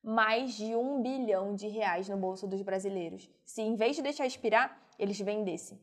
mais 0.04 0.52
de 0.52 0.76
um 0.76 1.00
bilhão 1.00 1.54
de 1.54 1.68
reais 1.68 2.06
no 2.06 2.18
bolso 2.18 2.46
dos 2.46 2.60
brasileiros, 2.60 3.30
se 3.46 3.62
em 3.62 3.76
vez 3.76 3.96
de 3.96 4.02
deixar 4.02 4.26
expirar, 4.26 4.78
eles 4.98 5.18
vendessem. 5.18 5.80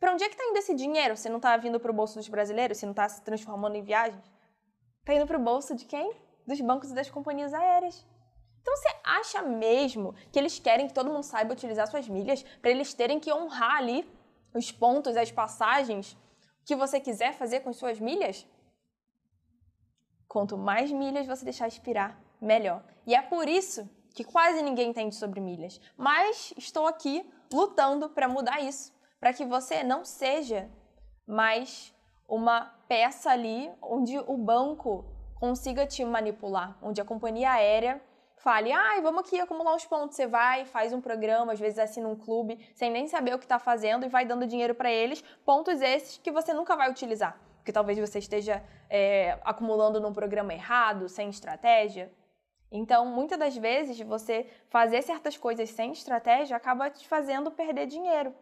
Para 0.00 0.14
onde 0.14 0.24
é 0.24 0.28
que 0.30 0.34
está 0.34 0.46
indo 0.46 0.56
esse 0.56 0.74
dinheiro 0.74 1.14
se 1.14 1.28
não 1.28 1.36
está 1.36 1.54
vindo 1.58 1.78
para 1.78 1.90
o 1.90 1.94
bolso 1.94 2.14
dos 2.14 2.26
brasileiros, 2.26 2.78
se 2.78 2.86
não 2.86 2.92
está 2.92 3.06
se 3.06 3.20
transformando 3.20 3.76
em 3.76 3.82
viagens? 3.82 4.24
Está 5.00 5.12
indo 5.12 5.26
para 5.26 5.38
o 5.38 5.44
bolso 5.44 5.74
de 5.74 5.84
quem? 5.84 6.24
Dos 6.46 6.60
bancos 6.60 6.90
e 6.90 6.94
das 6.94 7.10
companhias 7.10 7.52
aéreas. 7.52 8.06
Então 8.60 8.76
você 8.76 8.88
acha 9.04 9.42
mesmo 9.42 10.14
que 10.32 10.38
eles 10.38 10.58
querem 10.58 10.88
que 10.88 10.94
todo 10.94 11.10
mundo 11.10 11.22
saiba 11.22 11.52
utilizar 11.52 11.86
suas 11.86 12.08
milhas 12.08 12.42
para 12.60 12.70
eles 12.70 12.92
terem 12.92 13.20
que 13.20 13.32
honrar 13.32 13.76
ali 13.76 14.08
os 14.52 14.72
pontos, 14.72 15.16
as 15.16 15.30
passagens 15.30 16.16
que 16.64 16.74
você 16.74 16.98
quiser 16.98 17.32
fazer 17.34 17.60
com 17.60 17.72
suas 17.72 18.00
milhas? 18.00 18.46
Quanto 20.26 20.58
mais 20.58 20.90
milhas 20.90 21.26
você 21.26 21.44
deixar 21.44 21.68
expirar, 21.68 22.20
melhor. 22.40 22.82
E 23.06 23.14
é 23.14 23.22
por 23.22 23.48
isso 23.48 23.88
que 24.14 24.24
quase 24.24 24.60
ninguém 24.62 24.90
entende 24.90 25.14
sobre 25.14 25.40
milhas. 25.40 25.80
Mas 25.96 26.52
estou 26.56 26.86
aqui 26.86 27.24
lutando 27.52 28.10
para 28.10 28.28
mudar 28.28 28.60
isso, 28.60 28.92
para 29.20 29.32
que 29.32 29.44
você 29.44 29.84
não 29.84 30.04
seja 30.04 30.68
mais 31.26 31.94
uma 32.28 32.62
peça 32.88 33.30
ali 33.30 33.70
onde 33.80 34.18
o 34.18 34.36
banco 34.36 35.04
consiga 35.36 35.86
te 35.86 36.04
manipular, 36.04 36.76
onde 36.82 37.00
a 37.00 37.04
companhia 37.04 37.52
aérea 37.52 38.02
fale, 38.36 38.72
ai, 38.72 38.98
ah, 38.98 39.02
vamos 39.02 39.20
aqui 39.20 39.40
acumular 39.40 39.74
os 39.74 39.84
pontos. 39.84 40.16
Você 40.16 40.26
vai, 40.26 40.64
faz 40.64 40.92
um 40.92 41.00
programa, 41.00 41.52
às 41.52 41.60
vezes 41.60 41.78
assina 41.78 42.08
um 42.08 42.16
clube, 42.16 42.58
sem 42.74 42.90
nem 42.90 43.06
saber 43.06 43.34
o 43.34 43.38
que 43.38 43.44
está 43.44 43.58
fazendo 43.58 44.04
e 44.04 44.08
vai 44.08 44.24
dando 44.24 44.46
dinheiro 44.46 44.74
para 44.74 44.90
eles, 44.90 45.22
pontos 45.44 45.80
esses 45.80 46.18
que 46.18 46.30
você 46.30 46.52
nunca 46.52 46.76
vai 46.76 46.90
utilizar 46.90 47.40
porque 47.66 47.72
talvez 47.72 47.98
você 47.98 48.20
esteja 48.20 48.62
é, 48.88 49.40
acumulando 49.42 50.00
num 50.00 50.12
programa 50.12 50.54
errado, 50.54 51.08
sem 51.08 51.28
estratégia. 51.28 52.12
Então, 52.70 53.04
muitas 53.04 53.36
das 53.36 53.56
vezes, 53.56 53.98
você 54.02 54.46
fazer 54.70 55.02
certas 55.02 55.36
coisas 55.36 55.68
sem 55.70 55.90
estratégia 55.90 56.56
acaba 56.56 56.88
te 56.88 57.08
fazendo 57.08 57.50
perder 57.50 57.86
dinheiro. 57.86 58.32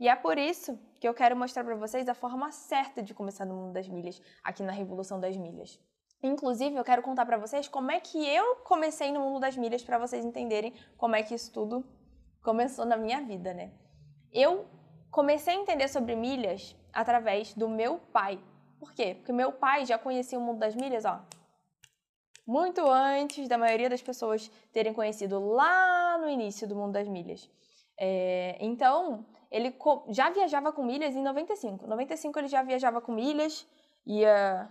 E 0.00 0.08
é 0.08 0.16
por 0.16 0.38
isso 0.38 0.78
que 0.98 1.06
eu 1.06 1.12
quero 1.12 1.36
mostrar 1.36 1.64
para 1.64 1.74
vocês 1.74 2.08
a 2.08 2.14
forma 2.14 2.50
certa 2.50 3.02
de 3.02 3.12
começar 3.12 3.44
no 3.44 3.54
mundo 3.54 3.74
das 3.74 3.86
milhas, 3.86 4.22
aqui 4.42 4.62
na 4.62 4.72
Revolução 4.72 5.20
das 5.20 5.36
Milhas. 5.36 5.78
Inclusive, 6.22 6.76
eu 6.76 6.84
quero 6.84 7.02
contar 7.02 7.26
para 7.26 7.36
vocês 7.36 7.66
como 7.66 7.90
é 7.90 7.98
que 7.98 8.18
eu 8.28 8.56
comecei 8.56 9.10
no 9.10 9.20
mundo 9.20 9.40
das 9.40 9.56
milhas 9.56 9.82
para 9.82 9.98
vocês 9.98 10.24
entenderem 10.24 10.72
como 10.96 11.16
é 11.16 11.22
que 11.22 11.34
isso 11.34 11.52
tudo 11.52 11.84
começou 12.42 12.84
na 12.84 12.96
minha 12.96 13.20
vida, 13.20 13.52
né? 13.52 13.72
Eu 14.32 14.66
comecei 15.10 15.54
a 15.54 15.58
entender 15.58 15.88
sobre 15.88 16.14
milhas 16.14 16.76
através 16.92 17.54
do 17.54 17.68
meu 17.68 17.98
pai. 17.98 18.38
Por 18.78 18.92
quê? 18.92 19.14
Porque 19.14 19.32
meu 19.32 19.52
pai 19.52 19.84
já 19.84 19.98
conhecia 19.98 20.38
o 20.38 20.42
mundo 20.42 20.58
das 20.58 20.74
milhas, 20.74 21.04
ó, 21.04 21.20
muito 22.46 22.80
antes 22.88 23.48
da 23.48 23.56
maioria 23.56 23.88
das 23.88 24.02
pessoas 24.02 24.50
terem 24.72 24.92
conhecido 24.92 25.38
lá 25.38 26.18
no 26.18 26.28
início 26.28 26.66
do 26.66 26.74
mundo 26.74 26.92
das 26.92 27.08
milhas. 27.08 27.48
É, 27.98 28.56
então, 28.60 29.24
ele 29.50 29.74
já 30.08 30.30
viajava 30.30 30.72
com 30.72 30.82
milhas 30.82 31.14
em 31.14 31.22
95. 31.22 31.84
Em 31.84 31.88
95 31.88 32.38
ele 32.38 32.48
já 32.48 32.62
viajava 32.62 33.00
com 33.00 33.12
milhas, 33.12 33.66
ia 34.04 34.68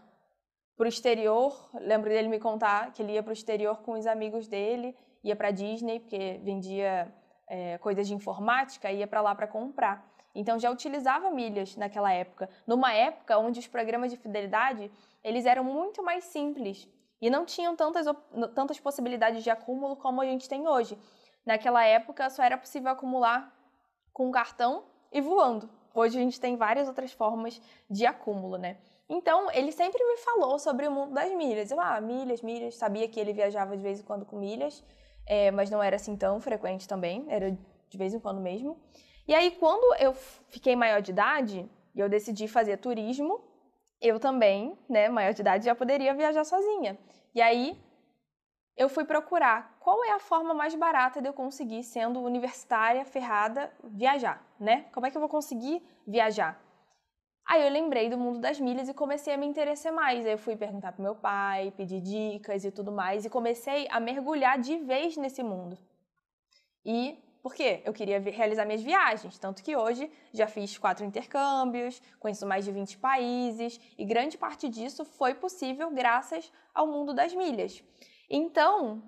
para 0.82 0.88
o 0.88 0.90
exterior. 0.90 1.70
Lembro 1.76 2.10
dele 2.10 2.28
me 2.28 2.40
contar 2.40 2.92
que 2.92 3.04
ele 3.04 3.14
ia 3.14 3.22
para 3.22 3.30
o 3.30 3.34
exterior 3.34 3.84
com 3.84 3.92
os 3.92 4.08
amigos 4.08 4.48
dele, 4.48 4.98
ia 5.24 5.36
para 5.36 5.52
Disney, 5.52 6.00
porque 6.00 6.40
vendia 6.44 7.14
é, 7.48 7.78
coisas 7.78 8.08
de 8.08 8.16
informática, 8.16 8.92
ia 8.92 9.06
para 9.06 9.22
lá 9.22 9.36
para 9.36 9.46
comprar. 9.46 10.04
Então 10.34 10.58
já 10.58 10.72
utilizava 10.72 11.30
milhas 11.30 11.76
naquela 11.76 12.12
época, 12.12 12.50
numa 12.66 12.92
época 12.92 13.38
onde 13.38 13.60
os 13.60 13.68
programas 13.68 14.10
de 14.10 14.18
fidelidade 14.18 14.92
eles 15.24 15.46
eram 15.46 15.64
muito 15.64 16.02
mais 16.02 16.24
simples 16.24 16.90
e 17.22 17.30
não 17.30 17.46
tinham 17.46 17.76
tantas, 17.76 18.08
tantas 18.56 18.80
possibilidades 18.80 19.44
de 19.44 19.52
acúmulo 19.52 19.96
como 19.96 20.20
a 20.20 20.26
gente 20.26 20.50
tem 20.50 20.68
hoje. 20.68 20.98
Naquela 21.46 21.86
época 21.86 22.28
só 22.32 22.42
era 22.42 22.58
possível 22.58 22.90
acumular 22.90 23.56
com 24.12 24.32
cartão 24.32 24.86
e 25.12 25.22
voando. 25.22 25.70
Hoje 25.94 26.18
a 26.18 26.22
gente 26.24 26.42
tem 26.42 26.56
várias 26.56 26.88
outras 26.88 27.12
formas 27.12 27.62
de 27.88 28.04
acúmulo, 28.08 28.58
né? 28.58 28.78
Então, 29.14 29.52
ele 29.52 29.74
sempre 29.74 30.02
me 30.06 30.16
falou 30.16 30.58
sobre 30.58 30.88
o 30.88 30.92
mundo 30.92 31.14
das 31.14 31.30
milhas. 31.34 31.70
Eu, 31.70 31.82
ah, 31.82 32.00
milhas, 32.00 32.42
milhas. 32.42 32.76
Sabia 32.76 33.10
que 33.10 33.20
ele 33.20 33.34
viajava 33.34 33.76
de 33.76 33.84
vez 33.84 34.00
em 34.00 34.04
quando 34.04 34.26
com 34.26 34.38
milhas, 34.40 34.82
é, 35.28 35.52
mas 35.52 35.70
não 35.70 35.84
era 35.84 35.98
assim 35.98 36.16
tão 36.16 36.40
frequente 36.40 36.88
também, 36.88 37.26
era 37.28 37.52
de 37.90 37.98
vez 37.98 38.14
em 38.14 38.22
quando 38.22 38.40
mesmo. 38.40 38.80
E 39.28 39.36
aí, 39.36 39.52
quando 39.52 39.94
eu 40.00 40.14
fiquei 40.14 40.78
maior 40.78 41.02
de 41.02 41.12
idade 41.12 41.70
e 41.94 42.00
eu 42.00 42.08
decidi 42.08 42.48
fazer 42.48 42.78
turismo, 42.78 43.42
eu 44.00 44.18
também, 44.18 44.78
né, 44.88 45.10
maior 45.10 45.34
de 45.34 45.42
idade, 45.42 45.66
já 45.66 45.76
poderia 45.76 46.14
viajar 46.14 46.46
sozinha. 46.46 46.98
E 47.36 47.42
aí 47.42 47.78
eu 48.78 48.88
fui 48.88 49.04
procurar 49.04 49.76
qual 49.82 50.06
é 50.06 50.12
a 50.14 50.20
forma 50.20 50.54
mais 50.54 50.74
barata 50.74 51.22
de 51.22 51.28
eu 51.28 51.34
conseguir, 51.34 51.84
sendo 51.84 52.22
universitária, 52.22 53.04
ferrada, 53.04 53.70
viajar, 53.84 54.42
né? 54.58 54.86
Como 54.94 55.06
é 55.06 55.12
que 55.12 55.18
eu 55.18 55.22
vou 55.22 55.30
conseguir 55.30 55.86
viajar? 56.08 56.58
Aí 57.46 57.64
eu 57.64 57.70
lembrei 57.70 58.10
do 58.10 58.18
mundo 58.18 58.40
das 58.40 58.60
milhas 58.60 58.88
e 58.88 58.94
comecei 58.94 59.34
a 59.34 59.38
me 59.38 59.46
interessar 59.46 59.92
mais. 59.92 60.26
Aí 60.26 60.32
eu 60.32 60.38
fui 60.38 60.56
perguntar 60.56 60.92
pro 60.94 61.04
meu 61.04 61.16
pai, 61.16 61.74
pedir 61.76 62.00
dicas 62.00 62.64
e 62.64 62.72
tudo 62.72 62.92
mais, 62.92 63.26
e 63.26 63.30
comecei 63.30 63.88
a 63.90 64.00
mergulhar 64.00 64.60
de 64.60 64.78
vez 64.78 65.18
nesse 65.18 65.44
mundo. 65.44 65.78
E 66.86 67.18
por 67.42 67.56
quê? 67.56 67.82
Eu 67.84 67.92
queria 67.92 68.20
realizar 68.20 68.66
minhas 68.66 68.84
viagens, 68.84 69.38
tanto 69.40 69.64
que 69.64 69.76
hoje 69.76 70.12
já 70.32 70.48
fiz 70.48 70.78
quatro 70.78 71.04
intercâmbios, 71.04 72.00
conheço 72.20 72.46
mais 72.46 72.64
de 72.64 72.72
20 72.72 73.00
países, 73.00 73.80
e 73.98 74.06
grande 74.06 74.38
parte 74.38 74.70
disso 74.70 75.04
foi 75.04 75.34
possível 75.34 75.90
graças 75.90 76.52
ao 76.74 76.86
mundo 76.86 77.14
das 77.14 77.34
milhas. 77.34 77.84
Então, 78.30 79.02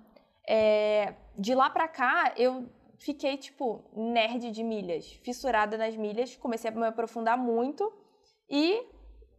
é, 0.48 1.14
de 1.38 1.54
lá 1.54 1.70
pra 1.70 1.86
cá, 1.86 2.34
eu 2.36 2.68
fiquei, 2.98 3.36
tipo, 3.36 3.84
nerd 3.94 4.50
de 4.50 4.64
milhas, 4.64 5.12
fissurada 5.22 5.78
nas 5.78 5.96
milhas, 5.96 6.34
comecei 6.36 6.70
a 6.70 6.74
me 6.74 6.86
aprofundar 6.86 7.38
muito, 7.38 7.92
e 8.56 8.86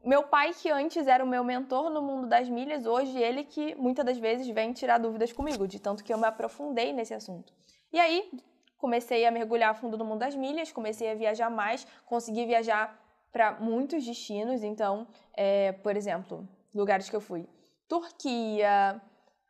meu 0.04 0.24
pai, 0.24 0.54
que 0.54 0.70
antes 0.70 1.08
era 1.08 1.24
o 1.24 1.28
meu 1.28 1.42
mentor 1.42 1.90
no 1.90 2.02
mundo 2.02 2.28
das 2.28 2.50
milhas, 2.50 2.86
hoje 2.86 3.18
ele 3.18 3.46
que 3.46 3.74
muitas 3.76 4.06
das 4.06 4.18
vezes 4.18 4.46
vem 4.50 4.74
tirar 4.74 4.98
dúvidas 4.98 5.32
comigo, 5.32 5.66
de 5.66 5.80
tanto 5.80 6.04
que 6.04 6.14
eu 6.14 6.18
me 6.18 6.28
aprofundei 6.28 6.92
nesse 6.92 7.14
assunto. 7.14 7.54
E 7.94 7.98
aí, 7.98 8.30
comecei 8.78 9.26
a 9.26 9.32
mergulhar 9.32 9.74
fundo 9.74 9.98
no 9.98 10.04
mundo 10.04 10.20
das 10.20 10.36
milhas, 10.36 10.74
comecei 10.74 11.10
a 11.10 11.16
viajar 11.16 11.50
mais, 11.50 11.88
consegui 12.06 12.46
viajar 12.46 13.02
para 13.32 13.54
muitos 13.54 14.06
destinos. 14.06 14.64
Então, 14.64 15.08
é, 15.34 15.72
por 15.72 15.96
exemplo, 15.96 16.46
lugares 16.74 17.10
que 17.10 17.16
eu 17.16 17.22
fui: 17.22 17.48
Turquia, 17.88 19.02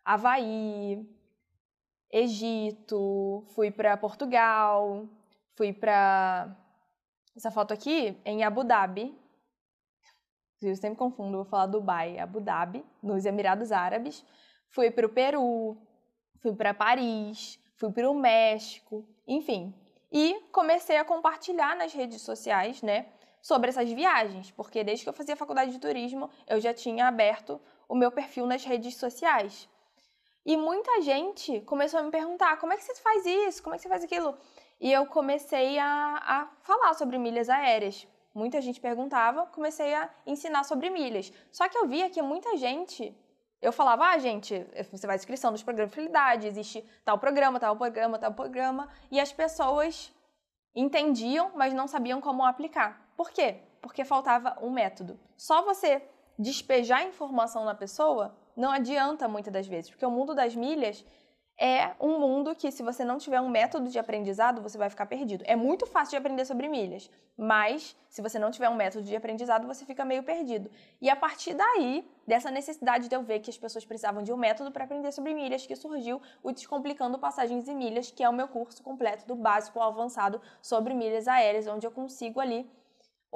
Havaí, 0.06 1.10
Egito, 2.12 3.44
fui 3.56 3.72
para 3.72 3.98
Portugal, 3.98 5.10
fui 5.56 5.74
para 5.74 6.56
essa 7.36 7.50
foto 7.50 7.74
aqui 7.74 8.16
em 8.24 8.44
Abu 8.44 8.64
Dhabi. 8.64 9.25
Eu 10.68 10.76
sempre 10.76 10.98
confundo, 10.98 11.38
vou 11.38 11.46
falar 11.46 11.68
Dubai, 11.68 12.18
Abu 12.18 12.40
Dhabi, 12.40 12.84
nos 13.02 13.26
Emirados 13.26 13.72
Árabes. 13.72 14.26
Fui 14.70 14.90
para 14.90 15.06
o 15.06 15.10
Peru, 15.10 15.78
fui 16.42 16.54
para 16.54 16.74
Paris, 16.74 17.60
fui 17.76 17.92
para 17.92 18.10
o 18.10 18.14
México, 18.14 19.08
enfim. 19.28 19.74
E 20.12 20.40
comecei 20.52 20.98
a 20.98 21.06
compartilhar 21.06 21.76
nas 21.76 21.94
redes 21.94 22.22
sociais, 22.22 22.82
né, 22.82 23.08
sobre 23.42 23.70
essas 23.70 23.92
viagens, 23.92 24.50
porque 24.52 24.84
desde 24.84 25.04
que 25.04 25.10
eu 25.10 25.14
fazia 25.14 25.36
faculdade 25.36 25.72
de 25.72 25.80
turismo, 25.80 26.30
eu 26.48 26.60
já 26.60 26.74
tinha 26.74 27.08
aberto 27.08 27.62
o 27.88 27.96
meu 27.96 28.12
perfil 28.12 28.48
nas 28.48 28.64
redes 28.64 28.96
sociais. 28.96 29.70
E 30.46 30.56
muita 30.56 31.02
gente 31.02 31.62
começou 31.62 32.00
a 32.00 32.04
me 32.04 32.12
perguntar: 32.12 32.58
como 32.58 32.74
é 32.74 32.78
que 32.78 32.84
você 32.84 32.96
faz 32.96 33.26
isso? 33.26 33.64
Como 33.64 33.76
é 33.76 33.78
que 33.78 33.84
você 33.84 33.90
faz 33.90 34.04
aquilo? 34.04 34.38
E 34.80 34.92
eu 34.92 35.06
comecei 35.06 35.80
a, 35.80 36.20
a 36.22 36.48
falar 36.62 36.94
sobre 36.94 37.18
milhas 37.18 37.50
aéreas. 37.50 38.08
Muita 38.36 38.62
gente 38.62 38.82
perguntava, 38.82 39.46
comecei 39.48 39.94
a 39.96 40.10
ensinar 40.28 40.66
sobre 40.66 40.90
milhas. 40.90 41.32
Só 41.52 41.70
que 41.70 41.78
eu 41.78 41.88
via 41.88 42.10
que 42.10 42.22
muita 42.22 42.58
gente 42.58 43.16
eu 43.62 43.72
falava, 43.72 44.10
ah, 44.10 44.18
gente, 44.20 44.64
você 44.92 45.08
vai 45.08 45.16
inscrição 45.16 45.52
dos 45.52 45.64
programas 45.64 45.90
de 45.90 45.96
fidelidade, 45.96 46.46
existe 46.46 46.86
tal 47.04 47.18
programa, 47.18 47.60
tal 47.60 47.76
programa, 47.76 48.20
tal 48.20 48.34
programa, 48.34 48.90
e 49.10 49.20
as 49.20 49.32
pessoas 49.32 50.14
entendiam, 50.76 51.52
mas 51.56 51.74
não 51.74 51.88
sabiam 51.88 52.22
como 52.22 52.46
aplicar. 52.46 53.10
Por 53.16 53.32
quê? 53.32 53.62
Porque 53.82 54.04
faltava 54.04 54.58
um 54.62 54.70
método. 54.70 55.20
Só 55.36 55.64
você 55.64 56.04
despejar 56.38 57.08
informação 57.08 57.64
na 57.64 57.74
pessoa 57.74 58.36
não 58.56 58.72
adianta 58.72 59.28
muitas 59.28 59.52
das 59.52 59.66
vezes, 59.66 59.90
porque 59.90 60.06
o 60.06 60.12
mundo 60.12 60.36
das 60.36 60.56
milhas 60.56 61.04
é 61.58 61.94
um 62.02 62.20
mundo 62.20 62.54
que, 62.54 62.72
se 62.72 62.84
você 62.84 63.06
não 63.06 63.18
tiver 63.18 63.40
um 63.40 63.50
método 63.50 63.90
de 63.90 63.98
aprendizado, 63.98 64.62
você 64.62 64.78
vai 64.78 64.90
ficar 64.90 65.06
perdido. 65.06 65.44
É 65.48 65.56
muito 65.56 65.86
fácil 65.86 66.12
de 66.12 66.18
aprender 66.18 66.44
sobre 66.44 66.68
milhas, 66.68 67.10
mas 67.38 67.96
se 68.10 68.22
você 68.22 68.38
não 68.38 68.52
tiver 68.52 68.70
um 68.70 68.76
método 68.76 69.06
de 69.06 69.16
aprendizado, 69.16 69.66
você 69.66 69.86
fica 69.86 70.04
meio 70.04 70.24
perdido. 70.24 70.70
E 71.02 71.10
a 71.10 71.16
partir 71.16 71.54
daí, 71.54 72.06
dessa 72.28 72.52
necessidade 72.52 73.08
de 73.08 73.16
eu 73.16 73.24
ver 73.24 73.40
que 73.40 73.50
as 73.50 73.58
pessoas 73.58 73.86
precisavam 73.86 74.22
de 74.22 74.34
um 74.34 74.38
método 74.38 74.72
para 74.72 74.84
aprender 74.84 75.12
sobre 75.14 75.34
milhas, 75.34 75.66
que 75.66 75.76
surgiu 75.76 76.22
o 76.44 76.52
Descomplicando 76.52 77.18
Passagens 77.18 77.68
e 77.68 77.74
Milhas, 77.74 78.12
que 78.12 78.24
é 78.24 78.30
o 78.30 78.34
meu 78.34 78.48
curso 78.48 78.84
completo 78.84 79.26
do 79.26 79.36
básico 79.36 79.80
ao 79.80 79.92
avançado 79.92 80.42
sobre 80.62 80.94
milhas 80.94 81.28
aéreas, 81.28 81.68
onde 81.68 81.88
eu 81.88 81.92
consigo 81.92 82.40
ali 82.42 82.70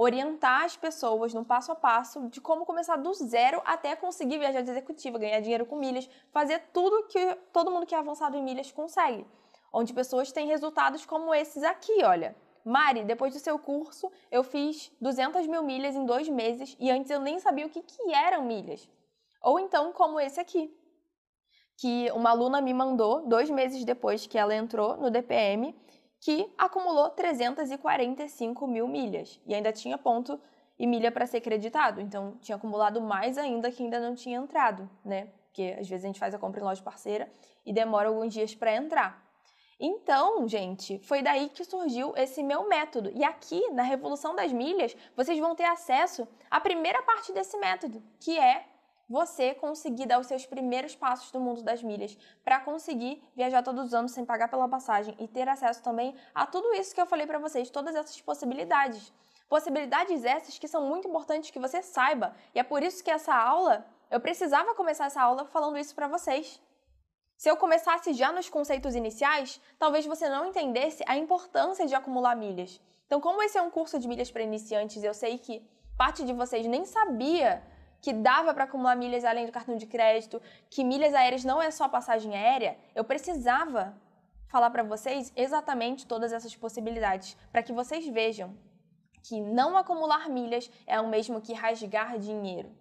orientar 0.02 0.64
as 0.64 0.78
pessoas 0.78 1.34
no 1.34 1.44
passo 1.44 1.74
a 1.74 1.76
passo 1.76 2.30
de 2.30 2.40
como 2.40 2.66
começar 2.66 2.96
do 2.96 3.14
zero 3.14 3.62
até 3.66 3.98
conseguir 3.98 4.38
viajar 4.38 4.62
de 4.62 4.72
executiva, 4.72 5.20
ganhar 5.20 5.42
dinheiro 5.42 5.66
com 5.66 5.76
milhas, 5.76 6.10
fazer 6.32 6.60
tudo 6.72 7.06
que 7.08 7.36
todo 7.52 7.70
mundo 7.70 7.86
que 7.86 7.94
é 7.94 7.98
avançado 7.98 8.38
em 8.38 8.42
milhas 8.42 8.72
consegue. 8.72 9.28
Onde 9.74 9.92
pessoas 9.92 10.32
têm 10.32 10.48
resultados 10.48 11.06
como 11.06 11.36
esses 11.36 11.64
aqui, 11.64 12.02
olha. 12.06 12.34
Mari, 12.64 13.04
depois 13.04 13.34
do 13.34 13.42
seu 13.42 13.60
curso, 13.60 14.10
eu 14.32 14.42
fiz 14.42 14.90
200 15.02 15.46
mil 15.48 15.64
milhas 15.64 15.94
em 15.98 16.06
dois 16.06 16.30
meses 16.30 16.78
e 16.80 16.90
antes 16.90 17.12
eu 17.12 17.20
nem 17.20 17.38
sabia 17.38 17.66
o 17.66 17.70
que, 17.70 17.82
que 17.82 18.14
eram 18.14 18.46
milhas. 18.46 18.90
Ou 19.42 19.60
então, 19.60 19.92
como 19.92 20.18
esse 20.18 20.40
aqui, 20.40 20.74
que 21.76 22.10
uma 22.12 22.30
aluna 22.30 22.62
me 22.62 22.74
mandou 22.74 23.28
dois 23.28 23.50
meses 23.50 23.84
depois 23.84 24.26
que 24.26 24.38
ela 24.38 24.56
entrou 24.56 24.96
no 24.96 25.12
DPM 25.12 25.76
que 26.20 26.52
acumulou 26.58 27.10
345 27.10 28.68
mil 28.68 28.88
milhas 28.88 29.40
e 29.46 29.56
ainda 29.56 29.72
tinha 29.72 29.98
ponto 29.98 30.40
e 30.78 30.88
milha 30.88 31.12
para 31.12 31.26
ser 31.26 31.42
creditado. 31.42 32.00
Então, 32.00 32.38
tinha 32.42 32.56
acumulado 32.56 33.02
mais 33.02 33.38
ainda 33.38 33.72
que 33.72 33.84
ainda 33.84 34.00
não 34.00 34.16
tinha 34.16 34.38
entrado, 34.38 34.90
né? 35.04 35.30
Porque 35.46 35.76
às 35.80 35.88
vezes 35.88 36.06
a 36.06 36.08
gente 36.08 36.20
faz 36.20 36.34
a 36.34 36.40
compra 36.40 36.62
em 36.62 36.64
loja 36.64 36.82
parceira 36.82 37.30
e 37.66 37.74
demora 37.74 38.08
alguns 38.08 38.34
dias 38.34 38.56
para 38.56 38.76
entrar. 38.76 39.28
Então, 39.80 40.46
gente, 40.48 41.00
foi 41.00 41.22
daí 41.22 41.50
que 41.50 41.64
surgiu 41.64 42.14
esse 42.18 42.44
meu 42.44 42.68
método. 42.68 43.12
E 43.16 43.24
aqui, 43.24 43.70
na 43.72 43.84
Revolução 43.84 44.36
das 44.36 44.52
Milhas, 44.52 44.96
vocês 45.16 45.40
vão 45.40 45.56
ter 45.56 45.64
acesso 45.64 46.28
à 46.52 46.60
primeira 46.60 47.02
parte 47.04 47.32
desse 47.32 47.58
método, 47.58 48.04
que 48.20 48.38
é 48.38 48.66
você 49.10 49.56
conseguir 49.56 50.06
dar 50.06 50.20
os 50.20 50.28
seus 50.28 50.46
primeiros 50.46 50.96
passos 50.96 51.34
no 51.34 51.40
mundo 51.40 51.64
das 51.64 51.82
milhas 51.82 52.16
para 52.44 52.60
conseguir 52.60 53.24
viajar 53.36 53.64
todos 53.64 53.88
os 53.88 53.94
anos 53.94 54.12
sem 54.12 54.24
pagar 54.24 54.48
pela 54.48 54.70
passagem 54.70 55.16
e 55.20 55.28
ter 55.28 55.50
acesso 55.50 55.82
também 55.82 56.16
a 56.34 56.46
tudo 56.46 56.74
isso 56.76 56.94
que 56.94 57.02
eu 57.02 57.08
falei 57.08 57.26
para 57.26 57.40
vocês, 57.40 57.72
todas 57.72 57.96
essas 57.96 58.22
possibilidades. 58.22 59.12
Possibilidades 59.50 60.24
essas 60.24 60.60
que 60.60 60.68
são 60.68 60.86
muito 60.86 61.08
importantes 61.08 61.50
que 61.50 61.58
você 61.58 61.82
saiba. 61.82 62.36
E 62.54 62.60
é 62.60 62.64
por 62.64 62.84
isso 62.84 63.04
que 63.04 63.10
essa 63.10 63.34
aula, 63.34 63.84
eu 64.12 64.20
precisava 64.20 64.76
começar 64.76 65.06
essa 65.06 65.24
aula 65.24 65.46
falando 65.46 65.80
isso 65.80 65.96
para 65.96 66.08
vocês. 66.08 66.62
Se 67.36 67.50
eu 67.50 67.58
começasse 67.58 68.14
já 68.14 68.32
nos 68.32 68.48
conceitos 68.48 68.94
iniciais, 68.94 69.60
talvez 69.80 70.06
você 70.06 70.30
não 70.30 70.46
entendesse 70.46 71.04
a 71.08 71.18
importância 71.18 71.88
de 71.88 71.96
acumular 71.96 72.36
milhas. 72.36 72.80
Então, 73.08 73.20
como 73.20 73.42
esse 73.42 73.58
é 73.58 73.62
um 73.62 73.72
curso 73.72 73.98
de 73.98 74.08
milhas 74.08 74.30
para 74.30 74.44
iniciantes, 74.44 75.04
eu 75.04 75.16
sei 75.16 75.40
que 75.40 75.68
parte 75.98 76.24
de 76.24 76.34
vocês 76.34 76.68
nem 76.68 76.86
sabia 76.86 77.64
que 78.02 78.14
dava 78.14 78.54
para 78.54 78.64
acumular 78.64 78.96
milhas 78.96 79.26
além 79.26 79.46
do 79.46 79.52
cartão 79.52 79.76
de 79.76 79.86
crédito, 79.86 80.42
que 80.70 80.84
milhas 80.84 81.14
aéreas 81.14 81.44
não 81.44 81.62
é 81.62 81.70
só 81.72 81.88
passagem 81.88 82.36
aérea, 82.36 82.78
eu 82.96 83.04
precisava 83.04 83.96
falar 84.48 84.70
para 84.70 84.84
vocês 84.84 85.32
exatamente 85.36 86.08
todas 86.08 86.34
essas 86.34 86.56
possibilidades, 86.56 87.38
para 87.52 87.64
que 87.64 87.72
vocês 87.72 88.08
vejam 88.08 88.58
que 89.22 89.40
não 89.40 89.78
acumular 89.78 90.30
milhas 90.30 90.72
é 90.88 91.00
o 91.00 91.08
mesmo 91.08 91.42
que 91.42 91.54
rasgar 91.54 92.18
dinheiro. 92.18 92.72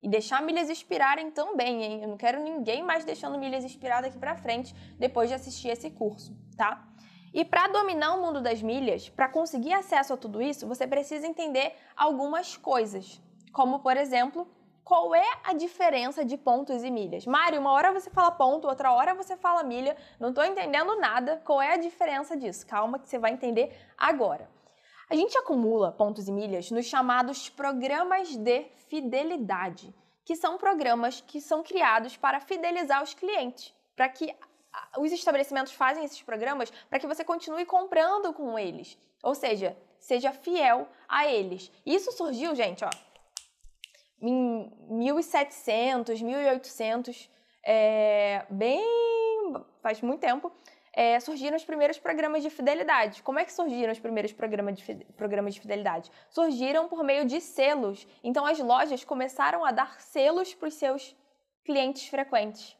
E 0.00 0.08
deixar 0.08 0.40
milhas 0.42 0.68
expirarem 0.68 1.30
também, 1.30 1.82
hein? 1.82 2.02
Eu 2.02 2.08
não 2.08 2.16
quero 2.16 2.40
ninguém 2.40 2.84
mais 2.84 3.04
deixando 3.04 3.36
milhas 3.36 3.64
expiradas 3.64 4.10
aqui 4.10 4.18
para 4.18 4.36
frente 4.36 4.72
depois 4.96 5.28
de 5.28 5.34
assistir 5.34 5.68
esse 5.68 5.90
curso, 5.90 6.36
tá? 6.56 6.86
E 7.34 7.44
para 7.44 7.66
dominar 7.68 8.14
o 8.14 8.22
mundo 8.22 8.40
das 8.40 8.62
milhas, 8.62 9.08
para 9.08 9.28
conseguir 9.28 9.72
acesso 9.72 10.14
a 10.14 10.16
tudo 10.16 10.40
isso, 10.40 10.68
você 10.68 10.86
precisa 10.86 11.26
entender 11.26 11.74
algumas 11.96 12.56
coisas, 12.56 13.20
como 13.52 13.80
por 13.80 13.96
exemplo, 13.96 14.48
qual 14.88 15.14
é 15.14 15.26
a 15.44 15.52
diferença 15.52 16.24
de 16.24 16.38
pontos 16.38 16.82
e 16.82 16.90
milhas? 16.90 17.26
Mário, 17.26 17.60
uma 17.60 17.72
hora 17.72 17.92
você 17.92 18.08
fala 18.08 18.30
ponto, 18.30 18.66
outra 18.66 18.90
hora 18.90 19.14
você 19.14 19.36
fala 19.36 19.62
milha, 19.62 19.94
não 20.18 20.30
estou 20.30 20.42
entendendo 20.42 20.98
nada. 20.98 21.42
Qual 21.44 21.60
é 21.60 21.74
a 21.74 21.76
diferença 21.76 22.34
disso? 22.34 22.66
Calma 22.66 22.98
que 22.98 23.06
você 23.06 23.18
vai 23.18 23.32
entender 23.32 23.70
agora. 23.98 24.48
A 25.10 25.14
gente 25.14 25.36
acumula 25.36 25.92
pontos 25.92 26.26
e 26.26 26.32
milhas 26.32 26.70
nos 26.70 26.86
chamados 26.86 27.50
programas 27.50 28.34
de 28.34 28.64
fidelidade, 28.88 29.94
que 30.24 30.34
são 30.34 30.56
programas 30.56 31.20
que 31.20 31.38
são 31.38 31.62
criados 31.62 32.16
para 32.16 32.40
fidelizar 32.40 33.02
os 33.02 33.12
clientes, 33.12 33.74
para 33.94 34.08
que 34.08 34.34
os 34.96 35.12
estabelecimentos 35.12 35.74
fazem 35.74 36.02
esses 36.02 36.22
programas 36.22 36.72
para 36.88 36.98
que 36.98 37.06
você 37.06 37.22
continue 37.22 37.66
comprando 37.66 38.32
com 38.32 38.58
eles, 38.58 38.96
ou 39.22 39.34
seja, 39.34 39.76
seja 39.98 40.32
fiel 40.32 40.88
a 41.06 41.26
eles. 41.26 41.70
Isso 41.84 42.10
surgiu, 42.12 42.54
gente, 42.54 42.86
ó, 42.86 42.90
em 44.20 44.72
1700, 44.90 46.20
1800, 46.20 47.30
é, 47.64 48.44
bem 48.50 48.82
faz 49.82 50.00
muito 50.02 50.20
tempo, 50.20 50.52
é, 50.92 51.20
surgiram 51.20 51.56
os 51.56 51.64
primeiros 51.64 51.98
programas 51.98 52.42
de 52.42 52.50
fidelidade. 52.50 53.22
Como 53.22 53.38
é 53.38 53.44
que 53.44 53.52
surgiram 53.52 53.92
os 53.92 54.00
primeiros 54.00 54.32
programas 54.32 54.74
de, 54.76 55.04
programas 55.16 55.54
de 55.54 55.60
fidelidade? 55.60 56.10
Surgiram 56.28 56.88
por 56.88 57.04
meio 57.04 57.24
de 57.24 57.40
selos. 57.40 58.06
Então, 58.22 58.44
as 58.44 58.58
lojas 58.58 59.04
começaram 59.04 59.64
a 59.64 59.70
dar 59.70 60.00
selos 60.00 60.54
para 60.54 60.68
os 60.68 60.74
seus 60.74 61.16
clientes 61.64 62.08
frequentes. 62.08 62.76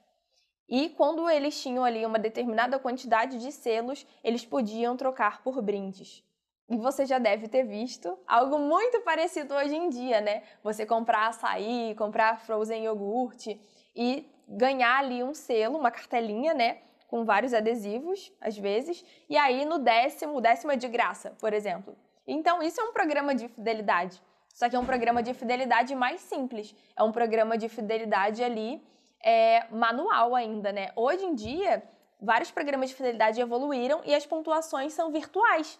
E 0.68 0.90
quando 0.90 1.30
eles 1.30 1.62
tinham 1.62 1.84
ali 1.84 2.04
uma 2.04 2.18
determinada 2.18 2.78
quantidade 2.78 3.38
de 3.38 3.52
selos, 3.52 4.06
eles 4.22 4.44
podiam 4.44 4.96
trocar 4.96 5.42
por 5.42 5.62
brindes. 5.62 6.22
E 6.68 6.76
você 6.76 7.06
já 7.06 7.18
deve 7.18 7.48
ter 7.48 7.62
visto 7.62 8.18
algo 8.26 8.58
muito 8.58 9.00
parecido 9.00 9.54
hoje 9.54 9.74
em 9.74 9.88
dia, 9.88 10.20
né? 10.20 10.42
Você 10.62 10.84
comprar 10.84 11.28
açaí, 11.28 11.94
comprar 11.96 12.38
frozen 12.40 12.84
iogurte 12.84 13.58
e 13.96 14.30
ganhar 14.46 14.98
ali 14.98 15.24
um 15.24 15.32
selo, 15.32 15.78
uma 15.78 15.90
cartelinha, 15.90 16.52
né? 16.52 16.78
Com 17.06 17.24
vários 17.24 17.54
adesivos, 17.54 18.30
às 18.38 18.58
vezes. 18.58 19.02
E 19.30 19.36
aí 19.38 19.64
no 19.64 19.78
décimo, 19.78 20.42
décimo 20.42 20.70
é 20.70 20.76
de 20.76 20.88
graça, 20.88 21.34
por 21.40 21.54
exemplo. 21.54 21.96
Então 22.26 22.62
isso 22.62 22.78
é 22.78 22.84
um 22.84 22.92
programa 22.92 23.34
de 23.34 23.48
fidelidade. 23.48 24.22
Só 24.52 24.68
que 24.68 24.76
é 24.76 24.78
um 24.78 24.84
programa 24.84 25.22
de 25.22 25.32
fidelidade 25.32 25.94
mais 25.94 26.20
simples. 26.20 26.74
É 26.94 27.02
um 27.02 27.12
programa 27.12 27.56
de 27.56 27.70
fidelidade 27.70 28.44
ali 28.44 28.86
é, 29.24 29.66
manual 29.70 30.34
ainda, 30.34 30.70
né? 30.70 30.90
Hoje 30.94 31.24
em 31.24 31.34
dia, 31.34 31.82
vários 32.20 32.50
programas 32.50 32.90
de 32.90 32.94
fidelidade 32.94 33.40
evoluíram 33.40 34.02
e 34.04 34.14
as 34.14 34.26
pontuações 34.26 34.92
são 34.92 35.10
virtuais 35.10 35.78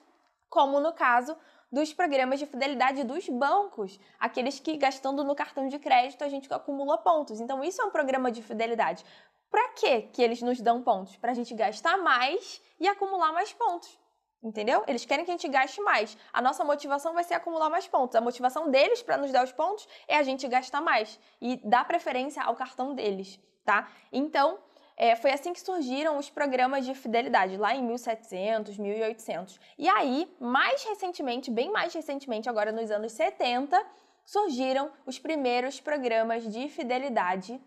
como 0.49 0.81
no 0.81 0.93
caso 0.93 1.37
dos 1.71 1.93
programas 1.93 2.39
de 2.39 2.47
fidelidade 2.47 3.05
dos 3.05 3.29
bancos, 3.29 4.01
aqueles 4.19 4.59
que 4.59 4.77
gastando 4.77 5.23
no 5.23 5.35
cartão 5.35 5.69
de 5.69 5.79
crédito 5.79 6.25
a 6.25 6.29
gente 6.29 6.53
acumula 6.53 6.99
pontos. 6.99 7.41
Então 7.41 7.63
isso 7.63 7.81
é 7.83 7.85
um 7.85 7.91
programa 7.91 8.33
de 8.33 8.43
fidelidade. 8.43 9.05
Para 9.51 9.69
que 9.71 10.03
que 10.03 10.23
eles 10.23 10.43
nos 10.43 10.61
dão 10.61 10.83
pontos? 10.83 11.17
Para 11.17 11.33
a 11.33 11.35
gente 11.35 11.55
gastar 11.55 11.99
mais 11.99 12.61
e 12.81 12.89
acumular 12.89 13.33
mais 13.33 13.53
pontos. 13.53 13.99
Entendeu? 14.41 14.85
Eles 14.87 15.05
querem 15.05 15.25
que 15.25 15.31
a 15.33 15.35
gente 15.35 15.49
gaste 15.49 15.81
mais. 15.81 16.17
A 16.33 16.41
nossa 16.41 16.65
motivação 16.65 17.13
vai 17.13 17.25
ser 17.25 17.35
acumular 17.35 17.69
mais 17.69 17.89
pontos. 17.89 18.15
A 18.15 18.21
motivação 18.21 18.71
deles 18.71 19.03
para 19.03 19.17
nos 19.17 19.33
dar 19.33 19.45
os 19.45 19.51
pontos 19.51 19.89
é 20.07 20.17
a 20.17 20.23
gente 20.23 20.47
gastar 20.47 20.81
mais 20.81 21.19
e 21.41 21.57
dar 21.65 21.85
preferência 21.87 22.43
ao 22.43 22.55
cartão 22.55 22.95
deles, 22.95 23.41
tá? 23.65 23.91
Então, 24.13 24.59
é, 24.99 25.15
foi 25.15 25.31
assim 25.31 25.53
que 25.53 25.61
surgiram 25.61 26.19
os 26.19 26.29
programas 26.29 26.85
de 26.85 26.93
fidelidade, 26.93 27.57
lá 27.57 27.73
em 27.73 27.85
1700, 27.85 28.77
1800. 28.77 29.61
E 29.79 29.89
aí, 29.89 30.29
mais 30.41 30.83
recentemente, 30.83 31.53
bem 31.53 31.71
mais 31.71 31.95
recentemente, 31.95 32.49
agora 32.49 32.73
nos 32.73 32.91
anos 32.91 33.13
70, 33.13 33.81
surgiram 34.25 34.91
os 35.07 35.17
primeiros 35.17 35.81
programas 35.81 36.43
de 36.53 36.69
fidelidade 36.69 37.61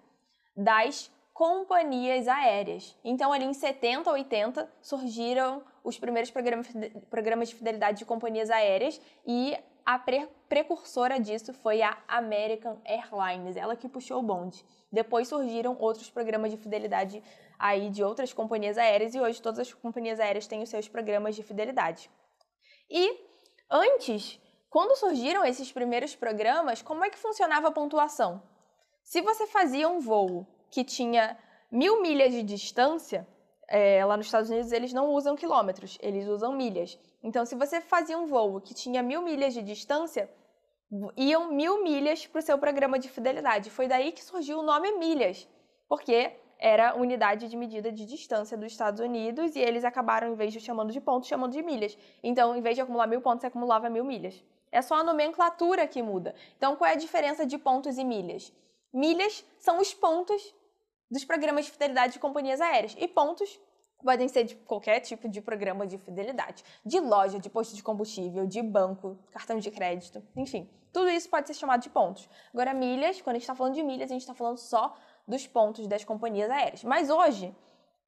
das 0.56 1.10
companhias 1.34 2.28
aéreas. 2.28 2.98
Então, 3.02 3.32
ali 3.32 3.46
em 3.46 3.54
70, 3.54 4.12
80, 4.12 4.70
surgiram 4.82 5.64
os 5.84 5.98
primeiros 5.98 6.32
programas 6.32 7.50
de 7.50 7.56
fidelidade 7.56 8.00
de 8.00 8.06
companhias 8.06 8.50
aéreas 8.50 9.02
e 9.26 9.58
a 9.86 9.98
pre 9.98 10.28
precursora 10.48 11.20
disso 11.20 11.54
foi 11.54 11.82
a 11.82 11.98
American 12.08 12.80
Airlines, 12.86 13.56
ela 13.56 13.76
que 13.76 13.88
puxou 13.88 14.20
o 14.20 14.24
bonde. 14.24 14.64
Depois 14.92 15.28
surgiram 15.28 15.78
outros 15.80 16.10
programas 16.10 16.52
de 16.52 16.58
fidelidade 16.58 17.24
aí 17.58 17.90
de 17.90 18.04
outras 18.04 18.34
companhias 18.34 18.78
aéreas 18.78 19.16
e 19.16 19.20
hoje 19.20 19.42
todas 19.42 19.60
as 19.60 19.74
companhias 19.74 20.20
aéreas 20.20 20.48
têm 20.48 20.62
os 20.62 20.70
seus 20.70 20.88
programas 20.88 21.36
de 21.36 21.44
fidelidade. 21.44 22.12
E 22.90 23.18
antes, 23.70 24.40
quando 24.70 24.98
surgiram 24.98 25.46
esses 25.46 25.72
primeiros 25.72 26.16
programas, 26.16 26.82
como 26.82 27.06
é 27.06 27.10
que 27.10 27.18
funcionava 27.18 27.70
a 27.70 27.72
pontuação? 27.72 28.44
Se 29.04 29.22
você 29.22 29.48
fazia 29.48 29.88
um 29.88 30.00
voo 30.00 30.46
que 30.70 30.84
tinha 30.84 31.38
mil 31.72 32.02
milhas 32.02 32.34
de 32.34 32.44
distância, 32.44 33.28
é, 33.72 34.04
lá 34.04 34.18
nos 34.18 34.26
Estados 34.26 34.50
Unidos 34.50 34.74
eles 34.74 34.92
não 34.92 35.10
usam 35.12 35.34
quilômetros, 35.34 35.98
eles 36.02 36.28
usam 36.28 36.52
milhas. 36.52 37.00
Então, 37.24 37.46
se 37.46 37.56
você 37.56 37.80
fazia 37.80 38.18
um 38.18 38.26
voo 38.26 38.60
que 38.60 38.74
tinha 38.74 39.02
mil 39.02 39.22
milhas 39.22 39.54
de 39.54 39.62
distância, 39.62 40.30
iam 41.16 41.54
mil 41.54 41.82
milhas 41.82 42.28
para 42.28 42.40
o 42.40 42.42
seu 42.42 42.58
programa 42.58 43.00
de 43.00 43.08
fidelidade. 43.08 43.70
Foi 43.70 43.88
daí 43.88 44.12
que 44.12 44.24
surgiu 44.24 44.60
o 44.60 44.62
nome 44.62 44.92
milhas, 44.98 45.48
porque 45.88 46.34
era 46.60 46.96
unidade 46.98 47.48
de 47.48 47.56
medida 47.56 47.90
de 47.92 48.06
distância 48.06 48.58
dos 48.58 48.74
Estados 48.74 49.00
Unidos 49.00 49.56
e 49.56 49.60
eles 49.60 49.86
acabaram, 49.86 50.28
em 50.34 50.36
vez 50.36 50.52
de 50.52 50.60
chamando 50.60 50.92
de 50.92 51.00
pontos, 51.00 51.30
chamando 51.30 51.54
de 51.54 51.64
milhas. 51.64 51.98
Então, 52.22 52.54
em 52.54 52.62
vez 52.62 52.76
de 52.76 52.82
acumular 52.82 53.08
mil 53.08 53.22
pontos, 53.22 53.42
você 53.42 53.48
acumulava 53.48 53.90
mil 53.90 54.04
milhas. 54.04 54.44
É 54.70 54.82
só 54.82 54.96
a 54.96 55.04
nomenclatura 55.04 55.88
que 55.88 56.02
muda. 56.04 56.36
Então, 56.58 56.76
qual 56.76 56.90
é 56.90 56.94
a 56.94 56.98
diferença 56.98 57.46
de 57.46 57.58
pontos 57.58 57.98
e 57.98 58.04
milhas? 58.04 58.54
Milhas 58.94 59.46
são 59.58 59.80
os 59.80 59.94
pontos 59.94 60.54
dos 61.12 61.26
programas 61.26 61.66
de 61.66 61.72
fidelidade 61.72 62.14
de 62.14 62.20
companhias 62.20 62.62
aéreas 62.62 62.96
e 62.98 63.08
pontos 63.08 63.60
podem 64.04 64.28
ser 64.28 64.46
de 64.46 64.56
qualquer 64.56 65.00
tipo 65.02 65.30
de 65.30 65.42
programa 65.42 65.86
de 65.86 65.98
fidelidade, 65.98 66.64
de 66.84 67.00
loja, 67.00 67.38
de 67.38 67.50
posto 67.50 67.76
de 67.76 67.84
combustível, 67.84 68.48
de 68.48 68.62
banco, 68.64 69.20
cartão 69.32 69.60
de 69.60 69.70
crédito, 69.70 70.24
enfim. 70.36 70.70
Tudo 70.92 71.10
isso 71.10 71.30
pode 71.30 71.48
ser 71.48 71.54
chamado 71.54 71.82
de 71.82 71.90
pontos. 71.90 72.28
Agora, 72.54 72.74
milhas, 72.74 73.22
quando 73.22 73.36
a 73.36 73.40
gente 73.40 73.44
está 73.44 73.56
falando 73.56 73.76
de 73.76 73.84
milhas, 73.84 74.10
a 74.10 74.14
gente 74.14 74.22
está 74.22 74.34
falando 74.34 74.58
só 74.58 74.96
dos 75.28 75.46
pontos 75.46 75.88
das 75.88 76.04
companhias 76.04 76.50
aéreas. 76.50 76.84
Mas 76.84 77.10
hoje, 77.10 77.56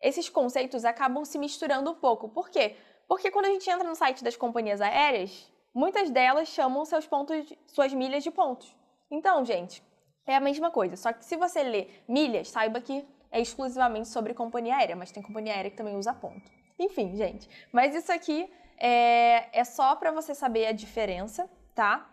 esses 0.02 0.30
conceitos 0.30 0.84
acabam 0.84 1.24
se 1.24 1.38
misturando 1.38 1.92
um 1.92 1.96
pouco. 1.96 2.28
Por 2.28 2.50
quê? 2.50 2.76
Porque 3.08 3.32
quando 3.32 3.46
a 3.46 3.50
gente 3.50 3.70
entra 3.70 3.88
no 3.88 3.96
site 3.96 4.24
das 4.24 4.36
companhias 4.36 4.82
aéreas, 4.82 5.50
muitas 5.74 6.10
delas 6.10 6.50
chamam 6.50 6.84
seus 6.84 7.08
pontos, 7.08 7.54
suas 7.68 7.94
milhas 7.94 8.24
de 8.24 8.32
pontos. 8.32 8.76
Então, 9.10 9.46
gente, 9.46 9.82
é 10.26 10.36
a 10.36 10.40
mesma 10.40 10.72
coisa. 10.72 10.96
Só 10.96 11.12
que 11.14 11.26
se 11.26 11.36
você 11.36 11.64
lê 11.64 11.88
milhas, 12.08 12.50
saiba 12.50 12.82
que 12.82 13.06
é 13.32 13.42
exclusivamente 13.42 14.08
sobre 14.08 14.34
companhia 14.34 14.76
aérea, 14.76 14.96
mas 14.96 15.12
tem 15.12 15.24
companhia 15.24 15.54
aérea 15.54 15.72
que 15.72 15.78
também 15.78 15.98
usa 15.98 16.14
ponto. 16.14 16.52
Enfim, 16.78 17.16
gente. 17.16 17.50
Mas 17.72 17.96
isso 17.96 18.12
aqui 18.12 18.52
é, 18.78 19.60
é 19.60 19.64
só 19.64 19.96
para 19.96 20.12
você 20.12 20.36
saber 20.36 20.68
a 20.68 20.72
diferença, 20.72 21.50
tá? 21.74 22.10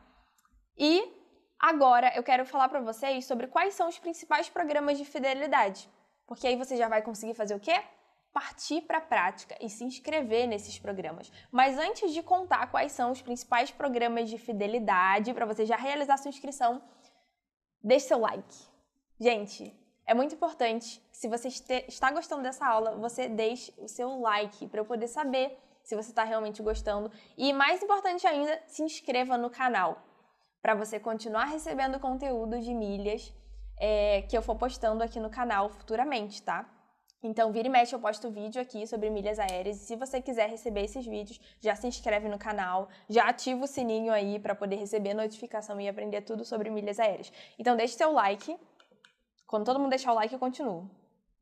E 0.78 1.12
agora 1.58 2.12
eu 2.16 2.22
quero 2.22 2.46
falar 2.46 2.68
para 2.68 2.80
vocês 2.80 3.26
sobre 3.26 3.46
quais 3.46 3.74
são 3.74 3.88
os 3.88 3.98
principais 3.98 4.48
programas 4.48 4.96
de 4.96 5.04
fidelidade. 5.04 5.88
Porque 6.26 6.46
aí 6.46 6.56
você 6.56 6.76
já 6.76 6.88
vai 6.88 7.02
conseguir 7.02 7.34
fazer 7.34 7.54
o 7.54 7.60
quê? 7.60 7.82
Partir 8.32 8.82
para 8.82 8.98
a 8.98 9.00
prática 9.00 9.56
e 9.60 9.68
se 9.68 9.82
inscrever 9.82 10.46
nesses 10.46 10.78
programas. 10.78 11.30
Mas 11.50 11.76
antes 11.76 12.14
de 12.14 12.22
contar 12.22 12.70
quais 12.70 12.92
são 12.92 13.10
os 13.10 13.20
principais 13.20 13.70
programas 13.72 14.30
de 14.30 14.38
fidelidade, 14.38 15.34
para 15.34 15.44
você 15.44 15.66
já 15.66 15.76
realizar 15.76 16.16
sua 16.16 16.28
inscrição, 16.28 16.80
deixe 17.82 18.06
seu 18.06 18.18
like. 18.18 18.70
Gente, 19.18 19.74
é 20.06 20.14
muito 20.14 20.34
importante 20.34 21.00
que 21.10 21.16
se 21.16 21.28
você 21.28 21.48
está 21.86 22.10
gostando 22.10 22.42
dessa 22.42 22.66
aula, 22.66 22.96
você 22.96 23.28
deixe 23.28 23.72
o 23.78 23.86
seu 23.86 24.20
like 24.20 24.66
para 24.68 24.80
eu 24.80 24.84
poder 24.84 25.08
saber 25.08 25.56
se 25.82 25.94
você 25.94 26.10
está 26.10 26.24
realmente 26.24 26.62
gostando. 26.62 27.10
E 27.36 27.52
mais 27.52 27.82
importante 27.82 28.26
ainda, 28.26 28.62
se 28.66 28.82
inscreva 28.82 29.36
no 29.36 29.50
canal 29.50 30.02
para 30.62 30.74
você 30.74 30.98
continuar 30.98 31.44
recebendo 31.44 31.98
conteúdo 31.98 32.60
de 32.60 32.74
milhas 32.74 33.32
é, 33.78 34.22
que 34.22 34.36
eu 34.36 34.42
for 34.42 34.56
postando 34.56 35.02
aqui 35.02 35.18
no 35.18 35.30
canal 35.30 35.70
futuramente, 35.70 36.42
tá? 36.42 36.68
Então, 37.22 37.52
vira 37.52 37.68
e 37.68 37.70
mexe, 37.70 37.94
eu 37.94 38.00
posto 38.00 38.30
vídeo 38.30 38.62
aqui 38.62 38.86
sobre 38.86 39.10
milhas 39.10 39.38
aéreas. 39.38 39.82
E 39.82 39.84
se 39.84 39.94
você 39.94 40.22
quiser 40.22 40.48
receber 40.48 40.84
esses 40.84 41.06
vídeos, 41.06 41.38
já 41.60 41.76
se 41.76 41.86
inscreve 41.86 42.28
no 42.28 42.38
canal, 42.38 42.88
já 43.08 43.28
ativa 43.28 43.64
o 43.64 43.66
sininho 43.66 44.10
aí 44.12 44.38
para 44.38 44.54
poder 44.54 44.76
receber 44.76 45.12
notificação 45.12 45.78
e 45.80 45.88
aprender 45.88 46.22
tudo 46.22 46.44
sobre 46.44 46.70
milhas 46.70 46.98
aéreas. 46.98 47.30
Então, 47.58 47.76
deixe 47.76 47.94
seu 47.94 48.12
like, 48.12 48.58
quando 49.46 49.66
todo 49.66 49.78
mundo 49.78 49.90
deixar 49.90 50.12
o 50.12 50.14
like, 50.14 50.32
eu 50.32 50.40
continuo. 50.40 50.90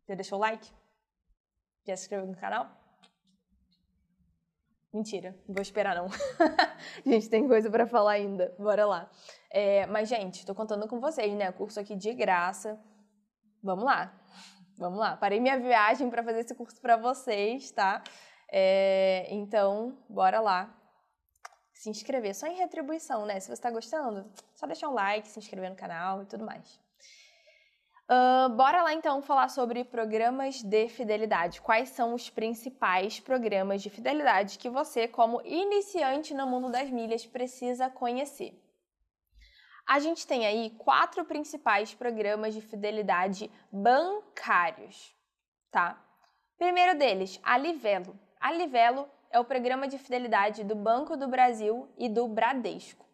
Você 0.04 0.16
deixou 0.16 0.38
o 0.38 0.40
like? 0.40 0.68
Já 1.86 1.96
se 1.96 2.04
inscreveu 2.04 2.26
no 2.26 2.36
canal? 2.36 2.68
Mentira, 4.92 5.38
não 5.46 5.54
vou 5.54 5.62
esperar 5.62 5.94
não. 5.94 6.08
gente, 7.06 7.28
tem 7.28 7.46
coisa 7.46 7.70
para 7.70 7.86
falar 7.86 8.12
ainda. 8.12 8.54
Bora 8.58 8.84
lá. 8.84 9.10
É, 9.50 9.86
mas, 9.86 10.08
gente, 10.08 10.44
tô 10.44 10.54
contando 10.54 10.88
com 10.88 10.98
vocês, 10.98 11.32
né? 11.34 11.52
Curso 11.52 11.78
aqui 11.78 11.94
de 11.94 12.12
graça. 12.14 12.80
Vamos 13.62 13.84
lá. 13.84 14.18
Vamos 14.78 15.00
lá. 15.00 15.16
Parei 15.16 15.40
minha 15.40 15.58
viagem 15.58 16.08
para 16.08 16.22
fazer 16.22 16.40
esse 16.40 16.54
curso 16.54 16.80
para 16.80 16.96
vocês, 16.96 17.70
tá? 17.72 18.00
É, 18.50 19.26
então, 19.28 19.98
bora 20.08 20.40
lá. 20.40 20.72
Se 21.74 21.90
inscrever, 21.90 22.34
só 22.34 22.46
em 22.46 22.56
retribuição, 22.56 23.26
né? 23.26 23.40
Se 23.40 23.48
você 23.48 23.60
tá 23.60 23.70
gostando, 23.72 24.30
só 24.54 24.66
deixar 24.66 24.88
um 24.88 24.94
like, 24.94 25.26
se 25.26 25.38
inscrever 25.38 25.68
no 25.70 25.76
canal 25.76 26.22
e 26.22 26.26
tudo 26.26 26.46
mais. 26.46 26.80
Uh, 28.10 28.48
bora 28.50 28.82
lá 28.82 28.94
então 28.94 29.20
falar 29.20 29.48
sobre 29.48 29.84
programas 29.84 30.62
de 30.62 30.88
fidelidade. 30.88 31.60
Quais 31.60 31.90
são 31.90 32.14
os 32.14 32.30
principais 32.30 33.18
programas 33.18 33.82
de 33.82 33.90
fidelidade 33.90 34.58
que 34.58 34.70
você, 34.70 35.08
como 35.08 35.42
iniciante 35.44 36.32
no 36.34 36.46
mundo 36.46 36.70
das 36.70 36.88
milhas, 36.88 37.26
precisa 37.26 37.90
conhecer? 37.90 38.67
A 39.88 40.00
gente 40.00 40.26
tem 40.26 40.46
aí 40.46 40.68
quatro 40.76 41.24
principais 41.24 41.94
programas 41.94 42.52
de 42.52 42.60
fidelidade 42.60 43.50
bancários, 43.72 45.16
tá? 45.70 45.98
Primeiro 46.58 46.98
deles, 46.98 47.40
a 47.42 47.56
Livelo. 47.56 48.14
A 48.38 48.52
Livelo 48.52 49.08
é 49.30 49.40
o 49.40 49.46
programa 49.46 49.88
de 49.88 49.96
fidelidade 49.96 50.62
do 50.62 50.74
Banco 50.74 51.16
do 51.16 51.26
Brasil 51.26 51.88
e 51.96 52.06
do 52.06 52.28
Bradesco. 52.28 53.06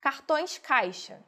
Cartões 0.00 0.56
Caixa. 0.56 1.22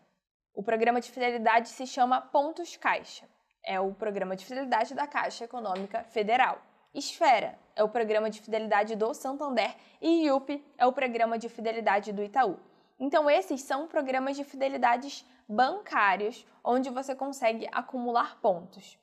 O 0.55 0.63
programa 0.63 0.99
de 0.99 1.11
fidelidade 1.11 1.69
se 1.69 1.87
chama 1.87 2.23
Pontos 2.23 2.79
Caixa. 2.79 3.29
É 3.63 3.79
o 3.79 3.93
programa 3.93 4.35
de 4.35 4.47
fidelidade 4.47 4.95
da 4.95 5.07
Caixa 5.07 5.45
Econômica 5.45 6.05
Federal. 6.05 6.63
Esfera 6.95 7.59
é 7.77 7.85
o 7.85 7.89
programa 7.89 8.31
de 8.31 8.41
fidelidade 8.41 8.97
do 8.97 9.13
Santander 9.13 9.77
e 10.01 10.25
IUP 10.25 10.65
é 10.79 10.87
o 10.87 10.93
programa 10.93 11.39
de 11.39 11.51
fidelidade 11.51 12.13
do 12.13 12.23
Itaú. 12.23 12.70
Então, 13.01 13.31
esses 13.31 13.63
são 13.63 13.89
programas 13.89 14.37
de 14.37 14.45
fidelidades 14.45 15.25
bancários, 15.49 16.47
onde 16.63 16.91
você 16.91 17.15
consegue 17.15 17.67
acumular 17.73 18.39
pontos. 18.41 18.99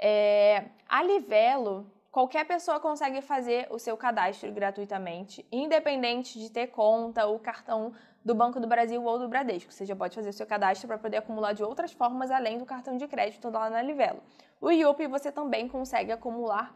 É, 0.00 0.66
a 0.88 1.02
Livelo, 1.02 1.90
qualquer 2.10 2.46
pessoa 2.46 2.78
consegue 2.78 3.20
fazer 3.20 3.66
o 3.70 3.78
seu 3.80 3.96
cadastro 3.96 4.50
gratuitamente, 4.52 5.44
independente 5.50 6.38
de 6.38 6.50
ter 6.50 6.68
conta 6.68 7.26
ou 7.26 7.38
cartão 7.40 7.92
do 8.24 8.34
Banco 8.34 8.60
do 8.60 8.68
Brasil 8.68 9.02
ou 9.04 9.18
do 9.18 9.28
Bradesco. 9.28 9.72
Você 9.72 9.84
já 9.84 9.96
pode 9.96 10.14
fazer 10.14 10.28
o 10.28 10.32
seu 10.32 10.46
cadastro 10.46 10.86
para 10.86 10.98
poder 10.98 11.16
acumular 11.16 11.52
de 11.52 11.64
outras 11.64 11.92
formas 11.92 12.30
além 12.30 12.58
do 12.58 12.64
cartão 12.64 12.96
de 12.96 13.08
crédito 13.08 13.50
lá 13.50 13.68
na 13.68 13.82
Livelo. 13.82 14.22
O 14.60 14.70
IUP 14.70 15.08
você 15.08 15.32
também 15.32 15.66
consegue 15.68 16.12
acumular 16.12 16.74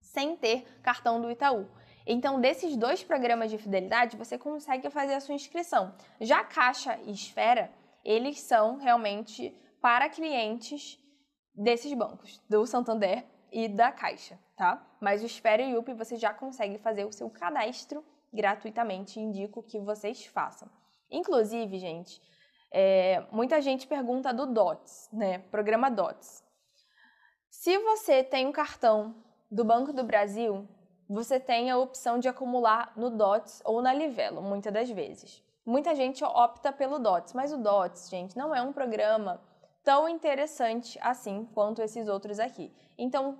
sem 0.00 0.36
ter 0.36 0.64
cartão 0.82 1.20
do 1.20 1.30
Itaú. 1.30 1.66
Então, 2.06 2.40
desses 2.40 2.76
dois 2.76 3.02
programas 3.02 3.50
de 3.50 3.58
fidelidade, 3.58 4.16
você 4.16 4.36
consegue 4.38 4.90
fazer 4.90 5.14
a 5.14 5.20
sua 5.20 5.34
inscrição. 5.34 5.94
Já 6.20 6.44
Caixa 6.44 6.98
e 7.04 7.12
Esfera, 7.12 7.70
eles 8.04 8.40
são 8.40 8.76
realmente 8.76 9.54
para 9.80 10.08
clientes 10.08 10.98
desses 11.54 11.92
bancos, 11.92 12.40
do 12.48 12.66
Santander 12.66 13.24
e 13.50 13.68
da 13.68 13.92
Caixa, 13.92 14.38
tá? 14.56 14.84
Mas 15.00 15.22
o 15.22 15.26
Esfera 15.26 15.62
e 15.62 15.74
o 15.74 15.80
UP 15.80 15.92
você 15.94 16.16
já 16.16 16.32
consegue 16.32 16.78
fazer 16.78 17.04
o 17.04 17.12
seu 17.12 17.28
cadastro 17.28 18.04
gratuitamente, 18.32 19.20
indico 19.20 19.62
que 19.62 19.78
vocês 19.78 20.24
façam. 20.26 20.68
Inclusive, 21.10 21.78
gente, 21.78 22.20
é, 22.72 23.26
muita 23.30 23.60
gente 23.60 23.86
pergunta 23.86 24.32
do 24.32 24.46
DOTS, 24.46 25.10
né? 25.12 25.40
Programa 25.50 25.90
DOTS. 25.90 26.42
Se 27.50 27.76
você 27.78 28.24
tem 28.24 28.46
um 28.46 28.52
cartão 28.52 29.14
do 29.50 29.62
Banco 29.62 29.92
do 29.92 30.02
Brasil, 30.02 30.66
você 31.12 31.38
tem 31.38 31.70
a 31.70 31.76
opção 31.76 32.18
de 32.18 32.28
acumular 32.28 32.92
no 32.96 33.10
DOTS 33.10 33.60
ou 33.64 33.82
na 33.82 33.92
Livelo, 33.92 34.40
muitas 34.40 34.72
das 34.72 34.90
vezes. 34.90 35.42
Muita 35.64 35.94
gente 35.94 36.24
opta 36.24 36.72
pelo 36.72 36.98
DOTS, 36.98 37.34
mas 37.34 37.52
o 37.52 37.58
DOTS, 37.58 38.08
gente, 38.08 38.36
não 38.36 38.54
é 38.54 38.62
um 38.62 38.72
programa 38.72 39.40
tão 39.84 40.08
interessante 40.08 40.98
assim 41.02 41.46
quanto 41.52 41.82
esses 41.82 42.08
outros 42.08 42.40
aqui. 42.40 42.72
Então, 42.96 43.38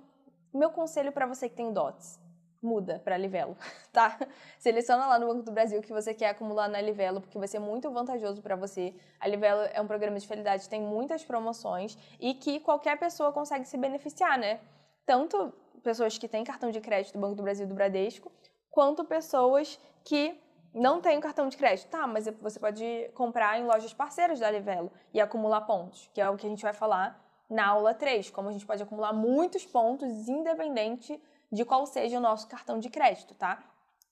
meu 0.53 0.69
conselho 0.69 1.11
para 1.11 1.25
você 1.25 1.49
que 1.49 1.55
tem 1.55 1.73
DOTS, 1.73 2.19
muda 2.61 3.01
para 3.03 3.17
Livelo, 3.17 3.57
tá? 3.91 4.19
Seleciona 4.59 5.07
lá 5.07 5.17
no 5.17 5.27
Banco 5.27 5.41
do 5.41 5.51
Brasil 5.51 5.81
que 5.81 5.91
você 5.91 6.13
quer 6.13 6.29
acumular 6.29 6.67
na 6.67 6.79
Livelo, 6.79 7.21
porque 7.21 7.39
vai 7.39 7.47
ser 7.47 7.59
muito 7.59 7.89
vantajoso 7.91 8.41
para 8.41 8.55
você. 8.55 8.95
A 9.19 9.27
Livelo 9.27 9.63
é 9.73 9.81
um 9.81 9.87
programa 9.87 10.19
de 10.19 10.27
fidelidade, 10.27 10.69
tem 10.69 10.81
muitas 10.81 11.23
promoções 11.23 11.97
e 12.19 12.35
que 12.35 12.59
qualquer 12.59 12.99
pessoa 12.99 13.33
consegue 13.33 13.65
se 13.65 13.77
beneficiar, 13.77 14.37
né? 14.37 14.61
Tanto 15.05 15.51
pessoas 15.83 16.17
que 16.17 16.27
têm 16.27 16.43
cartão 16.43 16.71
de 16.71 16.79
crédito 16.79 17.13
do 17.13 17.19
Banco 17.19 17.35
do 17.35 17.43
Brasil 17.43 17.65
e 17.65 17.69
do 17.69 17.75
Bradesco, 17.75 18.31
quanto 18.71 19.03
pessoas 19.03 19.79
que 20.03 20.39
não 20.73 21.01
têm 21.01 21.19
cartão 21.19 21.47
de 21.47 21.57
crédito. 21.57 21.89
Tá, 21.89 22.07
mas 22.07 22.27
você 22.41 22.59
pode 22.59 23.11
comprar 23.13 23.59
em 23.59 23.65
lojas 23.65 23.93
parceiras 23.93 24.39
da 24.39 24.49
Livelo 24.49 24.91
e 25.13 25.21
acumular 25.21 25.61
pontos, 25.61 26.09
que 26.13 26.21
é 26.21 26.29
o 26.29 26.35
que 26.35 26.47
a 26.47 26.49
gente 26.49 26.63
vai 26.63 26.73
falar 26.73 27.21
na 27.49 27.67
aula 27.67 27.93
3, 27.93 28.31
como 28.31 28.49
a 28.49 28.51
gente 28.51 28.65
pode 28.65 28.81
acumular 28.81 29.13
muitos 29.13 29.65
pontos 29.65 30.27
independente 30.27 31.21
de 31.51 31.63
qual 31.63 31.85
seja 31.85 32.17
o 32.17 32.21
nosso 32.21 32.47
cartão 32.47 32.79
de 32.79 32.89
crédito, 32.89 33.35
tá? 33.35 33.63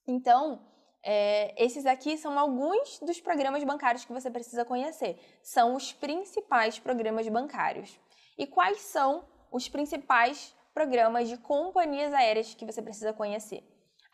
Então, 0.06 0.62
é, 1.04 1.56
esses 1.64 1.86
aqui 1.88 2.18
são 2.18 2.38
alguns 2.38 3.00
dos 3.00 3.20
programas 3.20 3.64
bancários 3.64 4.06
que 4.06 4.14
você 4.14 4.30
precisa 4.30 4.64
conhecer. 4.64 5.18
São 5.42 5.76
os 5.76 5.92
principais 5.92 6.78
programas 6.78 7.28
bancários. 7.28 8.00
E 8.38 8.46
quais 8.46 8.82
são 8.82 9.26
os 9.52 9.68
principais 9.68 10.56
programas 10.74 11.30
de 11.30 11.38
companhias 11.38 12.14
aéreas 12.14 12.54
que 12.54 12.66
você 12.66 12.82
precisa 12.82 13.14
conhecer. 13.14 13.64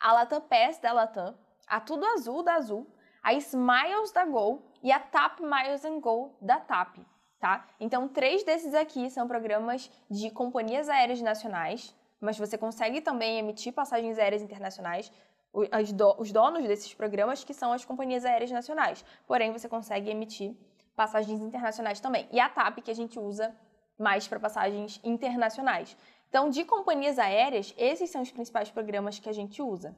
A 0.00 0.12
Latam 0.12 0.40
Pass 0.40 0.78
da 0.78 0.92
Latam, 0.92 1.36
a 1.66 1.80
Tudo 1.80 2.04
Azul 2.06 2.42
da 2.42 2.54
Azul, 2.54 2.86
a 3.22 3.32
Smiles 3.34 4.12
da 4.12 4.24
Gol 4.24 4.62
e 4.82 4.92
a 4.92 5.00
TAP 5.00 5.40
Miles 5.40 5.84
and 5.84 6.00
Go 6.00 6.36
da 6.40 6.60
TAP, 6.60 6.98
tá? 7.40 7.66
Então, 7.80 8.08
três 8.08 8.44
desses 8.44 8.74
aqui 8.74 9.10
são 9.10 9.26
programas 9.26 9.90
de 10.08 10.30
companhias 10.30 10.88
aéreas 10.88 11.20
nacionais, 11.20 11.94
mas 12.20 12.38
você 12.38 12.56
consegue 12.56 13.00
também 13.00 13.38
emitir 13.38 13.72
passagens 13.72 14.18
aéreas 14.18 14.42
internacionais, 14.42 15.12
os 16.18 16.32
donos 16.32 16.62
desses 16.66 16.94
programas 16.94 17.42
que 17.42 17.54
são 17.54 17.72
as 17.72 17.84
companhias 17.84 18.24
aéreas 18.24 18.50
nacionais. 18.50 19.04
Porém, 19.26 19.52
você 19.52 19.68
consegue 19.68 20.10
emitir 20.10 20.56
passagens 20.94 21.40
internacionais 21.40 22.00
também. 22.00 22.28
E 22.30 22.38
a 22.38 22.48
TAP 22.48 22.78
que 22.82 22.90
a 22.90 22.94
gente 22.94 23.18
usa 23.18 23.54
mais 23.98 24.28
para 24.28 24.38
passagens 24.38 25.00
internacionais. 25.02 25.96
Então, 26.28 26.50
de 26.50 26.64
companhias 26.64 27.18
aéreas, 27.18 27.74
esses 27.76 28.10
são 28.10 28.22
os 28.22 28.30
principais 28.30 28.70
programas 28.70 29.18
que 29.18 29.28
a 29.28 29.32
gente 29.32 29.62
usa. 29.62 29.96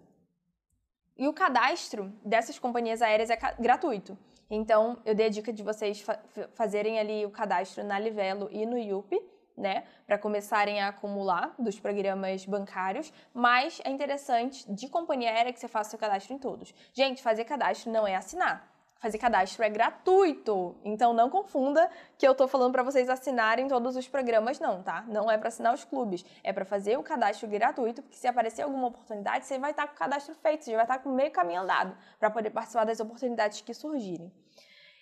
E 1.16 1.26
o 1.28 1.32
cadastro 1.32 2.12
dessas 2.24 2.58
companhias 2.58 3.02
aéreas 3.02 3.30
é 3.30 3.36
gratuito. 3.58 4.16
Então, 4.48 4.98
eu 5.04 5.14
dei 5.14 5.26
a 5.26 5.28
dica 5.28 5.52
de 5.52 5.62
vocês 5.62 6.00
fa 6.00 6.18
fazerem 6.54 6.98
ali 6.98 7.26
o 7.26 7.30
cadastro 7.30 7.84
na 7.84 7.98
Livelo 7.98 8.48
e 8.50 8.64
no 8.64 8.78
IUP, 8.78 9.20
né, 9.56 9.84
para 10.06 10.16
começarem 10.16 10.80
a 10.80 10.88
acumular 10.88 11.54
dos 11.58 11.78
programas 11.78 12.46
bancários, 12.46 13.12
mas 13.34 13.80
é 13.84 13.90
interessante 13.90 14.70
de 14.72 14.88
companhia 14.88 15.30
aérea 15.30 15.52
que 15.52 15.60
você 15.60 15.68
faça 15.68 15.88
o 15.88 15.90
seu 15.90 15.98
cadastro 15.98 16.34
em 16.34 16.38
todos. 16.38 16.74
Gente, 16.92 17.22
fazer 17.22 17.44
cadastro 17.44 17.92
não 17.92 18.06
é 18.06 18.16
assinar 18.16 18.69
fazer 19.00 19.18
cadastro 19.18 19.64
é 19.64 19.68
gratuito. 19.68 20.76
Então 20.84 21.12
não 21.12 21.30
confunda 21.30 21.90
que 22.18 22.28
eu 22.28 22.34
tô 22.34 22.46
falando 22.46 22.72
para 22.72 22.82
vocês 22.82 23.08
assinarem 23.08 23.66
todos 23.66 23.96
os 23.96 24.06
programas 24.06 24.60
não, 24.60 24.82
tá? 24.82 25.04
Não 25.08 25.30
é 25.30 25.38
para 25.38 25.48
assinar 25.48 25.74
os 25.74 25.84
clubes, 25.84 26.24
é 26.44 26.52
para 26.52 26.64
fazer 26.64 26.98
o 26.98 27.02
cadastro 27.02 27.48
gratuito, 27.48 28.02
porque 28.02 28.16
se 28.16 28.28
aparecer 28.28 28.62
alguma 28.62 28.88
oportunidade, 28.88 29.46
você 29.46 29.58
vai 29.58 29.70
estar 29.70 29.84
tá 29.84 29.88
com 29.88 29.94
o 29.94 29.98
cadastro 29.98 30.34
feito, 30.34 30.64
você 30.64 30.70
já 30.72 30.76
vai 30.76 30.84
estar 30.84 30.98
tá 30.98 31.02
com 31.02 31.10
meio 31.10 31.30
caminho 31.30 31.62
andado 31.62 31.96
para 32.18 32.30
poder 32.30 32.50
participar 32.50 32.84
das 32.84 33.00
oportunidades 33.00 33.62
que 33.62 33.72
surgirem. 33.72 34.30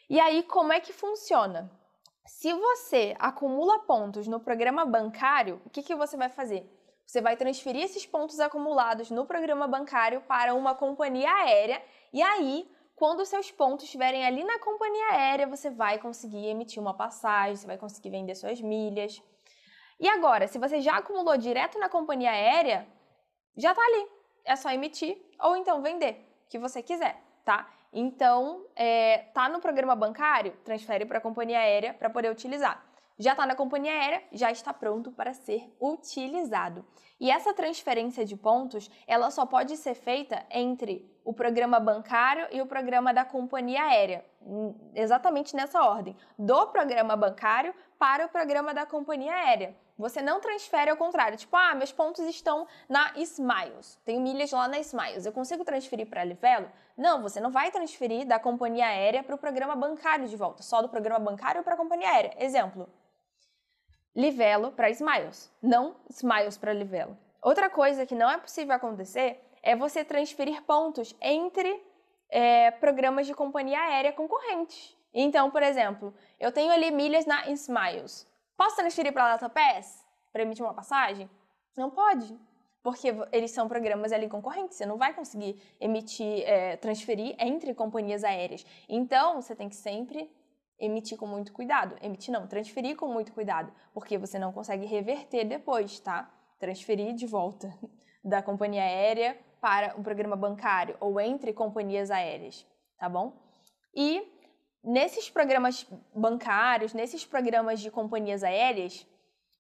E 0.09 0.18
aí 0.20 0.42
como 0.44 0.72
é 0.72 0.80
que 0.80 0.92
funciona? 0.92 1.70
Se 2.24 2.53
você 2.53 3.16
acumula 3.18 3.80
pontos 3.80 4.28
no 4.28 4.38
programa 4.38 4.84
bancário, 4.84 5.61
o 5.64 5.70
que, 5.70 5.82
que 5.82 5.94
você 5.94 6.16
vai 6.16 6.28
fazer? 6.28 6.70
Você 7.05 7.22
vai 7.22 7.38
transferir 7.38 7.82
esses 7.82 8.05
pontos 8.05 8.38
acumulados 8.38 9.11
no 9.11 9.24
programa 9.24 9.66
bancário 9.66 10.20
para 10.20 10.55
uma 10.55 10.74
companhia 10.74 11.32
aérea 11.32 11.82
e 12.12 12.20
aí 12.22 12.70
quando 12.99 13.24
seus 13.24 13.49
pontos 13.53 13.84
estiverem 13.84 14.26
ali 14.26 14.42
na 14.42 14.59
companhia 14.59 15.12
aérea, 15.12 15.46
você 15.46 15.70
vai 15.70 15.99
conseguir 15.99 16.49
emitir 16.49 16.82
uma 16.82 16.92
passagem, 16.92 17.55
você 17.55 17.66
vai 17.66 17.78
conseguir 17.78 18.11
vender 18.11 18.34
suas 18.34 18.61
milhas. 18.61 19.22
E 20.01 20.09
agora, 20.09 20.49
se 20.49 20.59
você 20.59 20.80
já 20.80 20.96
acumulou 20.96 21.36
direto 21.36 21.78
na 21.78 21.88
companhia 21.88 22.32
aérea, 22.32 22.88
já 23.57 23.70
está 23.70 23.82
ali. 23.82 24.09
É 24.44 24.57
só 24.57 24.70
emitir 24.70 25.16
ou 25.40 25.57
então 25.57 25.80
vender, 25.80 26.26
o 26.46 26.49
que 26.51 26.59
você 26.59 26.82
quiser, 26.82 27.22
tá? 27.44 27.70
Então, 27.92 28.66
é, 28.74 29.18
tá 29.32 29.49
no 29.49 29.61
programa 29.61 29.94
bancário, 29.94 30.57
transfere 30.64 31.07
para 31.07 31.18
a 31.18 31.20
companhia 31.20 31.61
aérea 31.61 31.94
para 31.94 32.11
poder 32.11 32.32
utilizar. 32.32 32.84
Já 33.16 33.32
está 33.32 33.46
na 33.46 33.55
companhia 33.55 33.92
aérea, 33.92 34.22
já 34.32 34.51
está 34.51 34.72
pronto 34.72 35.12
para 35.12 35.32
ser 35.34 35.72
utilizado. 35.80 36.84
E 37.20 37.30
essa 37.30 37.53
transferência 37.53 38.24
de 38.24 38.36
pontos, 38.36 38.90
ela 39.07 39.30
só 39.30 39.44
pode 39.44 39.76
ser 39.76 39.94
feita 39.94 40.44
entre 40.51 41.05
o 41.28 41.32
programa 41.34 41.78
bancário 41.78 42.48
e 42.50 42.62
o 42.62 42.64
programa 42.66 43.12
da 43.12 43.22
companhia 43.22 43.82
aérea, 43.82 44.24
exatamente 44.94 45.54
nessa 45.54 45.82
ordem, 45.82 46.16
do 46.38 46.68
programa 46.68 47.14
bancário 47.16 47.74
para 47.98 48.24
o 48.24 48.30
programa 48.30 48.72
da 48.72 48.86
companhia 48.86 49.34
aérea. 49.34 49.76
Você 49.98 50.22
não 50.22 50.40
transfere 50.40 50.90
ao 50.90 50.96
contrário, 50.96 51.36
tipo, 51.36 51.54
ah, 51.54 51.74
meus 51.74 51.92
pontos 51.92 52.24
estão 52.24 52.66
na 52.88 53.12
Smiles, 53.14 54.00
tenho 54.06 54.22
milhas 54.22 54.50
lá 54.52 54.66
na 54.68 54.78
Smiles, 54.78 55.26
eu 55.26 55.32
consigo 55.32 55.66
transferir 55.66 56.06
para 56.06 56.22
a 56.22 56.24
Livelo? 56.24 56.72
Não, 56.96 57.20
você 57.20 57.40
não 57.40 57.50
vai 57.50 57.70
transferir 57.70 58.26
da 58.26 58.38
companhia 58.38 58.86
aérea 58.86 59.22
para 59.22 59.34
o 59.34 59.38
programa 59.38 59.76
bancário 59.76 60.26
de 60.26 60.36
volta, 60.36 60.62
só 60.62 60.80
do 60.80 60.88
programa 60.88 61.18
bancário 61.18 61.62
para 61.62 61.74
a 61.74 61.76
companhia 61.76 62.08
aérea. 62.08 62.32
Exemplo, 62.38 62.88
Livelo 64.16 64.72
para 64.72 64.88
Smiles, 64.88 65.52
não 65.60 65.94
Smiles 66.08 66.56
para 66.56 66.72
Livelo. 66.72 67.18
Outra 67.42 67.68
coisa 67.68 68.06
que 68.06 68.14
não 68.14 68.30
é 68.30 68.38
possível 68.38 68.74
acontecer 68.74 69.44
é 69.68 69.76
você 69.76 70.02
transferir 70.02 70.62
pontos 70.62 71.14
entre 71.20 71.78
é, 72.30 72.70
programas 72.70 73.26
de 73.26 73.34
companhia 73.34 73.78
aérea 73.78 74.14
concorrentes. 74.14 74.96
Então, 75.12 75.50
por 75.50 75.62
exemplo, 75.62 76.14
eu 76.40 76.50
tenho 76.50 76.72
ali 76.72 76.90
milhas 76.90 77.26
na 77.26 77.50
Smiles. 77.50 78.26
Posso 78.56 78.76
transferir 78.76 79.12
para 79.12 79.26
a 79.26 79.32
DataPass 79.32 80.06
para 80.32 80.40
emitir 80.40 80.64
uma 80.64 80.72
passagem? 80.72 81.28
Não 81.76 81.90
pode, 81.90 82.34
porque 82.82 83.08
eles 83.30 83.50
são 83.50 83.68
programas 83.68 84.10
ali 84.10 84.26
concorrentes. 84.26 84.78
Você 84.78 84.86
não 84.86 84.96
vai 84.96 85.12
conseguir 85.12 85.60
emitir, 85.78 86.48
é, 86.48 86.78
transferir 86.78 87.36
entre 87.38 87.74
companhias 87.74 88.24
aéreas. 88.24 88.64
Então, 88.88 89.42
você 89.42 89.54
tem 89.54 89.68
que 89.68 89.76
sempre 89.76 90.34
emitir 90.78 91.18
com 91.18 91.26
muito 91.26 91.52
cuidado. 91.52 91.94
Emitir 92.00 92.32
não, 92.32 92.46
transferir 92.46 92.96
com 92.96 93.08
muito 93.08 93.34
cuidado, 93.34 93.70
porque 93.92 94.16
você 94.16 94.38
não 94.38 94.50
consegue 94.50 94.86
reverter 94.86 95.44
depois, 95.44 96.00
tá? 96.00 96.32
Transferir 96.58 97.12
de 97.12 97.26
volta 97.26 97.70
da 98.24 98.40
companhia 98.40 98.82
aérea 98.82 99.38
para 99.61 99.94
um 99.96 100.02
programa 100.02 100.36
bancário 100.36 100.96
ou 101.00 101.20
entre 101.20 101.52
companhias 101.52 102.11
aéreas, 102.11 102.66
tá 102.98 103.09
bom? 103.09 103.32
E 103.94 104.26
nesses 104.82 105.28
programas 105.30 105.86
bancários, 106.14 106.94
nesses 106.94 107.24
programas 107.24 107.80
de 107.80 107.90
companhias 107.90 108.42
aéreas, 108.44 109.06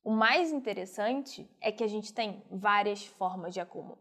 O 0.08 0.10
mais 0.10 0.50
interessante 0.50 1.46
é 1.60 1.70
que 1.70 1.84
a 1.84 1.86
gente 1.86 2.14
tem 2.14 2.42
várias 2.50 3.04
formas 3.04 3.52
de 3.52 3.60
acúmulo. 3.60 3.98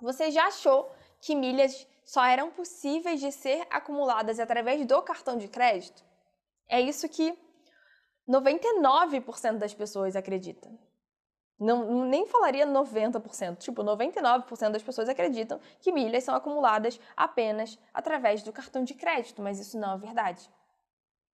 Você 0.00 0.30
já 0.30 0.46
achou 0.46 0.88
que 1.20 1.34
milhas 1.34 1.84
só 2.04 2.24
eram 2.24 2.52
possíveis 2.52 3.18
de 3.18 3.32
ser 3.32 3.66
acumuladas 3.68 4.38
através 4.38 4.86
do 4.86 5.02
cartão 5.02 5.36
de 5.36 5.48
crédito? 5.48 6.04
É 6.68 6.80
isso 6.80 7.08
que 7.08 7.36
99% 8.28 9.58
das 9.58 9.74
pessoas 9.74 10.14
acreditam. 10.14 10.78
Não, 11.58 12.04
nem 12.06 12.26
falaria 12.26 12.66
90%, 12.66 13.58
tipo, 13.58 13.84
99% 13.84 14.70
das 14.70 14.82
pessoas 14.82 15.08
acreditam 15.08 15.60
que 15.80 15.92
milhas 15.92 16.24
são 16.24 16.34
acumuladas 16.34 16.98
apenas 17.16 17.78
através 17.94 18.42
do 18.42 18.52
cartão 18.52 18.82
de 18.82 18.94
crédito, 18.94 19.40
mas 19.40 19.60
isso 19.60 19.78
não 19.78 19.94
é 19.94 19.98
verdade. 19.98 20.50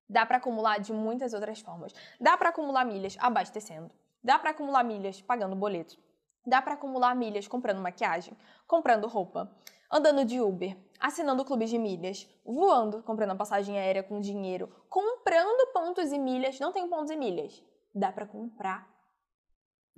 Dá 0.09 0.25
para 0.25 0.39
acumular 0.39 0.79
de 0.79 0.93
muitas 0.93 1.35
outras 1.35 1.61
formas. 1.61 1.95
Dá 2.21 2.37
para 2.37 2.49
acumular 2.49 2.85
milhas 2.85 3.17
abastecendo. 3.21 3.91
Dá 4.23 4.39
para 4.39 4.51
acumular 4.51 4.83
milhas 4.83 5.21
pagando 5.21 5.55
boleto. 5.55 5.99
Dá 6.47 6.63
para 6.63 6.75
acumular 6.75 7.15
milhas 7.15 7.47
comprando 7.47 7.81
maquiagem, 7.81 8.35
comprando 8.67 9.07
roupa, 9.07 9.51
andando 9.93 10.25
de 10.25 10.41
Uber, 10.41 10.77
assinando 10.99 11.45
clubes 11.45 11.69
de 11.69 11.79
milhas, 11.79 12.27
voando, 12.45 13.03
comprando 13.03 13.37
passagem 13.37 13.79
aérea 13.79 14.03
com 14.03 14.19
dinheiro, 14.19 14.69
comprando 14.89 15.73
pontos 15.73 16.11
e 16.11 16.19
milhas. 16.19 16.59
Não 16.59 16.73
tem 16.73 16.89
pontos 16.89 17.11
e 17.11 17.17
milhas. 17.17 17.63
Dá 17.95 18.11
para 18.11 18.27
comprar. 18.27 18.98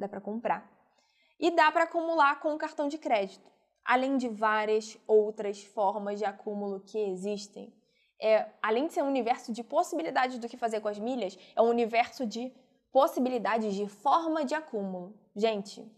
Dá 0.01 0.09
para 0.09 0.21
comprar. 0.21 0.69
E 1.39 1.51
dá 1.51 1.71
para 1.71 1.85
acumular 1.85 2.41
com 2.41 2.53
o 2.53 2.59
cartão 2.59 2.89
de 2.89 2.99
crédito. 2.99 3.49
Além 3.85 4.17
de 4.17 4.29
várias 4.29 4.99
outras 5.07 5.63
formas 5.63 6.19
de 6.19 6.25
acúmulo 6.25 6.81
que 6.81 6.99
existem 6.99 7.73
é, 8.21 8.47
além 8.63 8.87
de 8.87 8.93
ser 8.93 9.03
um 9.03 9.09
universo 9.09 9.51
de 9.53 9.65
possibilidades 9.65 10.39
do 10.39 10.49
que 10.49 10.57
fazer 10.57 10.81
com 10.81 10.89
as 10.89 10.99
milhas, 10.99 11.39
é 11.57 11.63
um 11.63 11.69
universo 11.69 12.27
de 12.27 12.53
possibilidades 12.93 13.75
de 13.75 13.89
forma 13.89 14.45
de 14.45 14.55
acúmulo. 14.55 15.19
Gente, 15.35 15.91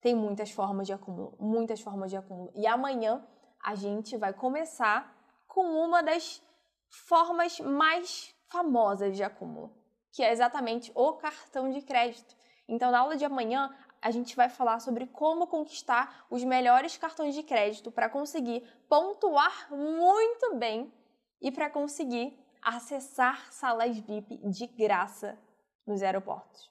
tem 0.00 0.14
muitas 0.14 0.52
formas 0.52 0.86
de 0.86 0.92
acúmulo, 0.92 1.34
muitas 1.40 1.80
formas 1.80 2.10
de 2.10 2.16
acúmulo. 2.16 2.52
E 2.54 2.66
amanhã 2.66 3.26
a 3.60 3.74
gente 3.74 4.16
vai 4.16 4.32
começar 4.32 5.12
com 5.48 5.62
uma 5.84 6.00
das 6.02 6.40
formas 6.88 7.58
mais 7.58 8.32
famosas 8.48 9.16
de 9.16 9.24
acúmulo, 9.24 9.74
que 10.12 10.22
é 10.22 10.30
exatamente 10.30 10.92
o 10.94 11.14
cartão 11.14 11.70
de 11.70 11.82
crédito. 11.82 12.36
Então, 12.68 12.90
na 12.90 13.00
aula 13.00 13.16
de 13.16 13.24
amanhã, 13.24 13.74
a 14.00 14.10
gente 14.10 14.36
vai 14.36 14.48
falar 14.48 14.80
sobre 14.80 15.06
como 15.06 15.46
conquistar 15.46 16.26
os 16.30 16.44
melhores 16.44 16.96
cartões 16.96 17.34
de 17.34 17.42
crédito 17.42 17.90
para 17.90 18.08
conseguir 18.08 18.62
pontuar 18.88 19.72
muito 19.74 20.54
bem 20.54 20.92
e 21.40 21.50
para 21.50 21.70
conseguir 21.70 22.38
acessar 22.62 23.52
salas 23.52 23.96
VIP 23.98 24.36
de 24.48 24.66
graça 24.66 25.38
nos 25.86 26.02
aeroportos. 26.02 26.70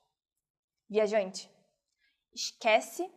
Viajante, 0.89 1.52
esquece 2.34 3.12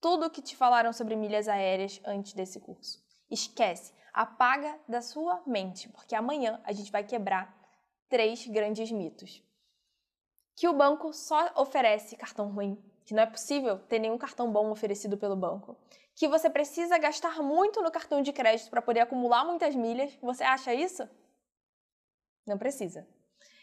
tudo 0.00 0.26
o 0.26 0.30
que 0.30 0.42
te 0.42 0.54
falaram 0.54 0.92
sobre 0.92 1.16
milhas 1.16 1.48
aéreas 1.48 2.00
antes 2.04 2.32
desse 2.32 2.60
curso. 2.60 3.02
Esquece, 3.30 3.92
apaga 4.12 4.78
da 4.88 5.00
sua 5.00 5.42
mente, 5.46 5.88
porque 5.88 6.14
amanhã 6.14 6.60
a 6.64 6.72
gente 6.72 6.92
vai 6.92 7.04
quebrar 7.04 7.56
três 8.08 8.46
grandes 8.46 8.90
mitos. 8.90 9.42
Que 10.60 10.68
o 10.68 10.74
banco 10.74 11.12
só 11.12 11.52
oferece 11.56 12.16
cartão 12.16 12.50
ruim, 12.50 12.76
que 13.06 13.14
não 13.14 13.22
é 13.22 13.26
possível 13.26 13.78
ter 13.78 13.98
nenhum 13.98 14.18
cartão 14.18 14.52
bom 14.52 14.70
oferecido 14.70 15.16
pelo 15.16 15.34
banco 15.34 15.76
que 16.20 16.28
você 16.28 16.50
precisa 16.50 16.98
gastar 16.98 17.42
muito 17.42 17.80
no 17.80 17.90
cartão 17.90 18.20
de 18.20 18.30
crédito 18.30 18.68
para 18.68 18.82
poder 18.82 19.00
acumular 19.00 19.42
muitas 19.42 19.74
milhas. 19.74 20.12
Você 20.20 20.44
acha 20.44 20.74
isso? 20.74 21.08
Não 22.46 22.58
precisa. 22.58 23.08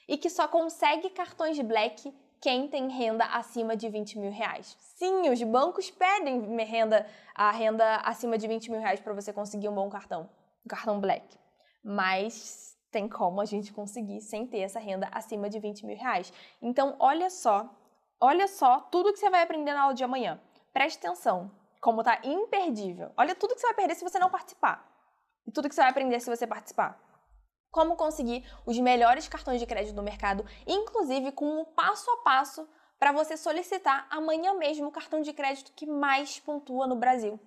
E 0.07 0.17
que 0.17 0.27
só 0.27 0.47
consegue 0.47 1.11
cartões 1.11 1.59
Black 1.59 2.11
quem 2.41 2.67
tem 2.67 2.87
renda 2.89 3.25
acima 3.25 3.75
de 3.75 3.89
20 3.89 4.19
mil 4.19 4.31
reais. 4.31 4.75
Sim, 4.95 5.29
os 5.29 5.41
bancos 5.43 5.91
pedem 5.91 6.55
renda, 6.63 7.05
a 7.35 7.51
renda 7.51 7.97
acima 7.97 8.37
de 8.37 8.47
20 8.47 8.71
mil 8.71 8.79
reais 8.79 8.99
para 8.99 9.13
você 9.13 9.33
conseguir 9.33 9.69
um 9.69 9.75
bom 9.75 9.89
cartão, 9.89 10.29
um 10.65 10.67
cartão 10.67 10.99
Black. 10.99 11.37
Mas 11.83 12.76
tem 12.97 13.07
como 13.07 13.39
a 13.39 13.45
gente 13.45 13.71
conseguir 13.71 14.21
sem 14.21 14.47
ter 14.47 14.61
essa 14.61 14.79
renda 14.79 15.07
acima 15.11 15.47
de 15.47 15.59
20 15.59 15.85
mil 15.85 15.95
reais. 15.95 16.33
Então, 16.59 16.95
olha 16.97 17.29
só, 17.29 17.69
olha 18.19 18.47
só 18.47 18.79
tudo 18.79 19.13
que 19.13 19.19
você 19.19 19.29
vai 19.29 19.43
aprender 19.43 19.71
na 19.71 19.83
aula 19.83 19.93
de 19.93 20.03
amanhã. 20.03 20.41
Preste 20.73 20.97
atenção 20.97 21.51
como 21.79 22.03
tá 22.03 22.19
imperdível. 22.23 23.11
Olha 23.15 23.35
tudo 23.35 23.53
que 23.53 23.61
você 23.61 23.67
vai 23.67 23.75
perder 23.75 23.93
se 23.93 24.03
você 24.03 24.17
não 24.17 24.31
participar. 24.31 24.83
E 25.45 25.51
tudo 25.51 25.69
que 25.69 25.75
você 25.75 25.81
vai 25.81 25.91
aprender 25.91 26.19
se 26.19 26.27
você 26.27 26.47
participar. 26.47 26.99
Como 27.69 27.95
conseguir 27.95 28.43
os 28.65 28.79
melhores 28.79 29.27
cartões 29.27 29.59
de 29.59 29.67
crédito 29.67 29.93
do 29.93 30.01
mercado, 30.01 30.43
inclusive 30.65 31.31
com 31.33 31.45
um 31.61 31.65
passo 31.65 32.09
a 32.09 32.17
passo 32.23 32.67
para 32.97 33.11
você 33.11 33.37
solicitar 33.37 34.07
amanhã 34.09 34.55
mesmo 34.55 34.87
o 34.87 34.91
cartão 34.91 35.21
de 35.21 35.33
crédito 35.33 35.71
que 35.73 35.85
mais 35.85 36.39
pontua 36.39 36.87
no 36.87 36.95
Brasil. 36.95 37.39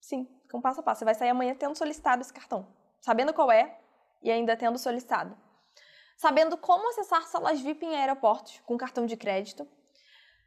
Sim, 0.00 0.26
com 0.50 0.60
passo 0.60 0.80
a 0.80 0.82
passo. 0.82 0.98
Você 0.98 1.04
vai 1.04 1.14
sair 1.14 1.28
amanhã 1.28 1.54
tendo 1.54 1.76
solicitado 1.76 2.20
esse 2.20 2.32
cartão, 2.32 2.66
sabendo 3.00 3.32
qual 3.32 3.52
é 3.52 3.78
e 4.22 4.30
ainda 4.30 4.56
tendo 4.56 4.78
solicitado. 4.78 5.36
Sabendo 6.16 6.56
como 6.56 6.88
acessar 6.90 7.26
salas 7.26 7.60
VIP 7.60 7.86
em 7.86 7.96
aeroportos 7.96 8.60
com 8.66 8.76
cartão 8.76 9.06
de 9.06 9.16
crédito, 9.16 9.66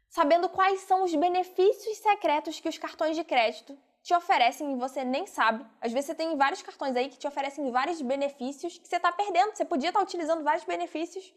sabendo 0.08 0.48
quais 0.48 0.80
são 0.82 1.02
os 1.02 1.14
benefícios 1.14 1.98
secretos 1.98 2.60
que 2.60 2.68
os 2.68 2.78
cartões 2.78 3.16
de 3.16 3.24
crédito 3.24 3.76
te 4.04 4.14
oferecem 4.14 4.72
e 4.72 4.76
você 4.76 5.02
nem 5.02 5.26
sabe. 5.26 5.66
Às 5.80 5.90
vezes 5.90 6.06
você 6.06 6.14
tem 6.14 6.36
vários 6.36 6.62
cartões 6.62 6.94
aí 6.94 7.08
que 7.08 7.18
te 7.18 7.26
oferecem 7.26 7.70
vários 7.70 8.02
benefícios 8.02 8.78
que 8.78 8.86
você 8.86 8.96
está 8.96 9.10
perdendo. 9.10 9.54
Você 9.54 9.64
podia 9.64 9.88
estar 9.88 9.98
tá 9.98 10.04
utilizando 10.04 10.44
vários 10.44 10.64
benefícios 10.64 11.34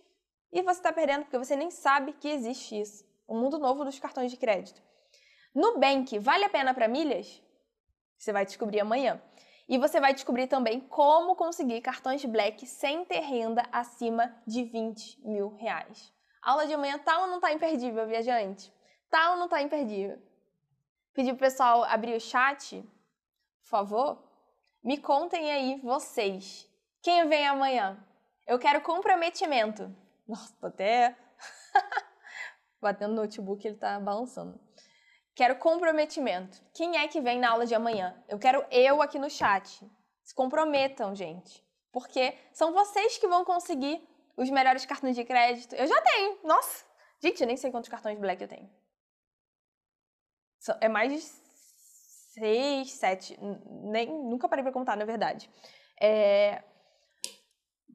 e 0.51 0.61
você 0.61 0.79
está 0.79 0.91
perdendo 0.91 1.23
porque 1.23 1.37
você 1.37 1.55
nem 1.55 1.71
sabe 1.71 2.11
que 2.13 2.27
existe 2.27 2.79
isso. 2.79 3.05
O 3.25 3.35
mundo 3.35 3.57
novo 3.57 3.85
dos 3.85 3.97
cartões 3.97 4.31
de 4.31 4.37
crédito. 4.37 4.81
Nubank 5.55 6.19
vale 6.19 6.43
a 6.43 6.49
pena 6.49 6.73
para 6.73 6.87
milhas? 6.87 7.41
Você 8.17 8.33
vai 8.33 8.45
descobrir 8.45 8.81
amanhã. 8.81 9.21
E 9.67 9.77
você 9.77 9.99
vai 9.99 10.13
descobrir 10.13 10.47
também 10.47 10.79
como 10.79 11.35
conseguir 11.35 11.81
cartões 11.81 12.23
Black 12.23 12.65
sem 12.65 13.03
ter 13.03 13.19
renda 13.19 13.63
acima 13.71 14.33
de 14.47 14.63
20 14.63 15.21
mil 15.27 15.55
reais. 15.55 16.13
Aula 16.41 16.65
de 16.65 16.73
amanhã 16.73 16.97
tá 16.97 17.19
ou 17.19 17.27
não 17.27 17.41
tá 17.41 17.51
imperdível, 17.51 18.07
viajante? 18.07 18.73
Tá 19.09 19.31
ou 19.31 19.37
não 19.37 19.49
tá 19.49 19.61
imperdível? 19.61 20.17
Pedir 21.13 21.31
pro 21.31 21.39
pessoal 21.39 21.83
abrir 21.83 22.15
o 22.15 22.21
chat, 22.21 22.81
por 23.61 23.69
favor. 23.69 24.23
Me 24.81 24.97
contem 24.97 25.51
aí 25.51 25.81
vocês. 25.81 26.65
Quem 27.01 27.27
vem 27.27 27.45
amanhã? 27.45 28.01
Eu 28.45 28.57
quero 28.57 28.79
comprometimento. 28.81 29.93
Nossa, 30.25 30.55
tô 30.61 30.67
até 30.67 31.17
batendo 32.79 33.15
no 33.15 33.21
notebook, 33.23 33.67
ele 33.67 33.75
tá 33.75 33.99
balançando. 33.99 34.66
Quero 35.37 35.55
comprometimento. 35.57 36.59
Quem 36.73 36.97
é 36.97 37.07
que 37.07 37.21
vem 37.21 37.37
na 37.37 37.51
aula 37.51 37.67
de 37.67 37.75
amanhã? 37.75 38.19
Eu 38.27 38.39
quero 38.39 38.65
eu 38.71 39.03
aqui 39.03 39.19
no 39.19 39.29
chat. 39.29 39.87
Se 40.23 40.33
comprometam, 40.33 41.13
gente. 41.13 41.63
Porque 41.91 42.35
são 42.51 42.73
vocês 42.73 43.19
que 43.19 43.27
vão 43.27 43.45
conseguir 43.45 44.01
os 44.35 44.49
melhores 44.49 44.83
cartões 44.83 45.15
de 45.15 45.23
crédito. 45.23 45.75
Eu 45.75 45.85
já 45.85 46.01
tenho. 46.01 46.39
Nossa! 46.43 46.83
Gente, 47.21 47.39
eu 47.39 47.45
nem 47.45 47.55
sei 47.55 47.69
quantos 47.69 47.87
cartões 47.87 48.17
Black 48.17 48.41
eu 48.41 48.47
tenho. 48.47 48.67
É 50.81 50.89
mais 50.89 51.13
de 51.13 51.21
seis, 51.21 52.93
sete. 52.93 53.37
Nem, 53.83 54.07
nunca 54.07 54.49
parei 54.49 54.63
pra 54.63 54.73
contar, 54.73 54.97
na 54.97 55.05
verdade. 55.05 55.47
É... 56.01 56.63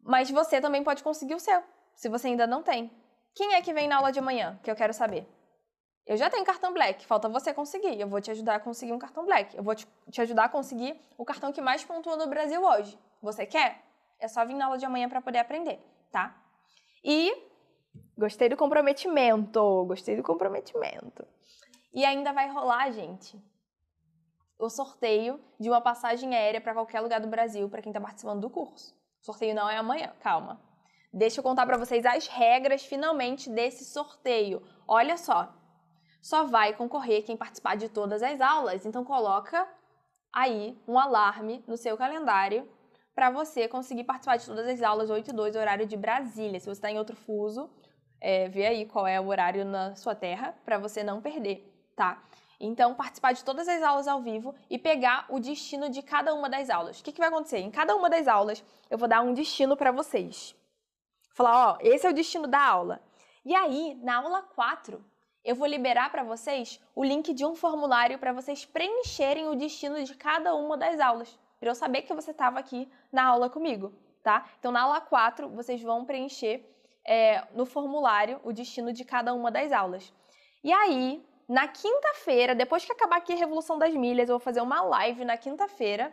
Mas 0.04 0.30
você 0.30 0.60
também 0.60 0.84
pode 0.84 1.02
conseguir 1.02 1.34
o 1.34 1.40
seu, 1.40 1.60
se 1.96 2.08
você 2.08 2.28
ainda 2.28 2.46
não 2.46 2.62
tem. 2.62 2.88
Quem 3.34 3.54
é 3.54 3.62
que 3.62 3.74
vem 3.74 3.88
na 3.88 3.96
aula 3.96 4.12
de 4.12 4.20
amanhã, 4.20 4.60
que 4.62 4.70
eu 4.70 4.76
quero 4.76 4.94
saber? 4.94 5.26
Eu 6.06 6.16
já 6.16 6.28
tenho 6.28 6.44
cartão 6.44 6.72
Black, 6.72 7.06
falta 7.06 7.28
você 7.28 7.54
conseguir. 7.54 8.00
Eu 8.00 8.08
vou 8.08 8.20
te 8.20 8.30
ajudar 8.30 8.56
a 8.56 8.60
conseguir 8.60 8.92
um 8.92 8.98
cartão 8.98 9.24
Black. 9.24 9.56
Eu 9.56 9.62
vou 9.62 9.74
te, 9.74 9.86
te 10.10 10.20
ajudar 10.20 10.44
a 10.44 10.48
conseguir 10.48 11.00
o 11.16 11.24
cartão 11.24 11.52
que 11.52 11.60
mais 11.60 11.84
pontua 11.84 12.16
no 12.16 12.26
Brasil 12.26 12.62
hoje. 12.62 12.98
Você 13.22 13.46
quer? 13.46 13.82
É 14.18 14.26
só 14.28 14.44
vir 14.44 14.54
na 14.54 14.66
aula 14.66 14.78
de 14.78 14.84
amanhã 14.84 15.08
para 15.08 15.20
poder 15.20 15.38
aprender 15.38 15.80
tá? 16.12 16.36
E 17.02 17.34
gostei 18.16 18.48
do 18.48 18.56
comprometimento, 18.56 19.84
gostei 19.86 20.14
do 20.14 20.22
comprometimento. 20.22 21.26
E 21.92 22.04
ainda 22.04 22.32
vai 22.32 22.48
rolar, 22.48 22.92
gente, 22.92 23.42
o 24.58 24.68
sorteio 24.68 25.40
de 25.58 25.68
uma 25.68 25.80
passagem 25.80 26.34
aérea 26.34 26.60
para 26.60 26.74
qualquer 26.74 27.00
lugar 27.00 27.20
do 27.20 27.26
Brasil 27.26 27.68
para 27.68 27.82
quem 27.82 27.90
está 27.90 28.00
participando 28.00 28.42
do 28.42 28.50
curso. 28.50 28.94
O 29.20 29.24
sorteio 29.24 29.54
não 29.54 29.68
é 29.68 29.76
amanhã, 29.76 30.12
calma. 30.20 30.60
Deixa 31.12 31.40
eu 31.40 31.42
contar 31.42 31.66
para 31.66 31.76
vocês 31.76 32.06
as 32.06 32.26
regras 32.26 32.84
finalmente 32.84 33.50
desse 33.50 33.84
sorteio. 33.84 34.62
Olha 34.86 35.16
só, 35.16 35.52
só 36.22 36.44
vai 36.44 36.72
concorrer 36.72 37.24
quem 37.24 37.36
participar 37.36 37.76
de 37.76 37.88
todas 37.88 38.22
as 38.22 38.40
aulas. 38.40 38.86
Então 38.86 39.04
coloca 39.04 39.68
aí 40.32 40.80
um 40.86 40.98
alarme 40.98 41.62
no 41.66 41.76
seu 41.76 41.96
calendário 41.96 42.66
para 43.14 43.30
você 43.30 43.68
conseguir 43.68 44.04
participar 44.04 44.36
de 44.36 44.46
todas 44.46 44.66
as 44.66 44.80
aulas 44.80 45.10
8 45.10 45.30
e 45.30 45.32
2, 45.34 45.56
horário 45.56 45.84
de 45.84 45.96
Brasília. 45.96 46.58
Se 46.60 46.66
você 46.66 46.72
está 46.72 46.90
em 46.90 46.98
outro 46.98 47.16
fuso, 47.16 47.68
é, 48.20 48.48
vê 48.48 48.66
aí 48.66 48.86
qual 48.86 49.06
é 49.06 49.20
o 49.20 49.26
horário 49.26 49.64
na 49.64 49.96
sua 49.96 50.14
terra 50.14 50.54
para 50.64 50.78
você 50.78 51.02
não 51.02 51.20
perder, 51.20 51.68
tá? 51.96 52.22
Então, 52.58 52.94
participar 52.94 53.32
de 53.32 53.44
todas 53.44 53.66
as 53.66 53.82
aulas 53.82 54.06
ao 54.06 54.22
vivo 54.22 54.54
e 54.70 54.78
pegar 54.78 55.26
o 55.28 55.40
destino 55.40 55.90
de 55.90 56.00
cada 56.00 56.32
uma 56.32 56.48
das 56.48 56.70
aulas. 56.70 57.00
O 57.00 57.04
que, 57.04 57.10
que 57.10 57.18
vai 57.18 57.28
acontecer? 57.28 57.58
Em 57.58 57.72
cada 57.72 57.96
uma 57.96 58.08
das 58.08 58.28
aulas, 58.28 58.64
eu 58.88 58.96
vou 58.96 59.08
dar 59.08 59.20
um 59.20 59.34
destino 59.34 59.76
para 59.76 59.90
vocês. 59.90 60.54
Falar, 61.34 61.72
ó, 61.72 61.78
esse 61.80 62.06
é 62.06 62.10
o 62.10 62.14
destino 62.14 62.46
da 62.46 62.64
aula. 62.64 63.02
E 63.44 63.52
aí, 63.52 63.98
na 64.00 64.18
aula 64.18 64.42
4, 64.42 65.04
eu 65.44 65.54
vou 65.56 65.66
liberar 65.66 66.10
para 66.10 66.22
vocês 66.22 66.80
o 66.94 67.04
link 67.04 67.34
de 67.34 67.44
um 67.44 67.54
formulário 67.54 68.18
para 68.18 68.32
vocês 68.32 68.64
preencherem 68.64 69.48
o 69.48 69.54
destino 69.54 70.02
de 70.02 70.14
cada 70.14 70.54
uma 70.54 70.76
das 70.76 71.00
aulas, 71.00 71.38
para 71.58 71.70
eu 71.70 71.74
saber 71.74 72.02
que 72.02 72.14
você 72.14 72.30
estava 72.30 72.58
aqui 72.58 72.88
na 73.10 73.24
aula 73.24 73.50
comigo, 73.50 73.92
tá? 74.22 74.48
Então, 74.58 74.70
na 74.70 74.82
aula 74.82 75.00
4, 75.00 75.48
vocês 75.50 75.82
vão 75.82 76.04
preencher 76.04 76.64
é, 77.04 77.44
no 77.54 77.66
formulário 77.66 78.40
o 78.44 78.52
destino 78.52 78.92
de 78.92 79.04
cada 79.04 79.34
uma 79.34 79.50
das 79.50 79.72
aulas. 79.72 80.12
E 80.62 80.72
aí, 80.72 81.24
na 81.48 81.66
quinta-feira, 81.66 82.54
depois 82.54 82.84
que 82.84 82.92
acabar 82.92 83.16
aqui 83.16 83.32
a 83.32 83.36
Revolução 83.36 83.78
das 83.78 83.94
Milhas, 83.94 84.28
eu 84.28 84.38
vou 84.38 84.44
fazer 84.44 84.60
uma 84.60 84.80
live 84.82 85.24
na 85.24 85.36
quinta-feira 85.36 86.12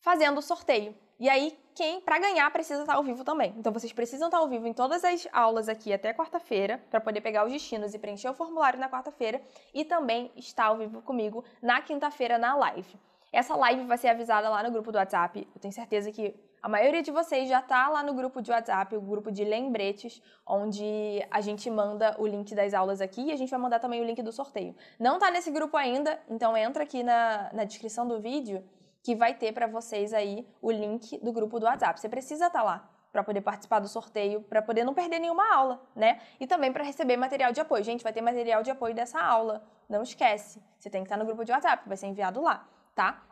fazendo 0.00 0.38
o 0.38 0.42
sorteio. 0.42 0.96
E 1.18 1.28
aí, 1.28 1.58
quem 1.80 1.98
para 1.98 2.18
ganhar 2.18 2.50
precisa 2.50 2.82
estar 2.82 2.96
ao 2.96 3.02
vivo 3.02 3.24
também. 3.24 3.54
Então 3.56 3.72
vocês 3.72 3.90
precisam 3.90 4.28
estar 4.28 4.36
ao 4.36 4.46
vivo 4.46 4.66
em 4.66 4.72
todas 4.74 5.02
as 5.02 5.26
aulas 5.32 5.66
aqui 5.66 5.94
até 5.94 6.12
quarta-feira 6.12 6.78
para 6.90 7.00
poder 7.00 7.22
pegar 7.22 7.46
os 7.46 7.50
destinos 7.50 7.94
e 7.94 7.98
preencher 7.98 8.28
o 8.28 8.34
formulário 8.34 8.78
na 8.78 8.86
quarta-feira 8.86 9.40
e 9.72 9.82
também 9.82 10.30
estar 10.36 10.66
ao 10.66 10.76
vivo 10.76 11.00
comigo 11.00 11.42
na 11.62 11.80
quinta-feira 11.80 12.36
na 12.36 12.54
live. 12.54 13.00
Essa 13.32 13.56
live 13.56 13.86
vai 13.86 13.96
ser 13.96 14.08
avisada 14.08 14.50
lá 14.50 14.62
no 14.62 14.70
grupo 14.70 14.92
do 14.92 14.98
WhatsApp. 14.98 15.48
Eu 15.54 15.58
tenho 15.58 15.72
certeza 15.72 16.12
que 16.12 16.34
a 16.62 16.68
maioria 16.68 17.02
de 17.02 17.10
vocês 17.10 17.48
já 17.48 17.60
está 17.60 17.88
lá 17.88 18.02
no 18.02 18.12
grupo 18.12 18.42
de 18.42 18.50
WhatsApp, 18.50 18.94
o 18.94 19.00
grupo 19.00 19.32
de 19.32 19.42
lembretes, 19.42 20.22
onde 20.46 21.26
a 21.30 21.40
gente 21.40 21.70
manda 21.70 22.14
o 22.18 22.26
link 22.26 22.54
das 22.54 22.74
aulas 22.74 23.00
aqui 23.00 23.22
e 23.28 23.32
a 23.32 23.36
gente 23.36 23.48
vai 23.48 23.58
mandar 23.58 23.78
também 23.78 24.02
o 24.02 24.04
link 24.04 24.22
do 24.22 24.32
sorteio. 24.32 24.76
Não 24.98 25.14
está 25.14 25.30
nesse 25.30 25.50
grupo 25.50 25.78
ainda, 25.78 26.20
então 26.28 26.54
entra 26.54 26.82
aqui 26.82 27.02
na, 27.02 27.48
na 27.54 27.64
descrição 27.64 28.06
do 28.06 28.20
vídeo 28.20 28.62
que 29.02 29.14
vai 29.14 29.34
ter 29.34 29.52
para 29.52 29.66
vocês 29.66 30.12
aí 30.12 30.46
o 30.60 30.70
link 30.70 31.18
do 31.18 31.32
grupo 31.32 31.58
do 31.58 31.66
WhatsApp. 31.66 31.98
Você 31.98 32.08
precisa 32.08 32.46
estar 32.46 32.58
tá 32.58 32.64
lá 32.64 32.90
para 33.12 33.24
poder 33.24 33.40
participar 33.40 33.80
do 33.80 33.88
sorteio, 33.88 34.40
para 34.42 34.62
poder 34.62 34.84
não 34.84 34.94
perder 34.94 35.18
nenhuma 35.18 35.52
aula, 35.52 35.82
né? 35.96 36.20
E 36.38 36.46
também 36.46 36.72
para 36.72 36.84
receber 36.84 37.16
material 37.16 37.52
de 37.52 37.60
apoio. 37.60 37.82
Gente, 37.82 38.02
vai 38.02 38.12
ter 38.12 38.20
material 38.20 38.62
de 38.62 38.70
apoio 38.70 38.94
dessa 38.94 39.20
aula. 39.20 39.64
Não 39.88 40.02
esquece. 40.02 40.62
Você 40.78 40.88
tem 40.88 41.02
que 41.02 41.06
estar 41.06 41.16
tá 41.16 41.18
no 41.18 41.26
grupo 41.26 41.44
de 41.44 41.50
WhatsApp, 41.50 41.88
vai 41.88 41.96
ser 41.96 42.06
enviado 42.06 42.40
lá, 42.40 42.68
tá? 42.94 43.22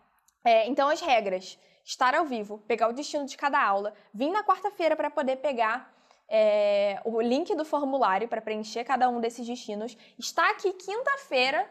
É, 0.44 0.66
então, 0.68 0.88
as 0.88 1.00
regras. 1.00 1.58
Estar 1.84 2.14
ao 2.14 2.26
vivo, 2.26 2.58
pegar 2.66 2.88
o 2.88 2.92
destino 2.92 3.24
de 3.24 3.34
cada 3.34 3.64
aula, 3.64 3.94
vir 4.12 4.30
na 4.30 4.44
quarta-feira 4.44 4.94
para 4.94 5.08
poder 5.08 5.36
pegar 5.36 5.90
é, 6.28 7.00
o 7.02 7.18
link 7.18 7.54
do 7.54 7.64
formulário 7.64 8.28
para 8.28 8.42
preencher 8.42 8.84
cada 8.84 9.08
um 9.08 9.20
desses 9.20 9.46
destinos. 9.46 9.96
Estar 10.18 10.50
aqui 10.50 10.72
quinta-feira 10.74 11.66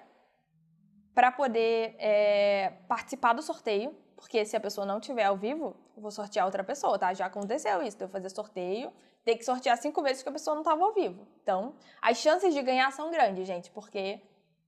para 1.18 1.32
poder 1.32 1.96
é, 1.98 2.74
participar 2.88 3.34
do 3.34 3.42
sorteio, 3.42 3.92
porque 4.16 4.46
se 4.46 4.56
a 4.56 4.60
pessoa 4.60 4.86
não 4.86 5.00
tiver 5.00 5.24
ao 5.24 5.36
vivo, 5.36 5.76
eu 5.96 6.02
vou 6.04 6.12
sortear 6.12 6.46
outra 6.46 6.64
pessoa, 6.64 7.00
tá? 7.00 7.12
Já 7.12 7.26
aconteceu 7.26 7.82
isso, 7.82 7.98
de 7.98 8.04
eu 8.04 8.08
fazer 8.08 8.30
sorteio, 8.30 8.94
ter 9.26 9.36
que 9.36 9.44
sortear 9.44 9.76
cinco 9.80 10.04
vezes 10.04 10.22
que 10.22 10.30
a 10.30 10.32
pessoa 10.32 10.54
não 10.54 10.62
estava 10.62 10.84
ao 10.84 10.94
vivo. 10.94 11.28
Então, 11.42 11.74
as 12.00 12.20
chances 12.20 12.54
de 12.54 12.62
ganhar 12.62 12.92
são 12.92 13.10
grandes, 13.10 13.48
gente, 13.48 13.72
porque, 13.72 14.22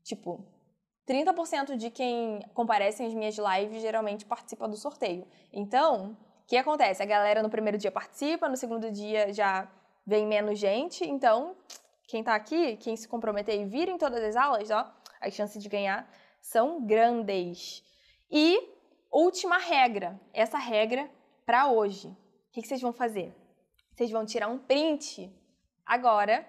tipo, 0.04 0.44
30% 1.08 1.78
de 1.78 1.92
quem 1.92 2.40
comparece 2.56 3.04
às 3.04 3.14
minhas 3.14 3.38
lives 3.38 3.80
geralmente 3.80 4.26
participa 4.26 4.68
do 4.68 4.76
sorteio. 4.76 5.28
Então, 5.54 6.18
o 6.42 6.48
que 6.48 6.58
acontece? 6.58 7.04
A 7.04 7.06
galera 7.06 7.44
no 7.44 7.50
primeiro 7.52 7.78
dia 7.78 7.92
participa, 7.92 8.50
no 8.50 8.58
segundo 8.58 8.90
dia 8.90 9.32
já 9.32 9.70
vem 10.04 10.26
menos 10.26 10.58
gente, 10.58 11.08
então, 11.08 11.56
quem 12.08 12.24
tá 12.24 12.34
aqui, 12.34 12.76
quem 12.78 12.98
se 12.98 13.08
comprometer 13.08 13.54
e 13.62 13.66
vir 13.66 13.88
em 13.88 14.00
todas 14.00 14.24
as 14.24 14.36
aulas, 14.36 14.72
ó, 14.72 14.92
as 15.22 15.34
chances 15.34 15.62
de 15.62 15.70
ganhar 15.70 16.10
são 16.42 16.86
grandes. 16.86 17.84
E 18.32 18.62
última 19.12 19.58
regra, 19.58 20.20
essa 20.34 20.58
regra 20.58 21.10
para 21.46 21.68
hoje. 21.68 22.08
O 22.08 22.52
que, 22.52 22.62
vocês 22.62 22.82
vão 22.82 22.94
fazer? 22.94 23.36
Vocês 23.94 24.12
vão 24.12 24.26
tirar 24.26 24.48
um 24.48 24.58
print 24.58 25.32
agora 25.86 26.48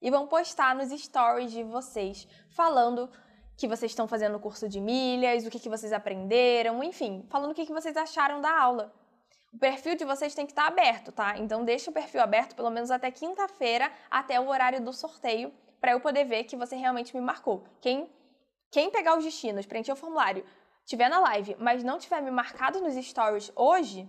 e 0.00 0.10
vão 0.10 0.26
postar 0.26 0.74
nos 0.74 0.90
stories 0.90 1.52
de 1.52 1.62
vocês 1.62 2.26
falando 2.50 3.10
que 3.56 3.66
vocês 3.66 3.90
estão 3.90 4.06
fazendo 4.06 4.36
o 4.36 4.40
curso 4.40 4.68
de 4.68 4.80
milhas, 4.80 5.44
o 5.44 5.50
que, 5.50 5.58
que 5.58 5.68
vocês 5.68 5.92
aprenderam, 5.92 6.82
enfim, 6.82 7.26
falando 7.28 7.50
o 7.50 7.54
que, 7.54 7.66
que 7.66 7.72
vocês 7.72 7.96
acharam 7.96 8.40
da 8.40 8.58
aula. 8.58 8.94
O 9.52 9.58
perfil 9.58 9.96
de 9.96 10.04
vocês 10.04 10.34
tem 10.34 10.46
que 10.46 10.52
estar 10.52 10.66
aberto, 10.66 11.10
tá? 11.10 11.36
Então 11.38 11.64
deixa 11.64 11.90
o 11.90 11.94
perfil 11.94 12.20
aberto 12.20 12.54
pelo 12.54 12.70
menos 12.70 12.90
até 12.90 13.10
quinta-feira, 13.10 13.90
até 14.10 14.38
o 14.38 14.48
horário 14.48 14.80
do 14.80 14.92
sorteio, 14.92 15.52
para 15.80 15.92
eu 15.92 16.00
poder 16.00 16.24
ver 16.24 16.44
que 16.44 16.56
você 16.56 16.76
realmente 16.76 17.14
me 17.16 17.20
marcou. 17.20 17.64
Quem 17.80 18.08
quem 18.70 18.90
pegar 18.90 19.16
os 19.16 19.24
destinos, 19.24 19.66
preencher 19.66 19.92
o 19.92 19.96
formulário, 19.96 20.44
tiver 20.84 21.08
na 21.08 21.18
live, 21.20 21.56
mas 21.58 21.82
não 21.84 21.98
tiver 21.98 22.20
me 22.20 22.30
marcado 22.30 22.80
nos 22.80 22.94
stories 22.94 23.52
hoje, 23.54 24.08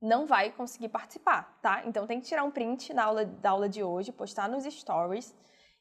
não 0.00 0.26
vai 0.26 0.50
conseguir 0.52 0.88
participar, 0.88 1.58
tá? 1.62 1.82
Então 1.86 2.06
tem 2.06 2.20
que 2.20 2.26
tirar 2.26 2.44
um 2.44 2.50
print 2.50 2.92
na 2.92 3.04
aula, 3.04 3.24
da 3.24 3.50
aula 3.50 3.68
de 3.68 3.82
hoje, 3.82 4.12
postar 4.12 4.48
nos 4.48 4.64
stories 4.64 5.34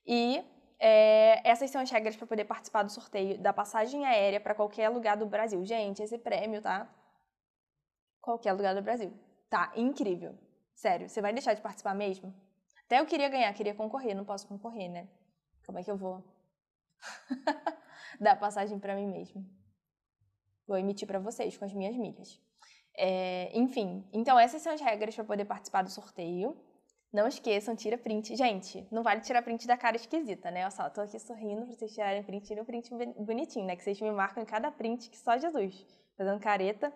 e 0.05 0.43
é, 0.79 1.41
essas 1.47 1.69
são 1.69 1.81
as 1.81 1.89
regras 1.89 2.15
para 2.15 2.27
poder 2.27 2.45
participar 2.45 2.83
do 2.83 2.91
sorteio 2.91 3.39
da 3.39 3.53
passagem 3.53 4.05
aérea 4.05 4.39
para 4.39 4.55
qualquer 4.55 4.89
lugar 4.89 5.17
do 5.17 5.25
Brasil. 5.25 5.63
Gente, 5.65 6.01
esse 6.01 6.17
prêmio, 6.17 6.61
tá? 6.61 6.87
Qualquer 8.21 8.53
lugar 8.53 8.75
do 8.75 8.81
Brasil. 8.81 9.13
Tá 9.49 9.71
incrível. 9.75 10.37
Sério, 10.73 11.07
você 11.07 11.21
vai 11.21 11.31
deixar 11.31 11.53
de 11.53 11.61
participar 11.61 11.93
mesmo? 11.93 12.33
Até 12.85 12.99
eu 12.99 13.05
queria 13.05 13.29
ganhar, 13.29 13.51
queria 13.53 13.73
concorrer, 13.73 14.15
não 14.15 14.25
posso 14.25 14.47
concorrer, 14.47 14.89
né? 14.89 15.07
Como 15.65 15.79
é 15.79 15.83
que 15.83 15.89
eu 15.89 15.97
vou? 15.97 16.23
dar 18.19 18.39
passagem 18.39 18.79
para 18.79 18.95
mim 18.95 19.07
mesmo. 19.07 19.45
Vou 20.67 20.77
emitir 20.77 21.07
para 21.07 21.19
vocês 21.19 21.57
com 21.57 21.65
as 21.65 21.73
minhas 21.73 21.95
milhas. 21.95 22.39
É, 22.97 23.51
enfim, 23.53 24.07
então 24.13 24.39
essas 24.39 24.61
são 24.61 24.73
as 24.73 24.81
regras 24.81 25.13
para 25.15 25.23
poder 25.23 25.45
participar 25.45 25.83
do 25.83 25.89
sorteio. 25.89 26.57
Não 27.11 27.27
esqueçam, 27.27 27.75
tira 27.75 27.97
print. 27.97 28.35
Gente, 28.35 28.85
não 28.91 29.01
vale 29.01 29.21
tirar 29.21 29.41
print 29.41 29.65
da 29.65 29.77
cara 29.77 29.95
esquisita, 29.95 30.51
né? 30.51 30.63
Olha 30.63 30.71
só, 30.71 30.89
tô 30.89 30.99
aqui 30.99 31.17
sorrindo 31.17 31.65
pra 31.65 31.73
vocês 31.73 31.93
tirarem 31.93 32.21
print. 32.23 32.45
Tira 32.45 32.61
um 32.61 32.65
print 32.65 32.89
bonitinho, 33.19 33.65
né? 33.65 33.75
Que 33.75 33.83
vocês 33.83 34.01
me 34.01 34.11
marcam 34.11 34.43
em 34.43 34.45
cada 34.45 34.69
print 34.69 35.09
que 35.09 35.17
só 35.17 35.37
Jesus. 35.37 35.85
Fazendo 36.17 36.41
careta. 36.41 36.93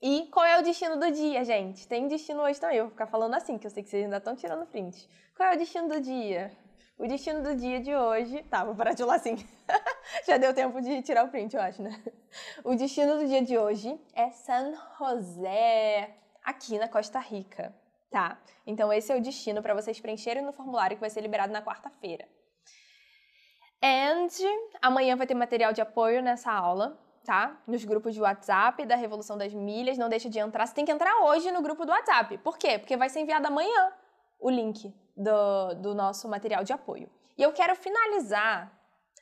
E 0.00 0.26
qual 0.26 0.44
é 0.44 0.60
o 0.60 0.62
destino 0.62 0.96
do 0.96 1.10
dia, 1.10 1.44
gente? 1.44 1.88
Tem 1.88 2.06
destino 2.06 2.40
hoje 2.42 2.60
também. 2.60 2.76
Eu 2.76 2.84
vou 2.84 2.92
ficar 2.92 3.06
falando 3.06 3.34
assim, 3.34 3.58
que 3.58 3.66
eu 3.66 3.70
sei 3.70 3.82
que 3.82 3.88
vocês 3.88 4.04
ainda 4.04 4.18
estão 4.18 4.36
tirando 4.36 4.66
print. 4.66 5.08
Qual 5.36 5.48
é 5.48 5.56
o 5.56 5.58
destino 5.58 5.88
do 5.88 6.00
dia? 6.00 6.56
O 6.98 7.06
destino 7.06 7.42
do 7.42 7.54
dia 7.54 7.78
de 7.78 7.94
hoje. 7.94 8.42
Tá, 8.44 8.64
vou 8.64 8.74
parar 8.74 8.92
de 8.92 9.02
falar 9.02 9.16
assim. 9.16 9.36
Já 10.26 10.38
deu 10.38 10.54
tempo 10.54 10.80
de 10.80 11.02
tirar 11.02 11.24
o 11.24 11.28
print, 11.28 11.54
eu 11.54 11.60
acho, 11.60 11.82
né? 11.82 12.02
O 12.64 12.74
destino 12.74 13.18
do 13.18 13.26
dia 13.26 13.42
de 13.42 13.58
hoje 13.58 14.00
é 14.14 14.30
San 14.30 14.72
José, 14.98 16.14
aqui 16.42 16.78
na 16.78 16.88
Costa 16.88 17.18
Rica, 17.18 17.74
tá? 18.10 18.38
Então, 18.66 18.90
esse 18.90 19.12
é 19.12 19.16
o 19.16 19.20
destino 19.20 19.62
para 19.62 19.74
vocês 19.74 20.00
preencherem 20.00 20.42
no 20.42 20.52
formulário 20.52 20.96
que 20.96 21.00
vai 21.00 21.10
ser 21.10 21.20
liberado 21.20 21.52
na 21.52 21.60
quarta-feira. 21.60 22.26
And 23.82 24.28
amanhã 24.80 25.16
vai 25.16 25.26
ter 25.26 25.34
material 25.34 25.74
de 25.74 25.82
apoio 25.82 26.22
nessa 26.22 26.50
aula, 26.50 26.98
tá? 27.24 27.60
Nos 27.66 27.84
grupos 27.84 28.14
de 28.14 28.22
WhatsApp 28.22 28.86
da 28.86 28.96
Revolução 28.96 29.36
das 29.36 29.52
Milhas. 29.52 29.98
Não 29.98 30.08
deixa 30.08 30.30
de 30.30 30.38
entrar. 30.38 30.66
Você 30.66 30.74
tem 30.74 30.86
que 30.86 30.92
entrar 30.92 31.24
hoje 31.24 31.52
no 31.52 31.60
grupo 31.60 31.84
do 31.84 31.92
WhatsApp. 31.92 32.38
Por 32.38 32.56
quê? 32.56 32.78
Porque 32.78 32.96
vai 32.96 33.10
ser 33.10 33.20
enviado 33.20 33.46
amanhã 33.46 33.92
o 34.38 34.50
link 34.50 34.94
do, 35.16 35.74
do 35.74 35.94
nosso 35.94 36.28
material 36.28 36.62
de 36.62 36.72
apoio. 36.72 37.10
E 37.36 37.42
eu 37.42 37.52
quero 37.52 37.74
finalizar 37.74 38.72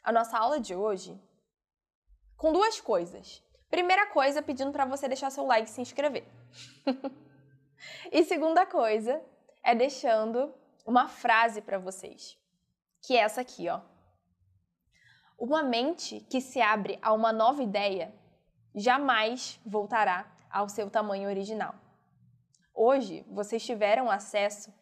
a 0.03 0.13
nossa 0.13 0.39
aula 0.39 0.61
de 0.61 0.75
hoje 0.75 1.21
com 2.37 2.53
duas 2.53 2.81
coisas. 2.81 3.43
Primeira 3.71 4.07
coisa, 4.07 4.43
pedindo 4.43 4.71
para 4.71 4.85
você 4.85 5.09
deixar 5.09 5.31
seu 5.31 5.47
like 5.47 5.69
e 5.69 5.73
se 5.73 5.81
inscrever. 5.81 6.27
e 8.13 8.25
segunda 8.25 8.67
coisa, 8.67 9.21
é 9.63 9.75
deixando 9.75 10.55
uma 10.87 11.09
frase 11.09 11.63
para 11.63 11.79
vocês, 11.79 12.39
que 13.03 13.17
é 13.17 13.21
essa 13.21 13.41
aqui, 13.41 13.69
ó. 13.69 13.81
Uma 15.39 15.63
mente 15.63 16.21
que 16.31 16.41
se 16.41 16.61
abre 16.61 16.99
a 17.03 17.13
uma 17.13 17.33
nova 17.33 17.63
ideia 17.63 18.15
jamais 18.75 19.61
voltará 19.65 20.33
ao 20.51 20.69
seu 20.69 20.89
tamanho 20.91 21.29
original. 21.29 21.75
Hoje, 22.73 23.25
vocês 23.29 23.65
tiveram 23.65 24.11
acesso 24.11 24.73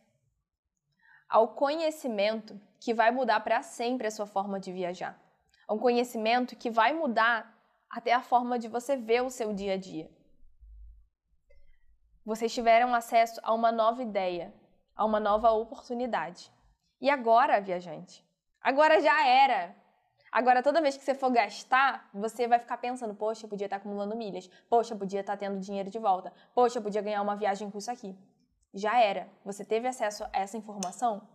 ao 1.33 1.49
conhecimento 1.49 2.61
que 2.79 2.93
vai 2.93 3.11
mudar 3.11 3.41
para 3.41 3.63
sempre 3.63 4.07
a 4.07 4.11
sua 4.11 4.27
forma 4.27 4.61
de 4.61 4.71
viajar. 4.71 5.19
Um 5.69 5.79
conhecimento 5.79 6.55
que 6.55 6.71
vai 6.71 6.93
mudar 6.93 7.59
até 7.89 8.13
a 8.13 8.21
forma 8.21 8.59
de 8.59 8.69
você 8.69 8.97
ver 8.97 9.23
o 9.23 9.31
seu 9.31 9.55
dia 9.55 9.73
a 9.73 9.77
dia. 9.79 10.11
Vocês 12.23 12.53
tiveram 12.53 12.95
acesso 12.95 13.41
a 13.43 13.55
uma 13.55 13.73
nova 13.73 14.03
ideia, 14.03 14.53
a 14.95 15.07
uma 15.07 15.19
nova 15.19 15.51
oportunidade. 15.53 16.53
E 17.01 17.09
agora, 17.09 17.63
viajante? 17.63 18.23
Agora 18.61 19.01
já 19.01 19.27
era. 19.27 19.75
Agora, 20.31 20.63
toda 20.63 20.83
vez 20.83 20.99
que 20.99 21.05
você 21.05 21.15
for 21.15 21.31
gastar, 21.31 22.11
você 22.13 22.47
vai 22.47 22.59
ficar 22.59 22.77
pensando: 22.77 23.15
poxa, 23.15 23.47
eu 23.47 23.49
podia 23.49 23.67
estar 23.67 23.77
acumulando 23.77 24.15
milhas. 24.15 24.49
Poxa, 24.69 24.93
eu 24.93 24.99
podia 24.99 25.21
estar 25.21 25.39
tendo 25.39 25.59
dinheiro 25.59 25.89
de 25.89 25.99
volta. 25.99 26.31
Poxa, 26.55 26.79
eu 26.79 26.83
podia 26.83 27.01
ganhar 27.01 27.23
uma 27.23 27.37
viagem 27.37 27.71
com 27.71 27.79
isso 27.79 27.91
aqui 27.91 28.15
já 28.73 29.01
era. 29.01 29.29
Você 29.45 29.65
teve 29.65 29.87
acesso 29.87 30.25
a 30.25 30.31
essa 30.33 30.57
informação? 30.57 31.27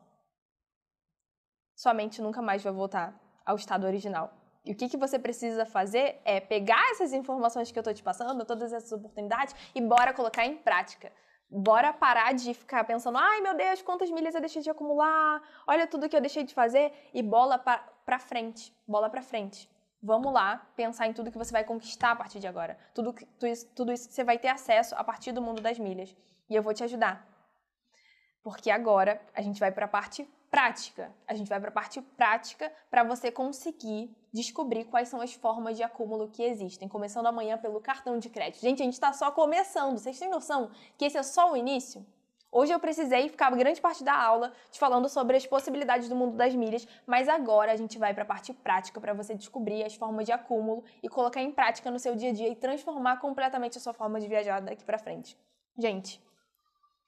Sua 1.76 1.94
mente 1.94 2.22
nunca 2.22 2.42
mais 2.42 2.64
vai 2.64 2.74
voltar 2.74 3.20
ao 3.46 3.56
estado 3.56 3.86
original. 3.86 4.34
E 4.66 4.74
o 4.74 4.76
que, 4.76 4.90
que 4.90 4.98
você 4.98 5.18
precisa 5.18 5.66
fazer 5.66 6.20
é 6.26 6.42
pegar 6.42 6.92
essas 6.92 7.14
informações 7.14 7.72
que 7.72 7.80
eu 7.80 7.82
estou 7.82 7.94
te 7.94 8.04
passando, 8.04 8.44
todas 8.44 8.74
essas 8.74 8.92
oportunidades, 8.92 9.56
e 9.74 9.80
bora 9.80 10.14
colocar 10.14 10.46
em 10.46 10.58
prática. 10.58 11.12
Bora 11.50 11.94
parar 11.94 12.34
de 12.34 12.54
ficar 12.54 12.84
pensando, 12.84 13.18
ai 13.18 13.40
meu 13.40 13.56
Deus, 13.56 13.82
quantas 13.82 14.12
milhas 14.12 14.36
eu 14.36 14.42
deixei 14.42 14.62
de 14.62 14.70
acumular, 14.70 15.42
olha 15.66 15.88
tudo 15.88 16.10
que 16.10 16.16
eu 16.16 16.20
deixei 16.20 16.44
de 16.44 16.54
fazer, 16.54 16.92
e 17.14 17.24
bola 17.24 17.58
pra 17.58 18.20
frente, 18.20 18.76
bola 18.86 19.10
pra 19.10 19.22
frente. 19.22 19.70
Vamos 20.04 20.34
lá 20.34 20.68
pensar 20.76 21.08
em 21.08 21.14
tudo 21.14 21.32
que 21.32 21.38
você 21.38 21.54
vai 21.54 21.64
conquistar 21.64 22.12
a 22.12 22.16
partir 22.18 22.40
de 22.40 22.48
agora, 22.48 22.78
tudo, 22.94 23.14
tudo, 23.14 23.48
isso, 23.48 23.66
tudo 23.74 23.94
isso 23.94 24.10
que 24.10 24.14
você 24.14 24.26
vai 24.26 24.38
ter 24.38 24.50
acesso 24.50 24.94
a 24.96 25.04
partir 25.04 25.32
do 25.32 25.42
mundo 25.42 25.62
das 25.62 25.80
milhas. 25.80 26.14
E 26.50 26.56
eu 26.56 26.64
vou 26.64 26.74
te 26.74 26.84
ajudar. 26.84 27.26
Porque 28.42 28.72
agora 28.72 29.22
a 29.34 29.42
gente 29.42 29.60
vai 29.60 29.72
para 29.72 29.86
a 29.86 29.90
parte 29.90 30.28
prática. 30.50 31.14
A 31.28 31.34
gente 31.34 31.50
vai 31.50 31.60
para 31.60 31.70
a 31.70 31.74
parte 31.74 32.02
prática 32.02 32.72
para 32.90 33.04
você 33.04 33.32
conseguir 33.32 34.16
descobrir 34.32 34.86
quais 34.86 35.10
são 35.10 35.20
as 35.22 35.34
formas 35.34 35.76
de 35.76 35.84
acúmulo 35.84 36.30
que 36.30 36.44
existem, 36.44 36.88
começando 36.88 37.26
amanhã 37.26 37.58
pelo 37.58 37.82
cartão 37.82 38.18
de 38.18 38.30
crédito. 38.30 38.62
Gente, 38.62 38.82
a 38.82 38.86
gente 38.86 38.94
está 38.94 39.12
só 39.14 39.32
começando. 39.32 39.98
Vocês 39.98 40.18
têm 40.18 40.30
noção 40.30 40.72
que 40.98 41.06
esse 41.06 41.18
é 41.18 41.24
só 41.24 41.52
o 41.52 41.58
início? 41.58 42.06
Hoje 42.50 42.72
eu 42.72 42.80
precisei 42.80 43.28
ficar 43.28 43.52
grande 43.52 43.82
parte 43.82 44.04
da 44.04 44.16
aula 44.18 44.54
te 44.72 44.80
falando 44.80 45.10
sobre 45.10 45.36
as 45.36 45.46
possibilidades 45.46 46.08
do 46.08 46.16
mundo 46.16 46.38
das 46.38 46.56
milhas, 46.56 46.88
mas 47.06 47.28
agora 47.28 47.74
a 47.74 47.76
gente 47.76 48.00
vai 48.00 48.14
para 48.14 48.24
a 48.24 48.26
parte 48.26 48.54
prática 48.54 49.02
para 49.02 49.14
você 49.14 49.36
descobrir 49.36 49.84
as 49.84 49.96
formas 49.96 50.26
de 50.26 50.32
acúmulo 50.32 50.84
e 51.04 51.10
colocar 51.10 51.42
em 51.42 51.52
prática 51.52 51.92
no 51.92 52.00
seu 52.00 52.16
dia 52.16 52.30
a 52.30 52.34
dia 52.34 52.48
e 52.48 52.56
transformar 52.56 53.18
completamente 53.18 53.78
a 53.78 53.82
sua 53.82 53.94
forma 53.94 54.20
de 54.20 54.28
viajar 54.28 54.62
daqui 54.62 54.86
para 54.86 54.98
frente. 54.98 55.38
Gente, 55.78 56.22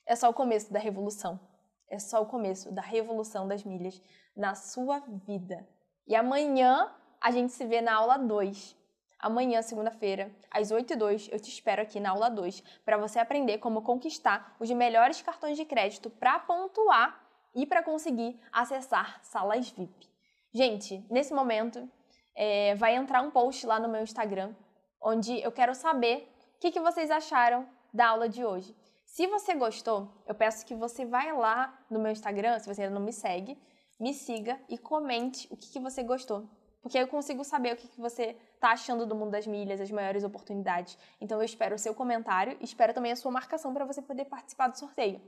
é 0.09 0.15
só 0.15 0.27
o 0.27 0.33
começo 0.33 0.73
da 0.73 0.79
revolução. 0.79 1.39
É 1.87 1.99
só 1.99 2.19
o 2.19 2.25
começo 2.25 2.71
da 2.71 2.81
revolução 2.81 3.47
das 3.47 3.63
milhas 3.63 4.01
na 4.35 4.55
sua 4.55 4.99
vida. 5.27 5.67
E 6.07 6.15
amanhã 6.15 6.91
a 7.21 7.29
gente 7.29 7.53
se 7.53 7.63
vê 7.63 7.79
na 7.79 7.93
aula 7.93 8.17
2. 8.17 8.75
Amanhã, 9.19 9.61
segunda-feira, 9.61 10.35
às 10.49 10.71
8 10.71 10.93
e 10.93 10.95
2, 10.95 11.29
eu 11.31 11.39
te 11.39 11.49
espero 11.49 11.83
aqui 11.83 11.99
na 11.99 12.09
aula 12.09 12.27
2 12.27 12.63
para 12.83 12.97
você 12.97 13.19
aprender 13.19 13.59
como 13.59 13.83
conquistar 13.83 14.55
os 14.59 14.71
melhores 14.71 15.21
cartões 15.21 15.55
de 15.55 15.63
crédito 15.63 16.09
para 16.09 16.39
pontuar 16.39 17.23
e 17.53 17.67
para 17.67 17.83
conseguir 17.83 18.39
acessar 18.51 19.19
salas 19.21 19.69
VIP. 19.69 20.09
Gente, 20.51 21.05
nesse 21.07 21.35
momento 21.35 21.87
é, 22.35 22.73
vai 22.75 22.95
entrar 22.95 23.21
um 23.21 23.29
post 23.29 23.63
lá 23.67 23.79
no 23.79 23.89
meu 23.89 24.01
Instagram 24.01 24.55
onde 24.99 25.39
eu 25.39 25.51
quero 25.51 25.75
saber 25.75 26.33
o 26.55 26.59
que, 26.59 26.71
que 26.71 26.79
vocês 26.79 27.11
acharam 27.11 27.69
da 27.93 28.07
aula 28.07 28.27
de 28.27 28.43
hoje. 28.43 28.75
Se 29.11 29.25
você 29.25 29.55
gostou, 29.55 30.07
eu 30.27 30.35
peço 30.35 30.65
que 30.65 30.75
você 30.75 31.03
vá 31.03 31.33
lá 31.33 31.77
no 31.89 31.99
meu 31.99 32.11
Instagram, 32.11 32.59
se 32.59 32.67
você 32.67 32.83
ainda 32.83 32.93
não 32.93 33.01
me 33.01 33.11
segue, 33.11 33.59
me 33.99 34.13
siga 34.13 34.57
e 34.69 34.77
comente 34.77 35.47
o 35.51 35.57
que, 35.57 35.67
que 35.67 35.79
você 35.79 36.03
gostou. 36.03 36.47
Porque 36.79 36.97
aí 36.97 37.03
eu 37.03 37.07
consigo 37.07 37.43
saber 37.43 37.73
o 37.73 37.75
que, 37.75 37.87
que 37.87 37.99
você 37.99 38.37
está 38.53 38.69
achando 38.69 39.07
do 39.07 39.15
mundo 39.15 39.31
das 39.31 39.47
milhas, 39.47 39.81
as 39.81 39.89
maiores 39.89 40.23
oportunidades. 40.23 40.97
Então 41.19 41.39
eu 41.39 41.43
espero 41.43 41.75
o 41.75 41.77
seu 41.77 41.93
comentário 41.93 42.55
e 42.61 42.63
espero 42.63 42.93
também 42.93 43.11
a 43.11 43.15
sua 43.15 43.31
marcação 43.31 43.73
para 43.73 43.83
você 43.83 43.99
poder 43.99 44.25
participar 44.25 44.67
do 44.67 44.77
sorteio. 44.77 45.19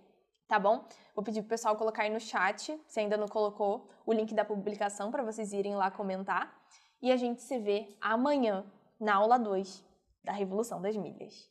Tá 0.48 0.60
bom? 0.60 0.86
Vou 1.16 1.24
pedir 1.24 1.42
pro 1.42 1.50
pessoal 1.50 1.76
colocar 1.76 2.04
aí 2.04 2.10
no 2.12 2.20
chat, 2.20 2.80
se 2.88 3.00
ainda 3.00 3.18
não 3.18 3.28
colocou, 3.28 3.90
o 4.06 4.14
link 4.14 4.34
da 4.34 4.46
publicação 4.46 5.10
para 5.10 5.24
vocês 5.24 5.54
irem 5.54 5.76
lá 5.76 5.90
comentar. 5.90 6.56
E 7.02 7.12
a 7.12 7.18
gente 7.18 7.42
se 7.42 7.58
vê 7.58 7.98
amanhã 8.00 8.64
na 9.00 9.16
aula 9.16 9.40
2 9.40 9.84
da 10.24 10.32
Revolução 10.34 10.80
das 10.80 10.96
Milhas. 10.96 11.50